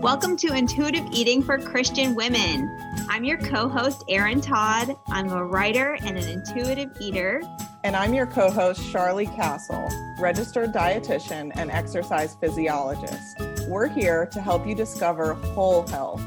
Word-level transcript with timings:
Welcome 0.00 0.38
to 0.38 0.54
Intuitive 0.54 1.04
Eating 1.12 1.42
for 1.42 1.58
Christian 1.58 2.14
Women. 2.14 2.74
I'm 3.10 3.22
your 3.22 3.36
co 3.36 3.68
host, 3.68 4.02
Erin 4.08 4.40
Todd. 4.40 4.96
I'm 5.08 5.28
a 5.28 5.44
writer 5.44 5.98
and 6.02 6.16
an 6.16 6.26
intuitive 6.26 6.90
eater. 6.98 7.42
And 7.84 7.94
I'm 7.94 8.14
your 8.14 8.24
co 8.24 8.50
host, 8.50 8.90
Charlie 8.90 9.26
Castle, 9.26 9.90
registered 10.18 10.72
dietitian 10.72 11.52
and 11.54 11.70
exercise 11.70 12.34
physiologist. 12.40 13.42
We're 13.68 13.88
here 13.88 14.24
to 14.32 14.40
help 14.40 14.66
you 14.66 14.74
discover 14.74 15.34
whole 15.34 15.86
health 15.88 16.22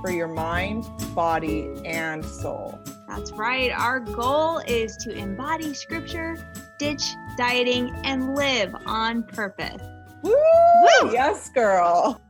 for 0.00 0.10
your 0.10 0.28
mind, 0.28 0.86
body, 1.14 1.68
and 1.84 2.24
soul. 2.24 2.78
That's 3.08 3.30
right. 3.32 3.70
Our 3.70 4.00
goal 4.00 4.62
is 4.66 4.96
to 5.02 5.10
embody 5.10 5.74
scripture, 5.74 6.38
ditch 6.78 7.02
dieting, 7.36 7.94
and 8.04 8.34
live 8.34 8.74
on 8.86 9.22
purpose. 9.22 9.82
Woo! 10.22 10.32
Woo! 10.32 11.12
Yes, 11.12 11.50
girl. 11.50 12.22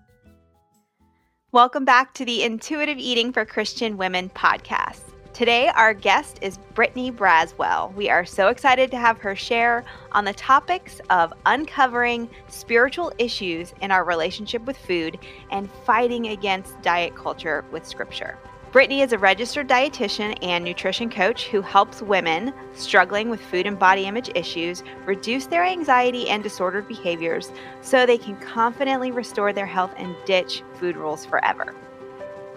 Welcome 1.50 1.86
back 1.86 2.12
to 2.12 2.27
the 2.27 2.42
Intuitive 2.42 2.98
Eating 2.98 3.32
for 3.32 3.46
Christian 3.46 3.96
Women 3.96 4.28
podcast. 4.28 5.00
Today, 5.32 5.68
our 5.68 5.95
guest 5.95 6.38
is 6.42 6.59
Brittany 6.74 7.10
Braswell. 7.10 7.95
We 7.95 8.10
are 8.10 8.27
so 8.27 8.48
excited 8.48 8.90
to 8.90 8.98
have 8.98 9.16
her 9.16 9.34
share 9.34 9.82
on 10.12 10.26
the 10.26 10.34
topics 10.34 11.00
of 11.09 11.32
uncovering 11.46 12.28
spiritual 12.48 13.14
issues 13.16 13.73
in 13.80 13.90
our 13.90 14.04
relationship 14.04 14.66
with 14.66 14.76
food 14.76 15.18
and 15.50 15.70
fighting 15.87 16.26
against 16.26 16.82
diet 16.82 17.16
culture 17.16 17.65
with 17.73 17.87
scripture. 17.87 18.37
Brittany 18.70 19.00
is 19.00 19.14
a 19.14 19.18
registered 19.18 19.66
dietitian 19.66 20.36
and 20.42 20.62
nutrition 20.62 21.09
coach 21.09 21.48
who 21.48 21.62
helps 21.62 22.02
women 22.02 22.52
struggling 22.74 23.30
with 23.30 23.40
food 23.40 23.66
and 23.66 23.78
body 23.78 24.04
image 24.04 24.30
issues 24.34 24.82
reduce 25.06 25.46
their 25.46 25.64
anxiety 25.64 26.28
and 26.28 26.42
disordered 26.42 26.86
behaviors 26.86 27.50
so 27.80 28.04
they 28.04 28.18
can 28.18 28.36
confidently 28.36 29.10
restore 29.10 29.54
their 29.54 29.64
health 29.64 29.95
and 29.96 30.14
ditch 30.26 30.62
food 30.74 30.98
rules 30.98 31.24
forever. 31.24 31.74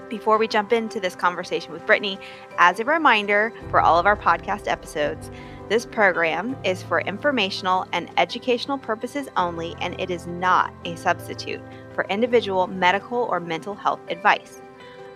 Before 0.10 0.38
we 0.38 0.50
jump 0.50 0.74
into 0.74 1.00
this 1.00 1.16
conversation 1.16 1.72
with 1.72 1.86
Brittany, 1.86 2.20
as 2.58 2.82
a 2.82 2.84
reminder 2.84 3.54
for 3.70 3.80
all 3.80 3.98
of 3.98 4.06
our 4.06 4.18
podcast 4.18 4.68
episodes, 4.68 5.32
this 5.70 5.86
program 5.86 6.58
is 6.66 6.84
for 6.84 7.00
informational 7.00 7.88
and 7.94 8.12
educational 8.18 8.78
purposes 8.78 9.30
only, 9.38 9.78
and 9.80 9.98
it 9.98 10.12
is 10.12 10.28
not 10.28 10.74
a 10.84 10.98
substitute 10.98 11.62
for 11.94 12.06
individual 12.10 12.68
medical 12.68 13.20
or 13.32 13.40
mental 13.40 13.76
health 13.76 14.02
advice. 14.10 14.61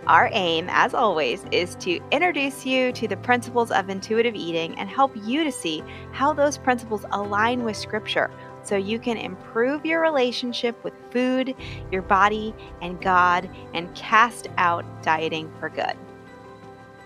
Our 0.07 0.29
aim, 0.33 0.67
as 0.69 0.93
always, 0.93 1.43
is 1.51 1.73
to 1.77 1.99
introduce 2.11 2.63
you 2.63 2.91
to 2.91 3.07
the 3.07 3.17
principles 3.17 3.71
of 3.71 3.89
intuitive 3.89 4.35
eating 4.35 4.77
and 4.77 4.87
help 4.87 5.15
you 5.23 5.43
to 5.43 5.51
see 5.51 5.83
how 6.11 6.31
those 6.31 6.59
principles 6.59 7.05
align 7.11 7.63
with 7.63 7.75
Scripture 7.75 8.29
so 8.61 8.75
you 8.75 8.99
can 8.99 9.17
improve 9.17 9.83
your 9.83 10.01
relationship 10.01 10.83
with 10.83 10.93
food, 11.09 11.55
your 11.91 12.03
body, 12.03 12.53
and 12.83 13.01
God, 13.01 13.49
and 13.73 13.93
cast 13.95 14.47
out 14.57 14.85
dieting 15.01 15.51
for 15.59 15.69
good. 15.69 15.97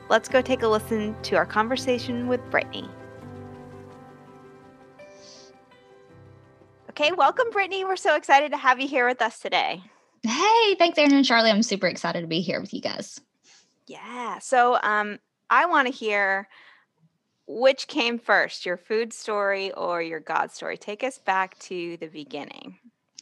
Let's 0.09 0.27
go 0.27 0.42
take 0.42 0.64
a 0.64 0.67
listen 0.67 1.16
to 1.23 1.38
our 1.38 1.45
conversation 1.45 2.27
with 2.27 2.42
Brittany. 2.52 2.89
Okay, 6.89 7.14
welcome, 7.14 7.50
Brittany. 7.52 7.86
We're 7.86 7.95
so 7.95 8.17
excited 8.17 8.52
to 8.52 8.58
have 8.58 8.81
you 8.81 8.89
here 8.89 9.08
with 9.08 9.22
us 9.22 9.39
today. 9.39 9.83
Hey, 10.23 10.75
thanks, 10.75 10.98
Erin 10.98 11.14
and 11.14 11.25
Charlie. 11.25 11.50
I'm 11.50 11.64
super 11.64 11.88
excited 11.88 12.22
to 12.22 12.28
be 12.28 12.42
here 12.42 12.59
with 12.59 12.73
you 12.73 12.81
guys. 12.81 13.20
Yeah. 13.88 14.39
So 14.39 14.78
um, 14.81 15.20
I 15.50 15.66
want 15.66 15.88
to 15.88 15.94
hear 15.94 16.48
which 17.48 17.88
came 17.88 18.20
first, 18.20 18.66
your 18.66 18.78
food 18.78 19.11
story 19.11 19.72
or 19.72 20.02
your 20.02 20.20
God 20.20 20.52
story. 20.52 20.78
Take 20.78 21.03
us 21.03 21.17
back 21.17 21.58
to 21.59 21.98
the 21.98 22.08
beginning. 22.08 22.78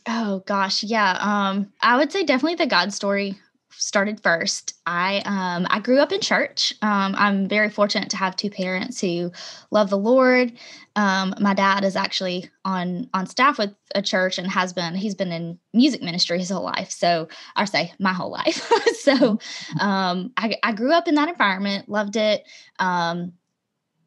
Oh 0.06 0.44
gosh, 0.46 0.84
yeah. 0.84 1.18
Um, 1.20 1.72
I 1.82 1.98
would 1.98 2.12
say 2.12 2.24
definitely 2.24 2.56
the 2.56 2.68
God 2.68 2.94
story 2.94 3.40
started 3.78 4.22
first. 4.22 4.74
I 4.86 5.22
um, 5.26 5.68
I 5.70 5.80
grew 5.80 6.00
up 6.00 6.12
in 6.12 6.22
church. 6.22 6.74
Um, 6.82 7.16
I'm 7.18 7.48
very 7.48 7.70
fortunate 7.70 8.10
to 8.12 8.18
have 8.18 8.36
two 8.36 8.50
parents 8.50 9.00
who 9.00 9.32
love 9.72 9.90
the 9.90 9.98
Lord. 9.98 10.54
Um, 10.96 11.36
my 11.40 11.54
dad 11.54 11.84
is 11.84 11.96
actually 11.96 12.50
on 12.66 13.10
on 13.14 13.28
staff 13.28 13.58
with 13.58 13.74
a 13.96 14.02
church 14.02 14.38
and 14.38 14.50
has 14.50 14.74
been. 14.74 14.96
He's 14.96 15.16
been 15.16 15.32
in 15.32 15.60
music 15.74 16.02
ministry 16.02 16.40
his 16.40 16.50
whole 16.50 16.64
life. 16.64 16.92
So 16.92 17.28
I 17.56 17.66
say 17.66 17.94
my 18.00 18.14
whole 18.14 18.32
life. 18.32 18.56
so 19.00 19.16
mm-hmm. 19.16 19.80
um, 19.80 20.34
I, 20.38 20.56
I 20.64 20.74
grew 20.74 20.92
up 20.92 21.08
in 21.08 21.16
that 21.16 21.30
environment. 21.30 21.90
Loved 21.90 22.16
it. 22.16 22.44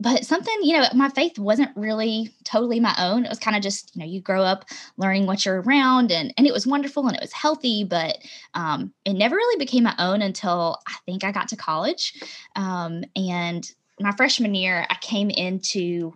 But 0.00 0.24
something 0.24 0.54
you 0.62 0.78
know 0.78 0.86
my 0.94 1.10
faith 1.10 1.38
wasn't 1.38 1.76
really 1.76 2.32
totally 2.44 2.80
my 2.80 2.94
own. 2.98 3.24
It 3.24 3.28
was 3.28 3.38
kind 3.38 3.56
of 3.56 3.62
just 3.62 3.94
you 3.94 4.00
know 4.00 4.10
you 4.10 4.20
grow 4.20 4.42
up 4.42 4.64
learning 4.96 5.26
what 5.26 5.44
you're 5.44 5.60
around 5.60 6.10
and 6.10 6.32
and 6.38 6.46
it 6.46 6.52
was 6.52 6.66
wonderful 6.66 7.06
and 7.06 7.14
it 7.14 7.22
was 7.22 7.32
healthy 7.32 7.84
but 7.84 8.16
um, 8.54 8.92
it 9.04 9.12
never 9.12 9.36
really 9.36 9.58
became 9.58 9.84
my 9.84 9.94
own 9.98 10.22
until 10.22 10.78
i 10.88 10.94
think 11.04 11.22
i 11.22 11.30
got 11.32 11.48
to 11.48 11.56
college. 11.56 12.14
Um, 12.56 13.04
and 13.14 13.70
my 14.00 14.12
freshman 14.12 14.54
year 14.54 14.86
i 14.88 14.96
came 15.00 15.28
into 15.30 16.14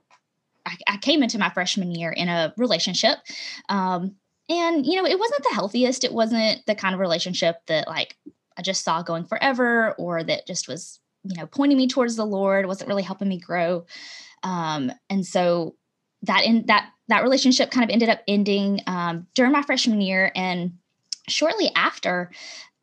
I, 0.66 0.76
I, 0.86 0.96
came 0.96 1.22
into 1.22 1.38
my 1.38 1.50
freshman 1.50 1.90
year 1.90 2.10
in 2.10 2.30
a 2.30 2.54
relationship. 2.56 3.18
Um, 3.68 4.16
and 4.48 4.86
you 4.86 4.96
know 4.96 5.06
it 5.06 5.18
wasn't 5.18 5.42
the 5.42 5.54
healthiest. 5.54 6.04
It 6.04 6.12
wasn't 6.12 6.64
the 6.66 6.74
kind 6.74 6.94
of 6.94 7.00
relationship 7.00 7.56
that 7.66 7.86
like 7.86 8.16
i 8.56 8.62
just 8.62 8.84
saw 8.84 9.02
going 9.02 9.24
forever 9.24 9.92
or 9.92 10.22
that 10.22 10.46
just 10.46 10.68
was 10.68 11.00
you 11.24 11.36
know 11.36 11.46
pointing 11.46 11.78
me 11.78 11.88
towards 11.88 12.16
the 12.16 12.24
lord 12.24 12.66
wasn't 12.66 12.88
really 12.88 13.02
helping 13.02 13.28
me 13.28 13.38
grow 13.38 13.84
um, 14.42 14.92
and 15.08 15.26
so 15.26 15.74
that 16.22 16.44
in 16.44 16.66
that 16.66 16.90
that 17.08 17.22
relationship 17.22 17.70
kind 17.70 17.84
of 17.84 17.90
ended 17.90 18.08
up 18.08 18.20
ending 18.28 18.80
um, 18.86 19.26
during 19.34 19.52
my 19.52 19.62
freshman 19.62 20.00
year 20.00 20.30
and 20.34 20.72
shortly 21.28 21.70
after 21.74 22.30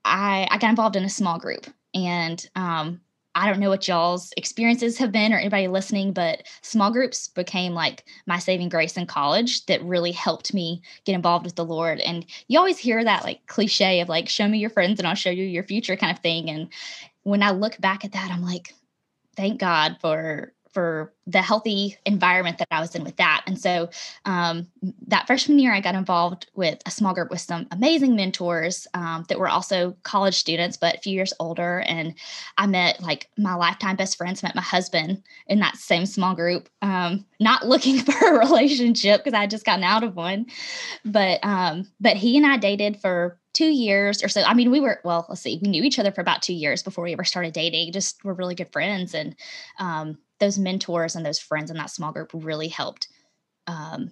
i 0.05 0.47
i 0.51 0.57
got 0.57 0.69
involved 0.69 0.95
in 0.95 1.05
a 1.05 1.09
small 1.09 1.39
group 1.39 1.67
and 1.93 2.47
um, 2.55 3.01
I 3.33 3.49
don't 3.49 3.59
know 3.59 3.69
what 3.69 3.87
y'all's 3.87 4.33
experiences 4.35 4.97
have 4.97 5.11
been 5.11 5.31
or 5.31 5.37
anybody 5.37 5.67
listening, 5.67 6.11
but 6.11 6.43
small 6.61 6.91
groups 6.91 7.29
became 7.29 7.73
like 7.73 8.03
my 8.25 8.39
saving 8.39 8.67
grace 8.67 8.97
in 8.97 9.05
college 9.05 9.65
that 9.67 9.83
really 9.83 10.11
helped 10.11 10.53
me 10.53 10.81
get 11.05 11.15
involved 11.15 11.45
with 11.45 11.55
the 11.55 11.63
Lord. 11.63 12.01
And 12.01 12.25
you 12.49 12.59
always 12.59 12.77
hear 12.77 13.03
that 13.03 13.23
like 13.23 13.45
cliche 13.47 14.01
of 14.01 14.09
like, 14.09 14.27
show 14.27 14.47
me 14.47 14.57
your 14.57 14.69
friends 14.69 14.99
and 14.99 15.07
I'll 15.07 15.15
show 15.15 15.29
you 15.29 15.45
your 15.45 15.63
future 15.63 15.95
kind 15.95 16.15
of 16.15 16.21
thing. 16.21 16.49
And 16.49 16.67
when 17.23 17.43
I 17.43 17.51
look 17.51 17.79
back 17.79 18.05
at 18.05 18.13
that, 18.13 18.31
I'm 18.31 18.43
like, 18.43 18.73
thank 19.35 19.59
God 19.59 19.97
for 20.01 20.53
for 20.73 21.13
the 21.27 21.41
healthy 21.41 21.97
environment 22.05 22.57
that 22.57 22.67
I 22.71 22.79
was 22.79 22.95
in 22.95 23.03
with 23.03 23.17
that. 23.17 23.43
And 23.45 23.59
so 23.59 23.89
um, 24.25 24.67
that 25.07 25.27
freshman 25.27 25.59
year, 25.59 25.73
I 25.73 25.81
got 25.81 25.95
involved 25.95 26.47
with 26.55 26.79
a 26.85 26.91
small 26.91 27.13
group 27.13 27.29
with 27.29 27.41
some 27.41 27.67
amazing 27.71 28.15
mentors 28.15 28.87
um, 28.93 29.25
that 29.27 29.39
were 29.39 29.49
also 29.49 29.95
college 30.03 30.35
students, 30.35 30.77
but 30.77 30.95
a 30.95 30.99
few 30.99 31.13
years 31.13 31.33
older. 31.39 31.79
And 31.81 32.15
I 32.57 32.67
met 32.67 33.01
like 33.01 33.29
my 33.37 33.53
lifetime 33.53 33.97
best 33.97 34.17
friends, 34.17 34.43
met 34.43 34.55
my 34.55 34.61
husband 34.61 35.23
in 35.47 35.59
that 35.59 35.75
same 35.75 36.05
small 36.05 36.35
group, 36.35 36.69
um, 36.81 37.25
not 37.39 37.67
looking 37.67 37.99
for 37.99 38.13
a 38.13 38.39
relationship 38.39 39.23
because 39.23 39.35
I 39.35 39.41
had 39.41 39.51
just 39.51 39.65
gotten 39.65 39.83
out 39.83 40.03
of 40.03 40.15
one. 40.15 40.45
But 41.03 41.43
um, 41.43 41.87
but 41.99 42.15
he 42.15 42.37
and 42.37 42.45
I 42.45 42.57
dated 42.57 42.99
for 43.01 43.37
two 43.53 43.65
years 43.65 44.23
or 44.23 44.29
so. 44.29 44.41
I 44.43 44.53
mean, 44.53 44.71
we 44.71 44.79
were, 44.79 44.99
well, 45.03 45.25
let's 45.27 45.41
see, 45.41 45.59
we 45.61 45.69
knew 45.69 45.83
each 45.83 45.99
other 45.99 46.11
for 46.11 46.21
about 46.21 46.41
two 46.41 46.53
years 46.53 46.83
before 46.83 47.03
we 47.03 47.13
ever 47.13 47.23
started 47.23 47.53
dating, 47.53 47.91
just 47.91 48.23
were 48.23 48.33
really 48.33 48.55
good 48.55 48.71
friends. 48.71 49.13
And 49.13 49.35
um, 49.79 50.17
those 50.39 50.57
mentors 50.57 51.15
and 51.15 51.25
those 51.25 51.39
friends 51.39 51.69
in 51.69 51.77
that 51.77 51.89
small 51.89 52.11
group 52.11 52.31
really 52.33 52.69
helped 52.69 53.07
um, 53.67 54.11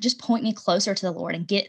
just 0.00 0.20
point 0.20 0.44
me 0.44 0.52
closer 0.52 0.94
to 0.94 1.02
the 1.02 1.12
Lord 1.12 1.34
and 1.34 1.46
get 1.46 1.68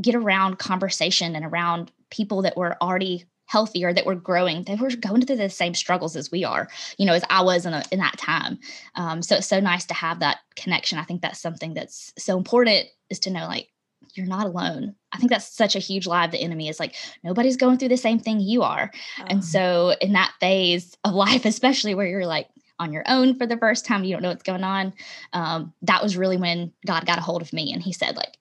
get 0.00 0.14
around 0.14 0.58
conversation 0.58 1.36
and 1.36 1.44
around 1.44 1.92
people 2.10 2.42
that 2.42 2.56
were 2.56 2.76
already 2.82 3.24
healthy 3.46 3.84
or 3.84 3.92
that 3.92 4.06
were 4.06 4.14
growing 4.14 4.62
they 4.62 4.76
were 4.76 4.90
going 4.90 5.26
through 5.26 5.36
the 5.36 5.50
same 5.50 5.74
struggles 5.74 6.14
as 6.14 6.30
we 6.30 6.44
are 6.44 6.68
you 6.98 7.04
know 7.04 7.12
as 7.12 7.24
i 7.28 7.42
was 7.42 7.66
in, 7.66 7.74
a, 7.74 7.82
in 7.90 7.98
that 7.98 8.16
time 8.16 8.58
um, 8.94 9.20
so 9.20 9.36
it's 9.36 9.46
so 9.48 9.58
nice 9.58 9.84
to 9.84 9.92
have 9.92 10.20
that 10.20 10.38
connection 10.54 10.98
i 10.98 11.02
think 11.02 11.20
that's 11.20 11.40
something 11.40 11.74
that's 11.74 12.12
so 12.16 12.38
important 12.38 12.86
is 13.10 13.18
to 13.18 13.28
know 13.28 13.46
like 13.46 13.68
you're 14.14 14.26
not 14.26 14.46
alone. 14.46 14.94
I 15.12 15.18
think 15.18 15.30
that's 15.30 15.54
such 15.54 15.76
a 15.76 15.80
huge 15.80 16.06
lie 16.06 16.24
of 16.24 16.30
the 16.30 16.40
enemy 16.40 16.68
is 16.68 16.80
like 16.80 16.94
nobody's 17.22 17.56
going 17.56 17.78
through 17.78 17.88
the 17.88 17.96
same 17.96 18.18
thing 18.18 18.40
you 18.40 18.62
are. 18.62 18.90
And 19.18 19.40
uh-huh. 19.40 19.42
so 19.42 19.94
in 20.00 20.12
that 20.12 20.34
phase 20.40 20.96
of 21.04 21.14
life, 21.14 21.44
especially 21.44 21.94
where 21.94 22.06
you're 22.06 22.26
like 22.26 22.48
on 22.78 22.92
your 22.92 23.04
own 23.06 23.36
for 23.36 23.46
the 23.46 23.58
first 23.58 23.84
time, 23.84 24.04
you 24.04 24.12
don't 24.12 24.22
know 24.22 24.30
what's 24.30 24.42
going 24.42 24.64
on. 24.64 24.94
Um, 25.32 25.72
that 25.82 26.02
was 26.02 26.16
really 26.16 26.36
when 26.36 26.72
God 26.86 27.06
got 27.06 27.18
a 27.18 27.22
hold 27.22 27.42
of 27.42 27.52
me 27.52 27.72
and 27.72 27.82
he 27.82 27.92
said, 27.92 28.16
like, 28.16 28.36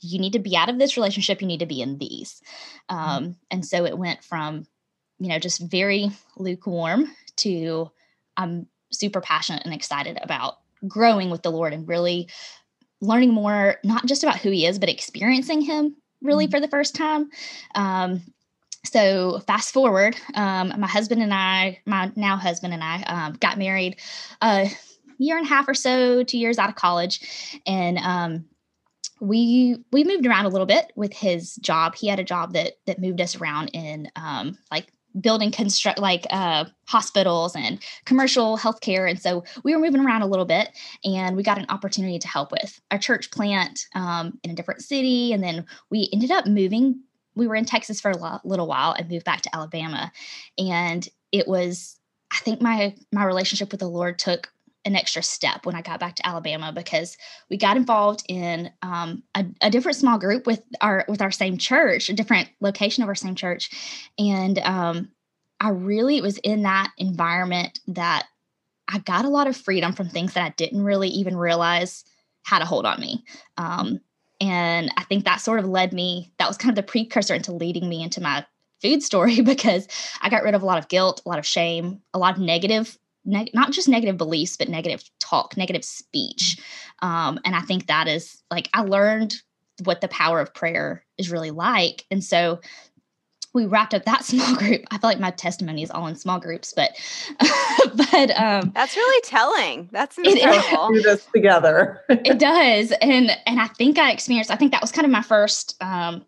you 0.00 0.18
need 0.18 0.34
to 0.34 0.38
be 0.38 0.56
out 0.56 0.68
of 0.68 0.78
this 0.78 0.96
relationship, 0.96 1.40
you 1.40 1.46
need 1.46 1.60
to 1.60 1.66
be 1.66 1.80
in 1.80 1.98
these. 1.98 2.42
Mm-hmm. 2.90 3.08
Um. 3.08 3.36
And 3.50 3.64
so 3.64 3.84
it 3.84 3.96
went 3.96 4.22
from, 4.22 4.66
you 5.18 5.28
know, 5.28 5.38
just 5.38 5.60
very 5.60 6.10
lukewarm 6.36 7.10
to 7.36 7.90
I'm 8.36 8.66
super 8.92 9.20
passionate 9.20 9.64
and 9.64 9.74
excited 9.74 10.18
about 10.22 10.58
growing 10.86 11.30
with 11.30 11.42
the 11.42 11.52
Lord 11.52 11.72
and 11.72 11.88
really 11.88 12.28
learning 13.04 13.32
more, 13.32 13.76
not 13.84 14.06
just 14.06 14.22
about 14.22 14.38
who 14.38 14.50
he 14.50 14.66
is, 14.66 14.78
but 14.78 14.88
experiencing 14.88 15.60
him 15.60 15.96
really 16.22 16.46
mm-hmm. 16.46 16.52
for 16.52 16.60
the 16.60 16.68
first 16.68 16.94
time. 16.94 17.30
Um, 17.74 18.22
so 18.84 19.40
fast 19.46 19.72
forward, 19.72 20.16
um, 20.34 20.72
my 20.78 20.86
husband 20.86 21.22
and 21.22 21.32
I, 21.32 21.80
my 21.86 22.12
now 22.16 22.36
husband 22.36 22.74
and 22.74 22.82
I, 22.82 23.02
um, 23.02 23.32
got 23.34 23.58
married 23.58 23.96
a 24.42 24.68
year 25.18 25.38
and 25.38 25.46
a 25.46 25.48
half 25.48 25.68
or 25.68 25.74
so, 25.74 26.22
two 26.22 26.38
years 26.38 26.58
out 26.58 26.68
of 26.68 26.74
college, 26.74 27.60
and 27.66 27.98
um, 27.98 28.44
we 29.20 29.76
we 29.90 30.04
moved 30.04 30.26
around 30.26 30.44
a 30.44 30.50
little 30.50 30.66
bit 30.66 30.92
with 30.96 31.14
his 31.14 31.56
job. 31.56 31.94
He 31.94 32.08
had 32.08 32.18
a 32.18 32.24
job 32.24 32.52
that 32.52 32.74
that 32.86 33.00
moved 33.00 33.20
us 33.20 33.36
around 33.36 33.68
in 33.72 34.10
um, 34.16 34.58
like 34.70 34.92
building 35.20 35.50
construct 35.50 35.98
like 35.98 36.26
uh, 36.30 36.64
hospitals 36.86 37.54
and 37.54 37.78
commercial 38.04 38.58
healthcare 38.58 39.08
and 39.08 39.20
so 39.20 39.44
we 39.62 39.74
were 39.74 39.80
moving 39.80 40.04
around 40.04 40.22
a 40.22 40.26
little 40.26 40.44
bit 40.44 40.70
and 41.04 41.36
we 41.36 41.42
got 41.42 41.58
an 41.58 41.66
opportunity 41.68 42.18
to 42.18 42.28
help 42.28 42.50
with 42.50 42.80
a 42.90 42.98
church 42.98 43.30
plant 43.30 43.86
um, 43.94 44.38
in 44.42 44.50
a 44.50 44.54
different 44.54 44.82
city 44.82 45.32
and 45.32 45.42
then 45.42 45.64
we 45.90 46.08
ended 46.12 46.30
up 46.30 46.46
moving 46.46 47.00
we 47.36 47.46
were 47.46 47.54
in 47.54 47.64
texas 47.64 48.00
for 48.00 48.10
a 48.10 48.40
little 48.44 48.66
while 48.66 48.92
and 48.92 49.08
moved 49.08 49.24
back 49.24 49.42
to 49.42 49.54
alabama 49.54 50.10
and 50.58 51.08
it 51.32 51.46
was 51.46 51.98
i 52.32 52.38
think 52.38 52.60
my 52.60 52.94
my 53.12 53.24
relationship 53.24 53.70
with 53.70 53.80
the 53.80 53.88
lord 53.88 54.18
took 54.18 54.53
an 54.84 54.96
extra 54.96 55.22
step 55.22 55.64
when 55.64 55.74
I 55.74 55.82
got 55.82 56.00
back 56.00 56.16
to 56.16 56.26
Alabama 56.26 56.72
because 56.72 57.16
we 57.48 57.56
got 57.56 57.76
involved 57.76 58.22
in 58.28 58.70
um, 58.82 59.22
a, 59.34 59.44
a, 59.62 59.70
different 59.70 59.96
small 59.96 60.18
group 60.18 60.46
with 60.46 60.62
our 60.80 61.04
with 61.08 61.22
our 61.22 61.30
same 61.30 61.56
church, 61.56 62.08
a 62.08 62.12
different 62.12 62.48
location 62.60 63.02
of 63.02 63.08
our 63.08 63.14
same 63.14 63.34
church, 63.34 63.70
and 64.18 64.58
um, 64.60 65.10
I 65.60 65.70
really 65.70 66.20
was 66.20 66.38
in 66.38 66.62
that 66.62 66.92
environment 66.98 67.80
that 67.88 68.26
I 68.88 68.98
got 68.98 69.24
a 69.24 69.30
lot 69.30 69.46
of 69.46 69.56
freedom 69.56 69.92
from 69.92 70.08
things 70.08 70.34
that 70.34 70.44
I 70.44 70.50
didn't 70.50 70.84
really 70.84 71.08
even 71.08 71.36
realize 71.36 72.04
had 72.44 72.62
a 72.62 72.66
hold 72.66 72.84
on 72.84 73.00
me. 73.00 73.24
Um, 73.56 74.00
and 74.40 74.92
I 74.96 75.04
think 75.04 75.24
that 75.24 75.40
sort 75.40 75.60
of 75.60 75.66
led 75.66 75.92
me. 75.92 76.32
That 76.38 76.48
was 76.48 76.58
kind 76.58 76.70
of 76.70 76.76
the 76.76 76.82
precursor 76.82 77.34
into 77.34 77.52
leading 77.52 77.88
me 77.88 78.02
into 78.02 78.20
my 78.20 78.44
food 78.82 79.02
story 79.02 79.40
because 79.42 79.88
I 80.20 80.28
got 80.28 80.42
rid 80.42 80.54
of 80.54 80.62
a 80.62 80.66
lot 80.66 80.78
of 80.78 80.88
guilt, 80.88 81.22
a 81.24 81.28
lot 81.28 81.38
of 81.38 81.46
shame, 81.46 82.02
a 82.12 82.18
lot 82.18 82.34
of 82.34 82.40
negative 82.40 82.98
neg- 83.24 83.54
not 83.54 83.72
just 83.72 83.88
negative 83.88 84.16
beliefs, 84.16 84.56
but 84.56 84.68
negative 84.68 85.02
talk, 85.18 85.56
negative 85.56 85.84
speech. 85.84 86.58
Um, 87.00 87.38
and 87.44 87.54
I 87.54 87.60
think 87.60 87.86
that 87.86 88.08
is 88.08 88.42
like 88.50 88.68
I 88.74 88.82
learned 88.82 89.34
what 89.84 90.00
the 90.00 90.08
power 90.08 90.40
of 90.40 90.54
prayer 90.54 91.04
is 91.18 91.30
really 91.30 91.50
like. 91.50 92.04
And 92.10 92.22
so 92.22 92.60
we 93.52 93.66
wrapped 93.66 93.94
up 93.94 94.04
that 94.04 94.24
small 94.24 94.54
group. 94.56 94.82
I 94.90 94.98
feel 94.98 95.10
like 95.10 95.20
my 95.20 95.30
testimony 95.30 95.82
is 95.82 95.90
all 95.90 96.06
in 96.06 96.16
small 96.16 96.38
groups, 96.38 96.72
but 96.74 96.90
but 97.94 98.30
um 98.38 98.72
That's 98.74 98.96
really 98.96 99.20
telling. 99.22 99.88
That's 99.92 100.18
incredible. 100.18 100.92
do 100.92 101.02
this 101.02 101.26
together. 101.34 102.00
it 102.08 102.38
does. 102.38 102.92
And 103.00 103.30
and 103.46 103.60
I 103.60 103.68
think 103.68 103.98
I 103.98 104.12
experienced 104.12 104.50
I 104.50 104.56
think 104.56 104.72
that 104.72 104.82
was 104.82 104.92
kind 104.92 105.04
of 105.06 105.10
my 105.10 105.22
first 105.22 105.76
um 105.82 106.24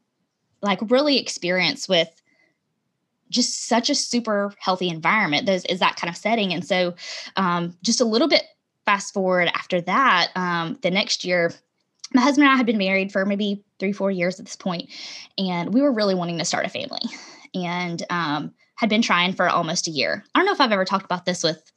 like 0.62 0.78
really 0.90 1.18
experience 1.18 1.88
with 1.88 2.10
just 3.30 3.66
such 3.66 3.90
a 3.90 3.94
super 3.94 4.52
healthy 4.58 4.88
environment 4.88 5.46
There's, 5.46 5.64
is 5.66 5.80
that 5.80 5.96
kind 5.96 6.10
of 6.10 6.16
setting. 6.16 6.52
And 6.52 6.64
so 6.64 6.94
um, 7.36 7.76
just 7.82 8.00
a 8.00 8.04
little 8.04 8.28
bit 8.28 8.44
fast 8.84 9.12
forward 9.12 9.48
after 9.48 9.80
that 9.80 10.30
um, 10.36 10.78
the 10.82 10.90
next 10.90 11.24
year 11.24 11.52
my 12.14 12.22
husband 12.22 12.46
and 12.46 12.54
i 12.54 12.56
had 12.56 12.66
been 12.66 12.78
married 12.78 13.10
for 13.10 13.26
maybe 13.26 13.64
three 13.80 13.92
four 13.92 14.12
years 14.12 14.38
at 14.38 14.46
this 14.46 14.54
point 14.54 14.88
and 15.38 15.74
we 15.74 15.82
were 15.82 15.92
really 15.92 16.14
wanting 16.14 16.38
to 16.38 16.44
start 16.44 16.64
a 16.64 16.68
family. 16.68 17.00
And 17.54 18.04
um, 18.10 18.52
had 18.76 18.90
been 18.90 19.02
trying 19.02 19.32
for 19.32 19.48
almost 19.48 19.88
a 19.88 19.90
year. 19.90 20.22
I 20.34 20.38
don't 20.38 20.46
know 20.46 20.52
if 20.52 20.60
i've 20.60 20.72
ever 20.72 20.84
talked 20.84 21.04
about 21.04 21.24
this 21.24 21.42
with 21.42 21.72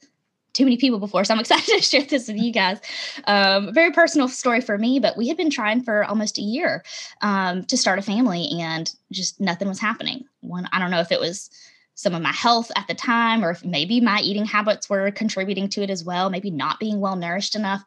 too 0.52 0.64
many 0.64 0.76
people 0.76 0.98
before, 0.98 1.24
so 1.24 1.34
I'm 1.34 1.40
excited 1.40 1.76
to 1.76 1.82
share 1.82 2.04
this 2.04 2.28
with 2.28 2.38
you 2.38 2.52
guys. 2.52 2.80
Um, 3.24 3.72
very 3.72 3.90
personal 3.92 4.28
story 4.28 4.60
for 4.60 4.78
me, 4.78 4.98
but 4.98 5.16
we 5.16 5.28
had 5.28 5.36
been 5.36 5.50
trying 5.50 5.82
for 5.82 6.04
almost 6.04 6.38
a 6.38 6.42
year 6.42 6.84
um, 7.22 7.64
to 7.64 7.76
start 7.76 7.98
a 7.98 8.02
family, 8.02 8.48
and 8.60 8.92
just 9.12 9.40
nothing 9.40 9.68
was 9.68 9.80
happening. 9.80 10.24
One, 10.40 10.68
I 10.72 10.78
don't 10.78 10.90
know 10.90 11.00
if 11.00 11.12
it 11.12 11.20
was 11.20 11.50
some 11.94 12.14
of 12.14 12.22
my 12.22 12.32
health 12.32 12.70
at 12.76 12.88
the 12.88 12.94
time, 12.94 13.44
or 13.44 13.50
if 13.50 13.64
maybe 13.64 14.00
my 14.00 14.20
eating 14.20 14.46
habits 14.46 14.88
were 14.88 15.10
contributing 15.10 15.68
to 15.70 15.82
it 15.82 15.90
as 15.90 16.04
well. 16.04 16.30
Maybe 16.30 16.50
not 16.50 16.80
being 16.80 17.00
well 17.00 17.16
nourished 17.16 17.54
enough, 17.54 17.82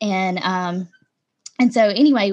and 0.00 0.38
um, 0.42 0.88
and 1.58 1.72
so 1.72 1.88
anyway, 1.88 2.32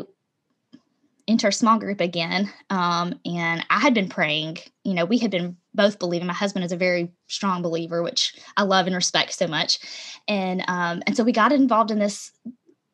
enter 1.28 1.50
a 1.50 1.54
small 1.54 1.78
group 1.78 2.00
again. 2.00 2.52
Um, 2.70 3.20
and 3.26 3.66
I 3.70 3.80
had 3.80 3.94
been 3.94 4.10
praying, 4.10 4.58
you 4.84 4.94
know, 4.94 5.06
we 5.06 5.18
had 5.18 5.32
been 5.32 5.58
both 5.78 6.00
believe 6.00 6.08
believing. 6.08 6.28
My 6.28 6.34
husband 6.34 6.66
is 6.66 6.72
a 6.72 6.78
very 6.78 7.12
strong 7.28 7.62
believer, 7.62 8.02
which 8.02 8.34
I 8.56 8.64
love 8.64 8.88
and 8.88 8.96
respect 8.96 9.34
so 9.34 9.48
much. 9.48 9.80
And 10.28 10.64
um, 10.68 11.04
and 11.06 11.16
so 11.16 11.24
we 11.24 11.32
got 11.32 11.52
involved 11.52 11.92
in 11.92 12.00
this 12.00 12.32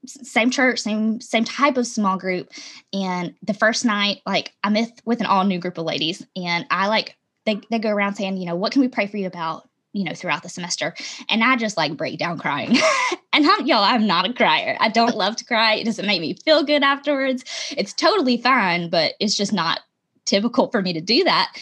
same 0.06 0.50
church, 0.50 0.80
same 0.80 1.22
same 1.22 1.44
type 1.44 1.78
of 1.78 1.88
small 1.88 2.18
group. 2.18 2.50
And 2.92 3.34
the 3.42 3.54
first 3.54 3.86
night, 3.86 4.22
like 4.26 4.54
I'm 4.64 4.74
with 4.74 4.92
with 5.06 5.22
an 5.22 5.28
all 5.28 5.46
new 5.46 5.60
group 5.60 5.78
of 5.78 5.86
ladies, 5.86 6.26
and 6.36 6.66
I 6.70 6.88
like 6.88 7.16
they 7.46 7.62
they 7.72 7.80
go 7.80 7.90
around 7.90 8.16
saying, 8.16 8.38
you 8.38 8.46
know, 8.46 8.56
what 8.56 8.72
can 8.72 8.82
we 8.82 8.88
pray 8.88 9.08
for 9.08 9.18
you 9.18 9.28
about? 9.28 9.68
you 9.96 10.04
know 10.04 10.16
throughout 10.16 10.42
the 10.42 10.50
semester 10.50 10.96
and 11.30 11.44
i 11.44 11.56
just 11.56 11.78
like 11.78 11.96
break 11.96 12.18
down 12.18 12.40
crying 12.40 12.76
and 13.34 13.46
I'm, 13.48 13.68
y'all 13.68 13.84
i'm 13.84 14.08
not 14.08 14.28
a 14.28 14.34
crier 14.34 14.76
i 14.80 14.90
don't 14.90 15.16
love 15.16 15.36
to 15.36 15.46
cry 15.46 15.76
it 15.76 15.84
doesn't 15.84 16.08
make 16.08 16.20
me 16.20 16.34
feel 16.34 16.64
good 16.64 16.82
afterwards 16.82 17.44
it's 17.78 17.94
totally 17.94 18.38
fine 18.38 18.90
but 18.90 19.14
it's 19.20 19.38
just 19.38 19.54
not 19.54 19.82
typical 20.26 20.70
for 20.72 20.82
me 20.82 20.94
to 20.94 21.02
do 21.02 21.24
that 21.24 21.54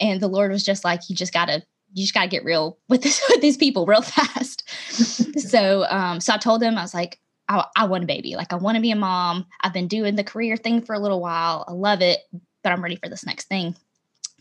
and 0.00 0.20
the 0.20 0.28
lord 0.28 0.50
was 0.50 0.64
just 0.64 0.84
like 0.84 1.08
you 1.08 1.16
just 1.16 1.32
gotta 1.32 1.62
you 1.92 2.02
just 2.02 2.14
gotta 2.14 2.28
get 2.28 2.44
real 2.44 2.78
with 2.88 3.02
this 3.02 3.22
with 3.28 3.40
these 3.40 3.56
people 3.56 3.86
real 3.86 4.02
fast 4.02 4.68
so 5.40 5.84
um 5.88 6.20
so 6.20 6.34
i 6.34 6.38
told 6.38 6.60
them 6.60 6.76
i 6.76 6.82
was 6.82 6.94
like 6.94 7.18
I, 7.50 7.64
I 7.76 7.86
want 7.86 8.04
a 8.04 8.06
baby 8.06 8.36
like 8.36 8.52
i 8.52 8.56
want 8.56 8.76
to 8.76 8.82
be 8.82 8.90
a 8.90 8.96
mom 8.96 9.46
i've 9.62 9.72
been 9.72 9.88
doing 9.88 10.16
the 10.16 10.24
career 10.24 10.56
thing 10.56 10.82
for 10.82 10.94
a 10.94 10.98
little 10.98 11.20
while 11.20 11.64
i 11.68 11.72
love 11.72 12.02
it 12.02 12.20
but 12.62 12.72
i'm 12.72 12.82
ready 12.82 12.96
for 12.96 13.08
this 13.08 13.24
next 13.24 13.48
thing 13.48 13.74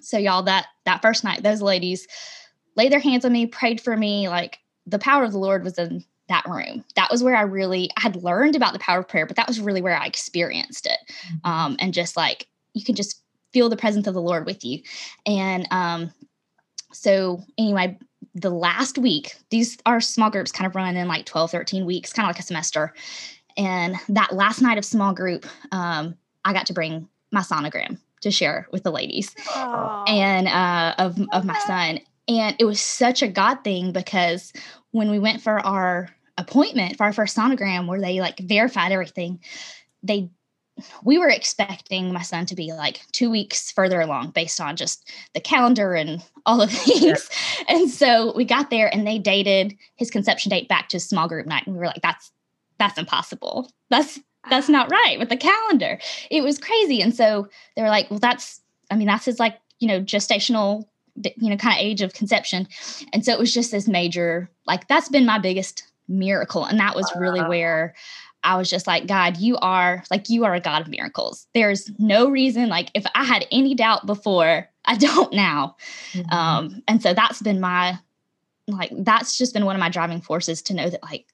so 0.02 0.18
y'all 0.18 0.44
that 0.44 0.68
that 0.86 1.02
first 1.02 1.24
night 1.24 1.44
those 1.44 1.62
ladies 1.62 2.08
laid 2.78 2.92
their 2.92 3.00
hands 3.00 3.26
on 3.26 3.34
me, 3.34 3.46
prayed 3.48 3.82
for 3.82 3.98
me. 3.98 4.30
Like 4.30 4.60
the 4.86 5.00
power 5.00 5.26
of 5.26 5.34
the 5.34 5.40
Lord 5.40 5.66
was 5.66 5.78
in 5.78 6.06
that 6.30 6.46
room. 6.48 6.86
That 6.96 7.12
was 7.12 7.24
where 7.24 7.36
I 7.36 7.42
really 7.42 7.90
I 7.98 8.02
had 8.02 8.24
learned 8.24 8.56
about 8.56 8.72
the 8.72 8.80
power 8.80 9.00
of 9.00 9.08
prayer, 9.08 9.26
but 9.26 9.36
that 9.36 9.48
was 9.48 9.60
really 9.60 9.82
where 9.82 9.98
I 9.98 10.06
experienced 10.06 10.86
it. 10.86 11.00
Mm-hmm. 11.10 11.50
Um, 11.50 11.76
and 11.80 11.94
just 11.94 12.16
like 12.16 12.48
you 12.74 12.86
can 12.86 12.96
just 12.96 13.22
feel 13.54 13.70
the 13.70 13.78
presence 13.78 14.08
of 14.08 14.14
the 14.14 14.22
Lord 14.22 14.46
with 14.46 14.64
you. 14.64 14.82
And 15.26 15.68
um, 15.72 16.12
so 16.92 17.44
anyway, 17.58 17.98
the 18.36 18.50
last 18.50 18.98
week, 18.98 19.36
these 19.50 19.78
are 19.86 20.00
small 20.00 20.30
groups 20.30 20.52
kind 20.52 20.68
of 20.68 20.76
run 20.76 20.96
in 20.96 21.08
like 21.08 21.26
12, 21.26 21.52
13 21.52 21.86
weeks, 21.86 22.14
kind 22.14 22.30
of 22.30 22.36
like 22.36 22.40
a 22.40 22.46
semester. 22.46 22.94
And 23.56 23.96
that 24.10 24.34
last 24.34 24.62
night 24.62 24.78
of 24.78 24.86
small 24.86 25.14
group, 25.14 25.46
um, 25.72 26.16
I 26.46 26.54
got 26.54 26.68
to 26.68 26.74
bring 26.74 27.08
my 27.32 27.42
sonogram 27.42 27.98
to 28.22 28.32
share 28.32 28.68
with 28.72 28.84
the 28.84 28.92
ladies 28.92 29.34
Aww. 29.50 30.08
and 30.08 30.48
uh, 30.48 30.96
of, 30.98 31.20
of 31.32 31.46
my 31.46 31.58
son. 31.68 32.00
And 32.28 32.56
it 32.60 32.66
was 32.66 32.82
such 32.82 33.22
a 33.22 33.28
God 33.28 33.64
thing 33.64 33.92
because 33.92 34.54
when 34.92 35.10
we 35.10 35.20
went 35.20 35.42
for 35.42 35.60
our 35.60 36.10
appointment 36.38 36.98
for 36.98 37.04
our 37.04 37.14
first 37.14 37.36
sonogram 37.36 37.88
where 37.88 38.00
they 38.00 38.20
like 38.20 38.40
verified 38.40 38.92
everything, 38.92 39.40
they 40.04 40.30
we 41.04 41.18
were 41.18 41.30
expecting 41.30 42.14
my 42.14 42.22
son 42.22 42.46
to 42.48 42.56
be 42.56 42.72
like 42.74 43.02
two 43.12 43.30
weeks 43.30 43.72
further 43.72 44.02
along 44.02 44.32
based 44.32 44.60
on 44.60 44.76
just 44.76 45.12
the 45.34 45.40
calendar 45.40 45.94
and 45.94 46.24
all 46.46 46.62
of 46.62 46.72
things. 46.72 47.02
Yeah. 47.02 47.66
And 47.76 47.90
so 47.90 48.34
we 48.36 48.46
got 48.46 48.70
there 48.70 48.94
and 48.94 49.06
they 49.06 49.20
dated 49.20 49.78
his 49.96 50.12
conception 50.12 50.50
date 50.50 50.68
back 50.68 50.90
to 50.90 51.00
small 51.00 51.28
group 51.28 51.46
night. 51.46 51.66
And 51.66 51.76
we 51.76 51.80
were 51.80 51.88
like, 51.88 52.02
that's 52.02 52.32
that's 52.78 52.98
impossible. 52.98 53.72
That's 53.90 54.20
that's 54.50 54.70
not 54.70 54.92
ah. 54.92 54.96
right 54.96 55.20
with 55.20 55.30
the 55.30 55.38
calendar. 55.38 56.00
It 56.30 56.42
was 56.42 56.60
crazy. 56.60 57.02
And 57.02 57.16
so 57.16 57.48
they 57.76 57.82
were 57.82 57.90
like, 57.90 58.10
well, 58.10 58.20
that's 58.20 58.62
I 58.90 58.96
mean, 58.96 59.08
that's 59.08 59.26
his 59.26 59.40
like, 59.40 59.60
you 59.80 59.88
know, 59.88 60.02
gestational 60.02 60.86
you 61.38 61.50
know 61.50 61.58
kind 61.58 61.76
of 61.76 61.84
age 61.84 62.04
of 62.04 62.14
conception 62.14 62.68
and 63.12 63.26
so 63.26 63.32
it 63.32 63.40
was 63.40 63.52
just 63.52 63.72
this 63.72 63.88
major 63.88 64.48
like 64.68 64.88
that's 64.88 65.10
been 65.10 65.26
my 65.26 65.40
biggest 65.40 65.84
miracle 66.08 66.64
and 66.64 66.80
that 66.80 66.96
was 66.96 67.12
really 67.16 67.40
ah. 67.40 67.50
where 67.50 67.96
I 68.48 68.56
was 68.56 68.70
just 68.70 68.88
like, 68.88 69.08
God, 69.08 69.36
you 69.38 69.58
are 69.58 70.04
like, 70.10 70.30
you 70.30 70.46
are 70.46 70.54
a 70.54 70.62
God 70.62 70.82
of 70.82 70.88
miracles. 70.88 71.48
There's 71.54 71.92
no 72.00 72.30
reason, 72.30 72.70
like, 72.70 72.90
if 72.94 73.06
I 73.14 73.26
had 73.26 73.46
any 73.52 73.76
doubt 73.76 74.06
before, 74.06 74.70
I 74.86 74.96
don't 74.96 75.34
now. 75.34 75.76
Mm-hmm. 76.14 76.34
Um, 76.34 76.82
and 76.88 77.04
so 77.04 77.14
that's 77.14 77.42
been 77.42 77.60
my, 77.60 78.00
like, 78.68 78.92
that's 79.00 79.38
just 79.38 79.54
been 79.54 79.66
one 79.66 79.76
of 79.76 79.82
my 79.82 79.90
driving 79.90 80.22
forces 80.22 80.62
to 80.64 80.74
know 80.74 80.90
that, 80.90 81.04
like, 81.04 81.26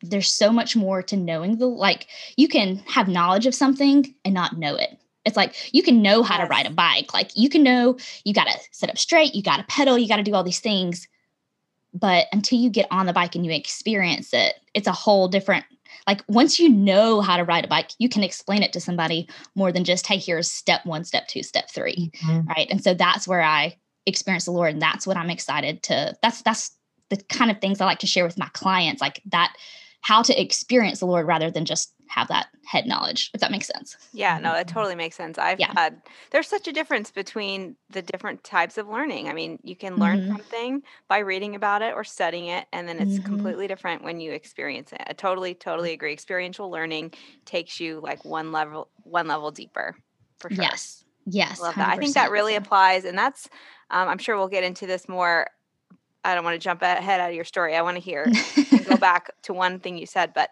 there's 0.00 0.32
so 0.32 0.50
much 0.50 0.74
more 0.74 1.02
to 1.02 1.18
knowing 1.18 1.58
the, 1.58 1.66
like, 1.66 2.06
you 2.38 2.48
can 2.48 2.78
have 2.86 3.08
knowledge 3.08 3.44
of 3.44 3.54
something 3.54 4.14
and 4.24 4.32
not 4.32 4.56
know 4.56 4.74
it. 4.74 4.98
It's 5.26 5.36
like 5.36 5.74
you 5.74 5.82
can 5.82 6.00
know 6.00 6.22
how 6.22 6.38
yes. 6.38 6.46
to 6.46 6.50
ride 6.50 6.66
a 6.66 6.70
bike. 6.70 7.12
Like 7.12 7.32
you 7.34 7.48
can 7.50 7.64
know 7.64 7.98
you 8.24 8.32
got 8.32 8.46
to 8.46 8.58
sit 8.70 8.88
up 8.88 8.96
straight, 8.96 9.34
you 9.34 9.42
got 9.42 9.56
to 9.56 9.64
pedal, 9.64 9.98
you 9.98 10.06
got 10.06 10.16
to 10.16 10.22
do 10.22 10.34
all 10.34 10.44
these 10.44 10.60
things. 10.60 11.08
But 11.92 12.26
until 12.32 12.58
you 12.58 12.70
get 12.70 12.86
on 12.92 13.06
the 13.06 13.12
bike 13.12 13.34
and 13.34 13.44
you 13.44 13.50
experience 13.50 14.32
it, 14.32 14.54
it's 14.72 14.86
a 14.86 14.92
whole 14.92 15.26
different 15.26 15.64
like 16.06 16.22
once 16.28 16.58
you 16.58 16.68
know 16.68 17.20
how 17.20 17.36
to 17.36 17.44
ride 17.44 17.64
a 17.64 17.68
bike, 17.68 17.90
you 17.98 18.08
can 18.08 18.22
explain 18.22 18.62
it 18.62 18.72
to 18.72 18.80
somebody 18.80 19.28
more 19.54 19.72
than 19.72 19.84
just, 19.84 20.06
hey, 20.06 20.18
here's 20.18 20.50
step 20.50 20.86
one, 20.86 21.04
step 21.04 21.26
two, 21.28 21.42
step 21.42 21.70
3 21.70 22.10
mm-hmm. 22.14 22.46
Right. 22.46 22.68
And 22.70 22.82
so 22.82 22.94
that's 22.94 23.26
where 23.26 23.42
I 23.42 23.76
experience 24.06 24.44
the 24.44 24.52
Lord. 24.52 24.72
And 24.72 24.82
that's 24.82 25.06
what 25.06 25.16
I'm 25.16 25.30
excited 25.30 25.82
to 25.84 26.14
that's 26.22 26.42
that's 26.42 26.70
the 27.10 27.16
kind 27.28 27.50
of 27.50 27.60
things 27.60 27.80
I 27.80 27.86
like 27.86 28.00
to 28.00 28.06
share 28.06 28.24
with 28.24 28.38
my 28.38 28.48
clients. 28.52 29.00
Like 29.00 29.20
that 29.26 29.54
how 30.06 30.22
to 30.22 30.40
experience 30.40 31.00
the 31.00 31.06
Lord 31.06 31.26
rather 31.26 31.50
than 31.50 31.64
just 31.64 31.92
have 32.06 32.28
that 32.28 32.46
head 32.64 32.86
knowledge, 32.86 33.28
if 33.34 33.40
that 33.40 33.50
makes 33.50 33.66
sense. 33.66 33.96
Yeah, 34.12 34.38
no, 34.38 34.52
that 34.52 34.68
totally 34.68 34.94
makes 34.94 35.16
sense. 35.16 35.36
I've 35.36 35.58
yeah. 35.58 35.72
had 35.74 36.00
there's 36.30 36.46
such 36.46 36.68
a 36.68 36.72
difference 36.72 37.10
between 37.10 37.74
the 37.90 38.02
different 38.02 38.44
types 38.44 38.78
of 38.78 38.86
learning. 38.86 39.28
I 39.28 39.32
mean, 39.32 39.58
you 39.64 39.74
can 39.74 39.96
learn 39.96 40.20
mm-hmm. 40.20 40.30
something 40.30 40.82
by 41.08 41.18
reading 41.18 41.56
about 41.56 41.82
it 41.82 41.92
or 41.92 42.04
studying 42.04 42.46
it, 42.46 42.66
and 42.72 42.88
then 42.88 43.00
it's 43.00 43.14
mm-hmm. 43.14 43.26
completely 43.26 43.66
different 43.66 44.04
when 44.04 44.20
you 44.20 44.30
experience 44.30 44.92
it. 44.92 45.02
I 45.04 45.12
totally, 45.12 45.54
totally 45.54 45.92
agree. 45.92 46.12
Experiential 46.12 46.70
learning 46.70 47.12
takes 47.44 47.80
you 47.80 47.98
like 48.00 48.24
one 48.24 48.52
level, 48.52 48.88
one 49.02 49.26
level 49.26 49.50
deeper. 49.50 49.96
For 50.38 50.50
sure. 50.50 50.62
Yes. 50.62 51.04
Yes. 51.26 51.60
Love 51.60 51.74
that. 51.74 51.88
I 51.88 51.96
think 51.96 52.14
that 52.14 52.30
really 52.30 52.54
applies, 52.54 53.04
and 53.04 53.18
that's. 53.18 53.48
Um, 53.90 54.08
I'm 54.08 54.18
sure 54.18 54.36
we'll 54.36 54.48
get 54.48 54.62
into 54.62 54.86
this 54.86 55.08
more 55.08 55.48
I 56.26 56.34
don't 56.34 56.44
want 56.44 56.54
to 56.54 56.64
jump 56.64 56.82
ahead 56.82 57.20
out 57.20 57.30
of 57.30 57.36
your 57.36 57.44
story. 57.44 57.76
I 57.76 57.82
want 57.82 57.96
to 57.96 58.00
hear 58.00 58.24
and 58.24 58.86
go 58.86 58.96
back 59.00 59.30
to 59.42 59.52
one 59.52 59.78
thing 59.78 59.96
you 59.96 60.06
said, 60.06 60.34
but 60.34 60.50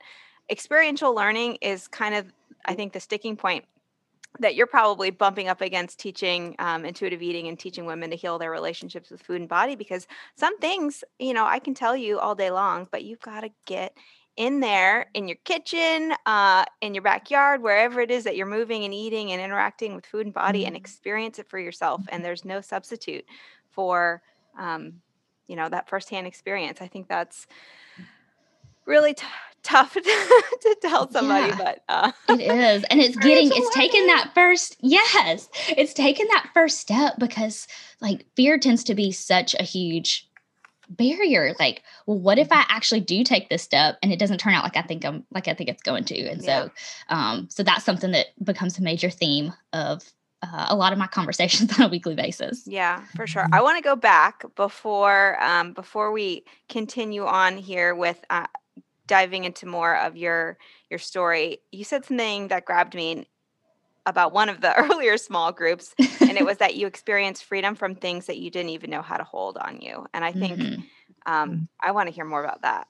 experiential 0.48 1.14
learning 1.14 1.58
is 1.60 1.88
kind 1.88 2.14
of, 2.14 2.26
I 2.64 2.74
think, 2.74 2.92
the 2.92 3.00
sticking 3.00 3.36
point 3.36 3.64
that 4.40 4.54
you're 4.54 4.66
probably 4.66 5.10
bumping 5.10 5.48
up 5.48 5.60
against 5.60 5.98
teaching 5.98 6.56
um, 6.58 6.84
intuitive 6.84 7.22
eating 7.22 7.48
and 7.48 7.58
teaching 7.58 7.86
women 7.86 8.10
to 8.10 8.16
heal 8.16 8.38
their 8.38 8.50
relationships 8.50 9.10
with 9.10 9.22
food 9.22 9.40
and 9.40 9.48
body 9.48 9.76
because 9.76 10.06
some 10.36 10.58
things, 10.58 11.04
you 11.18 11.34
know, 11.34 11.44
I 11.44 11.58
can 11.58 11.74
tell 11.74 11.96
you 11.96 12.18
all 12.18 12.34
day 12.34 12.50
long, 12.50 12.88
but 12.90 13.04
you've 13.04 13.20
got 13.20 13.40
to 13.40 13.50
get 13.64 13.96
in 14.36 14.60
there 14.60 15.06
in 15.14 15.28
your 15.28 15.38
kitchen, 15.44 16.14
uh, 16.26 16.64
in 16.80 16.94
your 16.94 17.02
backyard, 17.02 17.62
wherever 17.62 18.00
it 18.00 18.10
is 18.10 18.24
that 18.24 18.36
you're 18.36 18.46
moving 18.46 18.84
and 18.84 18.92
eating 18.92 19.30
and 19.30 19.40
interacting 19.40 19.94
with 19.94 20.06
food 20.06 20.26
and 20.26 20.34
body 20.34 20.60
mm-hmm. 20.60 20.68
and 20.68 20.76
experience 20.76 21.38
it 21.38 21.48
for 21.48 21.58
yourself. 21.58 22.02
And 22.08 22.24
there's 22.24 22.44
no 22.44 22.60
substitute 22.60 23.24
for 23.70 24.22
um, 24.58 24.94
you 25.46 25.56
know 25.56 25.68
that 25.68 25.88
firsthand 25.88 26.26
experience. 26.26 26.80
I 26.80 26.88
think 26.88 27.08
that's 27.08 27.46
really 28.86 29.14
t- 29.14 29.26
tough 29.62 29.94
to 29.94 30.76
tell 30.82 31.10
somebody 31.10 31.48
yeah, 31.48 31.56
but 31.56 31.82
uh, 31.88 32.12
it 32.28 32.40
is 32.40 32.84
and 32.90 33.00
it's 33.00 33.16
getting 33.22 33.50
it's 33.52 33.74
taken 33.74 34.06
that 34.06 34.30
first 34.34 34.76
yes 34.80 35.48
it's 35.70 35.94
taken 35.94 36.26
that 36.28 36.50
first 36.52 36.78
step 36.78 37.14
because 37.18 37.66
like 38.00 38.26
fear 38.36 38.58
tends 38.58 38.84
to 38.84 38.94
be 38.94 39.10
such 39.10 39.54
a 39.58 39.62
huge 39.62 40.28
barrier 40.90 41.54
like 41.58 41.82
well 42.04 42.18
what 42.18 42.38
if 42.38 42.52
i 42.52 42.62
actually 42.68 43.00
do 43.00 43.24
take 43.24 43.48
this 43.48 43.62
step 43.62 43.96
and 44.02 44.12
it 44.12 44.18
doesn't 44.18 44.36
turn 44.36 44.52
out 44.52 44.64
like 44.64 44.76
i 44.76 44.82
think 44.82 45.02
i'm 45.02 45.24
like 45.32 45.48
i 45.48 45.54
think 45.54 45.70
it's 45.70 45.82
going 45.82 46.04
to 46.04 46.18
and 46.28 46.42
yeah. 46.42 46.64
so 46.64 46.70
um 47.08 47.48
so 47.50 47.62
that's 47.62 47.86
something 47.86 48.10
that 48.10 48.26
becomes 48.44 48.78
a 48.78 48.82
major 48.82 49.08
theme 49.08 49.50
of 49.72 50.04
uh, 50.52 50.66
a 50.68 50.76
lot 50.76 50.92
of 50.92 50.98
my 50.98 51.06
conversations 51.06 51.72
on 51.78 51.86
a 51.86 51.88
weekly 51.88 52.14
basis. 52.14 52.66
Yeah, 52.66 53.04
for 53.16 53.26
sure. 53.26 53.46
I 53.52 53.62
want 53.62 53.78
to 53.78 53.82
go 53.82 53.96
back 53.96 54.44
before 54.56 55.42
um, 55.42 55.72
before 55.72 56.12
we 56.12 56.44
continue 56.68 57.24
on 57.24 57.56
here 57.56 57.94
with 57.94 58.22
uh, 58.30 58.46
diving 59.06 59.44
into 59.44 59.66
more 59.66 59.96
of 59.96 60.16
your 60.16 60.58
your 60.90 60.98
story. 60.98 61.58
You 61.72 61.84
said 61.84 62.04
something 62.04 62.48
that 62.48 62.64
grabbed 62.64 62.94
me 62.94 63.26
about 64.06 64.32
one 64.32 64.48
of 64.48 64.60
the 64.60 64.74
earlier 64.90 65.16
small 65.16 65.52
groups, 65.52 65.94
and 65.98 66.36
it 66.36 66.44
was 66.46 66.58
that 66.58 66.74
you 66.74 66.86
experienced 66.86 67.44
freedom 67.44 67.74
from 67.74 67.94
things 67.94 68.26
that 68.26 68.38
you 68.38 68.50
didn't 68.50 68.70
even 68.70 68.90
know 68.90 69.02
how 69.02 69.16
to 69.16 69.24
hold 69.24 69.56
on 69.56 69.80
you. 69.80 70.06
And 70.12 70.24
I 70.24 70.32
think 70.32 70.58
mm-hmm. 70.58 71.32
um, 71.32 71.68
I 71.80 71.92
want 71.92 72.08
to 72.08 72.14
hear 72.14 72.24
more 72.24 72.44
about 72.44 72.62
that. 72.62 72.86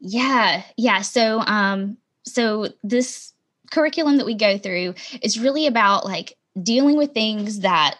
Yeah, 0.00 0.62
yeah. 0.76 1.00
So, 1.02 1.40
um, 1.40 1.96
so 2.24 2.68
this 2.82 3.32
curriculum 3.70 4.18
that 4.18 4.26
we 4.26 4.34
go 4.34 4.58
through 4.58 4.94
is 5.22 5.38
really 5.38 5.66
about 5.66 6.04
like 6.04 6.36
dealing 6.62 6.96
with 6.96 7.12
things 7.12 7.60
that 7.60 7.96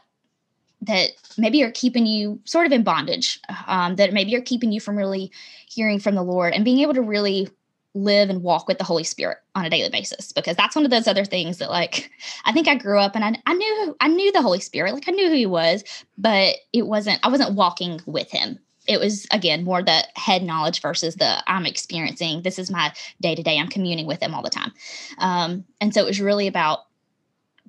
that 0.83 1.11
maybe 1.39 1.63
are 1.63 1.71
keeping 1.71 2.05
you 2.05 2.39
sort 2.45 2.67
of 2.67 2.73
in 2.73 2.83
bondage 2.83 3.41
um, 3.67 3.97
that 3.97 4.13
maybe 4.13 4.37
are 4.37 4.43
keeping 4.43 4.71
you 4.71 4.81
from 4.81 4.97
really 4.97 5.33
hearing 5.67 5.99
from 5.99 6.15
the 6.15 6.23
lord 6.23 6.53
and 6.53 6.65
being 6.65 6.81
able 6.81 6.95
to 6.95 7.03
really 7.03 7.49
live 7.95 8.29
and 8.29 8.43
walk 8.43 8.67
with 8.67 8.79
the 8.79 8.85
holy 8.85 9.05
spirit 9.05 9.39
on 9.55 9.65
a 9.65 9.71
daily 9.71 9.89
basis. 9.89 10.33
Because 10.33 10.57
that's 10.57 10.75
one 10.75 10.85
of 10.85 10.91
those 10.91 11.07
other 11.07 11.25
things 11.25 11.59
that 11.59 11.71
like 11.71 12.11
i 12.45 12.53
think 12.53 12.69
i 12.69 12.75
grew 12.75 12.99
up 12.99 13.15
and 13.15 13.25
i, 13.25 13.37
I 13.47 13.55
knew 13.55 13.97
i 14.01 14.09
knew 14.09 14.33
the 14.33 14.43
holy 14.43 14.61
spirit. 14.61 14.93
Like 14.93 15.09
i 15.09 15.13
knew 15.13 15.29
who 15.29 15.35
he 15.35 15.47
was 15.47 15.85
but 16.19 16.57
it 16.73 16.87
wasn't 16.87 17.21
i 17.23 17.29
wasn't 17.29 17.55
walking 17.55 18.01
with 18.07 18.31
him. 18.31 18.59
It 18.87 19.01
was 19.01 19.27
again 19.31 19.65
more 19.65 19.83
the 19.83 20.05
head 20.17 20.43
knowledge 20.43 20.81
versus 20.81 21.15
the 21.15 21.43
i'm 21.47 21.67
experiencing 21.67 22.43
this 22.43 22.59
is 22.59 22.71
my 22.71 22.93
day 23.21 23.35
to 23.35 23.43
day 23.43 23.59
i'm 23.59 23.69
communing 23.69 24.07
with 24.07 24.21
him 24.21 24.35
all 24.35 24.43
the 24.43 24.51
time. 24.51 24.73
Um, 25.19 25.65
and 25.81 25.95
so 25.95 26.01
it 26.01 26.07
was 26.07 26.21
really 26.21 26.49
about 26.49 26.81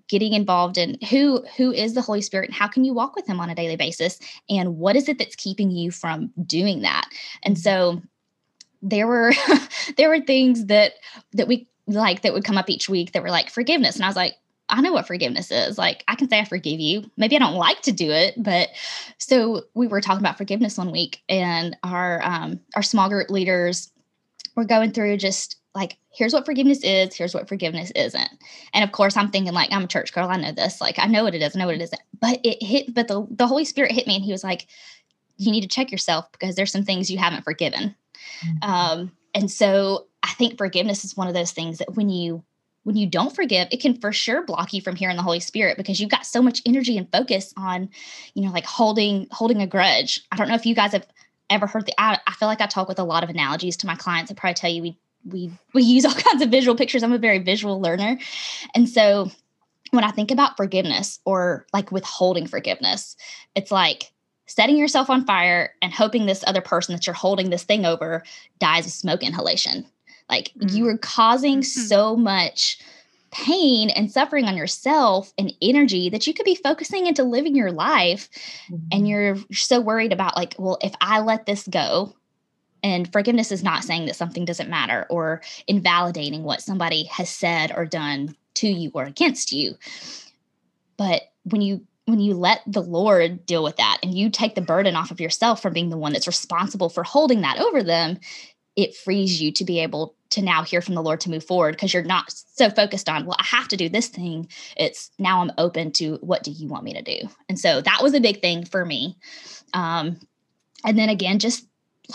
getting 0.08 0.34
involved 0.34 0.78
in 0.78 0.98
who 1.10 1.44
who 1.58 1.72
is 1.72 1.94
the 1.94 2.02
holy 2.02 2.22
spirit 2.22 2.50
and 2.50 2.56
how 2.56 2.68
can 2.68 2.84
you 2.84 2.94
walk 2.94 3.16
with 3.16 3.28
him 3.28 3.40
on 3.40 3.50
a 3.50 3.56
daily 3.56 3.76
basis 3.76 4.20
and 4.50 4.78
what 4.78 4.96
is 4.96 5.10
it 5.10 5.18
that's 5.18 5.36
keeping 5.36 5.72
you 5.72 5.92
from 5.92 6.32
doing 6.46 6.82
that 6.82 7.08
and 7.44 7.58
so 7.58 8.02
there 8.82 9.08
were 9.08 9.34
there 9.98 10.10
were 10.10 10.22
things 10.22 10.66
that 10.66 10.94
that 11.34 11.48
we 11.48 11.68
like 11.88 12.22
that 12.22 12.34
would 12.34 12.46
come 12.46 12.58
up 12.58 12.70
each 12.70 12.90
week 12.90 13.12
that 13.12 13.24
were 13.24 13.30
like 13.30 13.50
forgiveness 13.50 13.96
and 13.96 14.06
i 14.06 14.08
was 14.08 14.16
like 14.16 14.36
I 14.70 14.82
know 14.82 14.94
what 14.94 15.08
forgiveness 15.08 15.52
is. 15.52 15.78
Like, 15.78 16.04
I 16.08 16.16
can 16.16 16.28
say 16.28 16.40
I 16.40 16.46
forgive 16.46 16.80
you. 16.80 17.10
Maybe 17.18 17.36
I 17.36 17.40
don't 17.40 17.54
like 17.54 17.82
to 17.84 17.92
do 17.92 18.10
it, 18.10 18.34
but 18.36 18.70
so 19.20 19.64
we 19.76 19.88
were 19.88 20.02
talking 20.02 20.22
about 20.22 20.38
forgiveness 20.38 20.78
one 20.78 20.92
week, 20.92 21.22
and 21.30 21.78
our 21.84 22.22
um, 22.24 22.60
our 22.76 22.82
small 22.82 23.08
group 23.08 23.30
leaders 23.30 23.92
were 24.56 24.66
going 24.66 24.92
through 24.92 25.18
just 25.18 25.58
like 25.76 25.98
here's 26.16 26.34
what 26.34 26.46
forgiveness 26.46 26.84
is 26.84 27.16
here's 27.16 27.34
what 27.34 27.48
forgiveness 27.48 27.92
isn't. 27.96 28.30
And 28.74 28.84
of 28.84 28.92
course 28.92 29.18
i'm 29.18 29.30
thinking 29.30 29.54
like 29.54 29.72
i'm 29.72 29.84
a 29.84 29.88
church 29.88 30.14
girl 30.14 30.30
i 30.30 30.38
know 30.38 30.52
this 30.52 30.82
like 30.82 31.00
i 31.00 31.06
know 31.06 31.24
what 31.24 31.36
it 31.36 31.42
is 31.42 31.56
i 31.56 31.60
know 31.60 31.66
what 31.68 31.76
it 31.76 31.82
isn't. 31.82 32.02
But 32.20 32.40
it 32.44 32.62
hit 32.64 32.94
but 32.94 33.08
the, 33.08 33.26
the 33.30 33.48
holy 33.48 33.66
spirit 33.66 33.92
hit 33.92 34.08
me 34.08 34.16
and 34.16 34.24
he 34.24 34.32
was 34.32 34.44
like 34.44 34.68
you 35.38 35.52
need 35.52 35.62
to 35.62 35.68
check 35.68 35.92
yourself 35.92 36.32
because 36.32 36.56
there's 36.56 36.72
some 36.72 36.84
things 36.84 37.12
you 37.12 37.18
haven't 37.18 37.44
forgiven. 37.44 37.96
Mm-hmm. 38.44 38.70
um, 38.70 39.12
and 39.36 39.52
so 39.52 40.08
i 40.24 40.32
think 40.32 40.58
forgiveness 40.58 41.06
is 41.06 41.16
one 41.16 41.28
of 41.28 41.36
those 41.36 41.52
things 41.52 41.78
that 41.78 41.96
when 41.96 42.10
you 42.10 42.44
when 42.86 42.96
you 42.96 43.08
don't 43.08 43.36
forgive 43.36 43.68
it 43.72 43.82
can 43.82 44.00
for 44.00 44.14
sure 44.14 44.44
block 44.46 44.72
you 44.72 44.82
from 44.82 44.96
hearing 44.96 45.18
the 45.18 45.24
holy 45.24 45.40
spirit 45.40 45.76
because 45.76 46.00
you've 46.00 46.10
got 46.10 46.26
so 46.26 46.42
much 46.42 46.62
energy 46.66 46.98
and 46.98 47.12
focus 47.12 47.54
on 47.58 47.90
you 48.34 48.44
know 48.44 48.52
like 48.52 48.66
holding 48.66 49.28
holding 49.32 49.62
a 49.62 49.68
grudge. 49.68 50.22
I 50.32 50.38
don't 50.38 50.48
know 50.48 50.56
if 50.56 50.66
you 50.66 50.76
guys 50.76 50.94
have 50.94 51.06
ever 51.50 51.68
heard 51.68 51.86
the 51.86 52.00
I, 52.00 52.20
I 52.26 52.34
feel 52.34 52.48
like 52.48 52.62
i 52.62 52.68
talk 52.68 52.88
with 52.88 53.00
a 53.00 53.04
lot 53.04 53.24
of 53.24 53.30
analogies 53.30 53.78
to 53.78 53.88
my 53.88 53.96
clients. 53.96 54.32
I 54.32 54.36
probably 54.36 54.54
tell 54.54 54.72
you 54.72 54.82
we 54.82 54.98
we 55.26 55.52
we 55.74 55.84
use 55.84 56.06
all 56.06 56.14
kinds 56.30 56.42
of 56.42 56.50
visual 56.50 56.78
pictures. 56.78 57.04
I'm 57.04 57.14
a 57.14 57.18
very 57.18 57.40
visual 57.40 57.82
learner. 57.82 58.18
And 58.74 58.88
so 58.88 59.32
when 59.92 60.04
I 60.04 60.12
think 60.12 60.32
about 60.32 60.58
forgiveness 60.58 61.20
or 61.26 61.66
like 61.74 61.92
withholding 61.92 62.48
forgiveness, 62.48 63.16
it's 63.56 63.72
like 63.72 64.12
setting 64.48 64.78
yourself 64.78 65.10
on 65.10 65.26
fire 65.26 65.74
and 65.82 65.94
hoping 65.94 66.26
this 66.26 66.44
other 66.46 66.62
person 66.62 66.94
that 66.94 67.08
you're 67.08 67.14
holding 67.14 67.50
this 67.50 67.64
thing 67.64 67.86
over 67.86 68.24
dies 68.60 68.86
of 68.86 68.92
smoke 68.92 69.24
inhalation. 69.24 69.86
Like 70.30 70.52
mm-hmm. 70.58 70.76
you 70.76 70.88
are 70.88 70.98
causing 70.98 71.60
mm-hmm. 71.60 71.82
so 71.82 72.16
much 72.16 72.80
pain 73.32 73.90
and 73.90 74.12
suffering 74.12 74.46
on 74.46 74.56
yourself 74.56 75.34
and 75.38 75.54
energy 75.62 76.10
that 76.10 76.26
you 76.26 76.34
could 76.34 76.46
be 76.46 76.56
focusing 76.56 77.06
into 77.06 77.24
living 77.24 77.56
your 77.56 77.72
life 77.72 78.30
mm-hmm. 78.72 78.88
and 78.92 79.08
you're 79.10 79.38
so 79.52 79.82
worried 79.82 80.14
about 80.14 80.38
like 80.38 80.56
well 80.58 80.78
if 80.82 80.94
i 81.02 81.20
let 81.20 81.46
this 81.46 81.68
go 81.68 82.16
and 82.86 83.12
forgiveness 83.12 83.52
is 83.52 83.64
not 83.64 83.84
saying 83.84 84.06
that 84.06 84.16
something 84.16 84.46
doesn't 84.46 84.70
matter 84.70 85.08
or 85.10 85.42
invalidating 85.68 86.44
what 86.44 86.62
somebody 86.62 87.06
has 87.06 87.32
said 87.32 87.74
or 87.76 87.84
done 87.84 88.36
to 88.54 88.68
you 88.68 88.92
or 88.94 89.06
against 89.06 89.52
you. 89.52 89.74
But 90.96 91.24
when 91.46 91.62
you 91.62 91.82
when 92.06 92.20
you 92.20 92.36
let 92.36 92.62
the 92.68 92.84
Lord 92.84 93.48
deal 93.48 93.64
with 93.64 93.78
that 93.78 93.98
and 94.04 94.16
you 94.16 94.30
take 94.30 94.54
the 94.54 94.62
burden 94.62 94.96
off 94.96 95.10
of 95.10 95.20
yourself 95.20 95.64
from 95.64 95.74
being 95.74 95.90
the 95.90 95.98
one 95.98 96.14
that's 96.14 96.28
responsible 96.28 96.90
for 96.90 97.04
holding 97.04 97.42
that 97.42 97.58
over 97.58 97.82
them, 97.82 98.20
it 98.76 98.96
frees 98.96 99.42
you 99.42 99.52
to 99.54 99.66
be 99.66 99.80
able 99.80 100.14
to 100.30 100.44
now 100.44 100.62
hear 100.62 100.82
from 100.82 100.94
the 100.94 101.02
Lord 101.02 101.22
to 101.22 101.32
move 101.32 101.44
forward 101.44 101.74
because 101.74 101.92
you're 101.92 102.04
not 102.04 102.32
so 102.32 102.70
focused 102.70 103.10
on, 103.10 103.26
well, 103.26 103.38
I 103.40 103.46
have 103.46 103.68
to 103.70 103.78
do 103.78 103.90
this 103.90 104.10
thing. 104.10 104.48
It's 104.78 105.10
now 105.18 105.42
I'm 105.42 105.52
open 105.58 105.92
to 105.94 106.20
what 106.22 106.44
do 106.44 106.52
you 106.52 106.68
want 106.68 106.84
me 106.84 106.94
to 106.94 107.02
do? 107.02 107.28
And 107.50 107.60
so 107.60 107.82
that 107.82 108.04
was 108.04 108.14
a 108.14 108.22
big 108.22 108.42
thing 108.42 108.64
for 108.64 108.86
me. 108.86 109.18
Um, 109.74 110.20
and 110.86 111.00
then 111.00 111.10
again, 111.10 111.40
just 111.40 111.66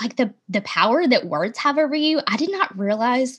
like 0.01 0.17
the 0.17 0.33
the 0.49 0.61
power 0.63 1.07
that 1.07 1.27
words 1.27 1.59
have 1.59 1.79
over 1.79 1.95
you 1.95 2.21
i 2.27 2.37
did 2.37 2.51
not 2.51 2.77
realize 2.79 3.39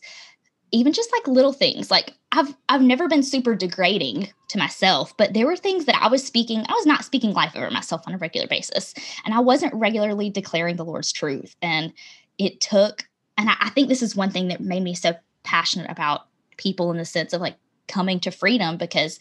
even 0.71 0.93
just 0.93 1.11
like 1.11 1.27
little 1.27 1.53
things 1.53 1.91
like 1.91 2.13
i've 2.31 2.55
i've 2.69 2.81
never 2.81 3.07
been 3.07 3.23
super 3.23 3.55
degrading 3.55 4.29
to 4.49 4.57
myself 4.57 5.15
but 5.17 5.33
there 5.33 5.45
were 5.45 5.55
things 5.55 5.85
that 5.85 6.01
i 6.01 6.07
was 6.07 6.25
speaking 6.25 6.59
i 6.67 6.73
was 6.73 6.85
not 6.85 7.05
speaking 7.05 7.33
life 7.33 7.55
over 7.55 7.69
myself 7.71 8.01
on 8.07 8.13
a 8.13 8.17
regular 8.17 8.47
basis 8.47 8.93
and 9.25 9.33
i 9.33 9.39
wasn't 9.39 9.73
regularly 9.73 10.29
declaring 10.29 10.75
the 10.75 10.85
lord's 10.85 11.11
truth 11.11 11.55
and 11.61 11.93
it 12.37 12.59
took 12.59 13.07
and 13.37 13.49
I, 13.49 13.55
I 13.59 13.69
think 13.69 13.87
this 13.87 14.01
is 14.01 14.15
one 14.15 14.31
thing 14.31 14.49
that 14.49 14.59
made 14.59 14.83
me 14.83 14.93
so 14.93 15.13
passionate 15.43 15.89
about 15.89 16.27
people 16.57 16.91
in 16.91 16.97
the 16.97 17.05
sense 17.05 17.33
of 17.33 17.41
like 17.41 17.55
coming 17.87 18.19
to 18.21 18.31
freedom 18.31 18.77
because 18.77 19.19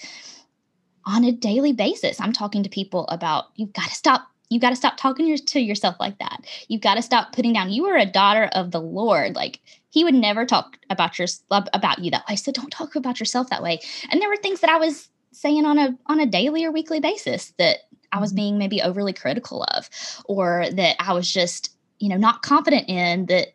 on 1.06 1.24
a 1.24 1.32
daily 1.32 1.72
basis 1.72 2.20
i'm 2.20 2.32
talking 2.32 2.62
to 2.62 2.68
people 2.68 3.06
about 3.08 3.46
you've 3.56 3.72
got 3.72 3.88
to 3.88 3.94
stop 3.94 4.29
you 4.50 4.58
got 4.58 4.70
to 4.70 4.76
stop 4.76 4.96
talking 4.96 5.34
to 5.36 5.60
yourself 5.60 5.96
like 6.00 6.18
that. 6.18 6.44
You've 6.68 6.80
got 6.80 6.96
to 6.96 7.02
stop 7.02 7.32
putting 7.32 7.52
down. 7.52 7.70
You 7.70 7.86
are 7.86 7.96
a 7.96 8.04
daughter 8.04 8.50
of 8.52 8.72
the 8.72 8.80
Lord. 8.80 9.36
Like 9.36 9.60
he 9.90 10.04
would 10.04 10.14
never 10.14 10.44
talk 10.44 10.76
about 10.90 11.18
your 11.18 11.28
about 11.50 12.00
you 12.00 12.10
that 12.10 12.28
way. 12.28 12.36
So 12.36 12.52
don't 12.52 12.70
talk 12.70 12.96
about 12.96 13.20
yourself 13.20 13.48
that 13.50 13.62
way. 13.62 13.80
And 14.10 14.20
there 14.20 14.28
were 14.28 14.36
things 14.36 14.60
that 14.60 14.70
I 14.70 14.76
was 14.76 15.08
saying 15.32 15.64
on 15.64 15.78
a 15.78 15.96
on 16.06 16.18
a 16.20 16.26
daily 16.26 16.64
or 16.64 16.72
weekly 16.72 16.98
basis 16.98 17.52
that 17.58 17.78
I 18.12 18.18
was 18.18 18.30
mm-hmm. 18.30 18.36
being 18.36 18.58
maybe 18.58 18.82
overly 18.82 19.12
critical 19.12 19.64
of, 19.74 19.88
or 20.24 20.66
that 20.72 20.96
I 20.98 21.12
was 21.12 21.32
just 21.32 21.70
you 22.00 22.08
know 22.08 22.16
not 22.16 22.42
confident 22.42 22.88
in 22.88 23.26
that 23.26 23.48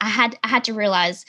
I 0.00 0.08
had 0.08 0.38
I 0.42 0.48
had 0.48 0.64
to 0.64 0.72
realize 0.72 1.26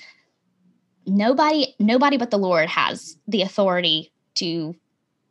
nobody 1.05 1.75
nobody 1.77 2.15
but 2.17 2.31
the 2.31 2.37
Lord 2.37 2.69
has 2.69 3.17
the 3.27 3.41
authority 3.41 4.13
to 4.35 4.75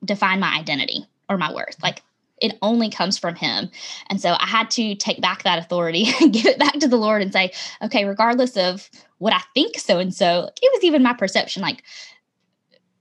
define 0.04 0.40
my 0.40 0.58
identity 0.58 1.06
or 1.30 1.38
my 1.38 1.54
worth. 1.54 1.82
Like 1.82 2.02
it 2.40 2.58
only 2.62 2.90
comes 2.90 3.18
from 3.18 3.34
him. 3.34 3.70
And 4.08 4.20
so 4.20 4.36
I 4.38 4.46
had 4.46 4.70
to 4.72 4.94
take 4.94 5.20
back 5.20 5.42
that 5.42 5.58
authority 5.58 6.08
and 6.20 6.32
give 6.32 6.46
it 6.46 6.58
back 6.58 6.74
to 6.80 6.88
the 6.88 6.96
Lord 6.96 7.22
and 7.22 7.32
say, 7.32 7.52
okay, 7.82 8.04
regardless 8.04 8.56
of 8.56 8.88
what 9.18 9.32
I 9.32 9.40
think 9.54 9.78
so 9.78 9.98
and 9.98 10.14
so, 10.14 10.48
it 10.60 10.70
was 10.74 10.84
even 10.84 11.02
my 11.02 11.12
perception. 11.12 11.62
Like 11.62 11.82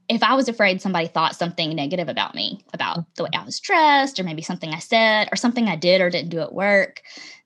if 0.10 0.24
I 0.24 0.34
was 0.34 0.50
afraid 0.50 0.82
somebody 0.82 1.08
thought 1.08 1.36
something 1.36 1.74
negative 1.76 2.10
about 2.10 2.36
me, 2.36 2.64
about 2.74 3.06
the 3.16 3.24
way 3.24 3.30
I 3.34 3.44
was 3.44 3.60
dressed, 3.60 4.20
or 4.20 4.24
maybe 4.24 4.42
something 4.42 4.72
I 4.72 4.80
said, 4.80 5.30
or 5.32 5.36
something 5.36 5.68
I 5.68 5.76
did 5.76 6.02
or 6.02 6.10
didn't 6.10 6.32
do 6.32 6.40
at 6.40 6.54
work, 6.54 7.04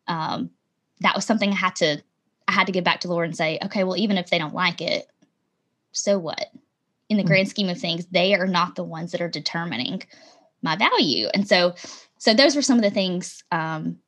um, 0.08 0.50
that 1.02 1.16
was 1.16 1.26
something 1.26 1.52
I 1.52 1.56
had 1.56 1.76
to 1.78 2.02
I 2.48 2.52
had 2.52 2.66
to 2.68 2.74
give 2.74 2.84
back 2.84 3.00
to 3.02 3.08
the 3.08 3.14
Lord 3.14 3.28
and 3.28 3.38
say, 3.38 3.58
okay, 3.64 3.84
well, 3.84 3.96
even 3.96 4.18
if 4.18 4.30
they 4.30 4.38
don't 4.38 4.54
like 4.54 4.82
it, 4.82 5.08
so 5.94 6.20
what? 6.20 6.52
In 7.08 7.18
the 7.18 7.24
grand 7.24 7.48
scheme 7.48 7.70
of 7.70 7.80
things, 7.80 8.06
they 8.08 8.34
are 8.34 8.48
not 8.48 8.76
the 8.76 8.84
ones 8.84 9.12
that 9.12 9.22
are 9.22 9.30
determining 9.30 10.04
my 10.64 10.76
value. 10.76 11.28
And 11.34 11.48
so, 11.48 11.76
so 12.18 12.34
those 12.34 12.56
were 12.56 12.62
some 12.62 12.78
of 12.78 12.84
the 12.84 12.92
things 12.92 13.44
um, 13.52 14.00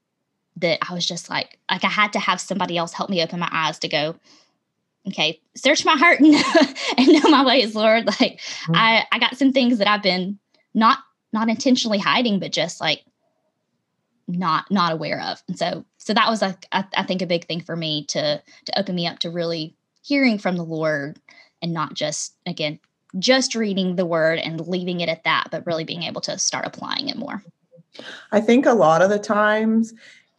that 0.58 0.80
I 0.88 0.94
was 0.94 1.06
just 1.06 1.30
like, 1.30 1.60
like 1.70 1.84
I 1.84 1.90
had 1.90 2.14
to 2.14 2.20
have 2.20 2.40
somebody 2.40 2.78
else 2.78 2.94
help 2.94 3.10
me 3.10 3.22
open 3.22 3.40
my 3.40 3.50
eyes 3.52 3.80
to 3.80 3.88
go, 3.88 4.16
okay, 5.08 5.42
search 5.56 5.86
my 5.86 5.96
heart 5.96 6.20
and, 6.20 6.34
and 6.98 7.08
know 7.24 7.30
my 7.30 7.46
ways, 7.46 7.76
Lord. 7.76 8.08
Like 8.08 8.40
mm-hmm. 8.40 8.76
I, 8.76 9.06
I 9.12 9.20
got 9.20 9.38
some 9.38 9.52
things 9.52 9.78
that 9.78 9.88
I've 9.88 10.04
been 10.04 10.40
not, 10.74 11.00
not 11.34 11.50
intentionally 11.50 12.00
hiding, 12.00 12.40
but 12.40 12.52
just 12.52 12.80
like 12.80 13.04
not, 14.28 14.72
not 14.72 14.94
aware 14.94 15.22
of. 15.22 15.44
And 15.48 15.58
so, 15.58 15.86
so 15.98 16.14
that 16.14 16.30
was 16.30 16.42
like, 16.42 16.66
I, 16.72 16.86
I 16.96 17.04
think 17.04 17.22
a 17.22 17.28
big 17.28 17.46
thing 17.46 17.62
for 17.62 17.76
me 17.76 18.06
to, 18.08 18.42
to 18.66 18.80
open 18.80 18.96
me 18.96 19.08
up 19.08 19.20
to 19.20 19.30
really 19.30 19.76
hearing 20.02 20.38
from 20.38 20.56
the 20.56 20.64
Lord 20.64 21.20
and 21.62 21.74
not 21.74 21.94
just, 21.94 22.36
again, 22.46 22.80
just 23.20 23.56
reading 23.56 23.96
the 23.96 24.06
word 24.06 24.40
and 24.40 24.68
leaving 24.68 25.02
it 25.02 25.10
at 25.10 25.24
that, 25.24 25.48
but 25.52 25.66
really 25.66 25.84
being 25.84 26.04
able 26.04 26.22
to 26.22 26.38
start 26.38 26.66
applying 26.66 27.10
it 27.10 27.18
more. 27.18 27.44
I 28.32 28.42
think 28.42 28.66
a 28.66 28.74
lot 28.74 29.02
of 29.02 29.10
the 29.10 29.20
times 29.20 29.94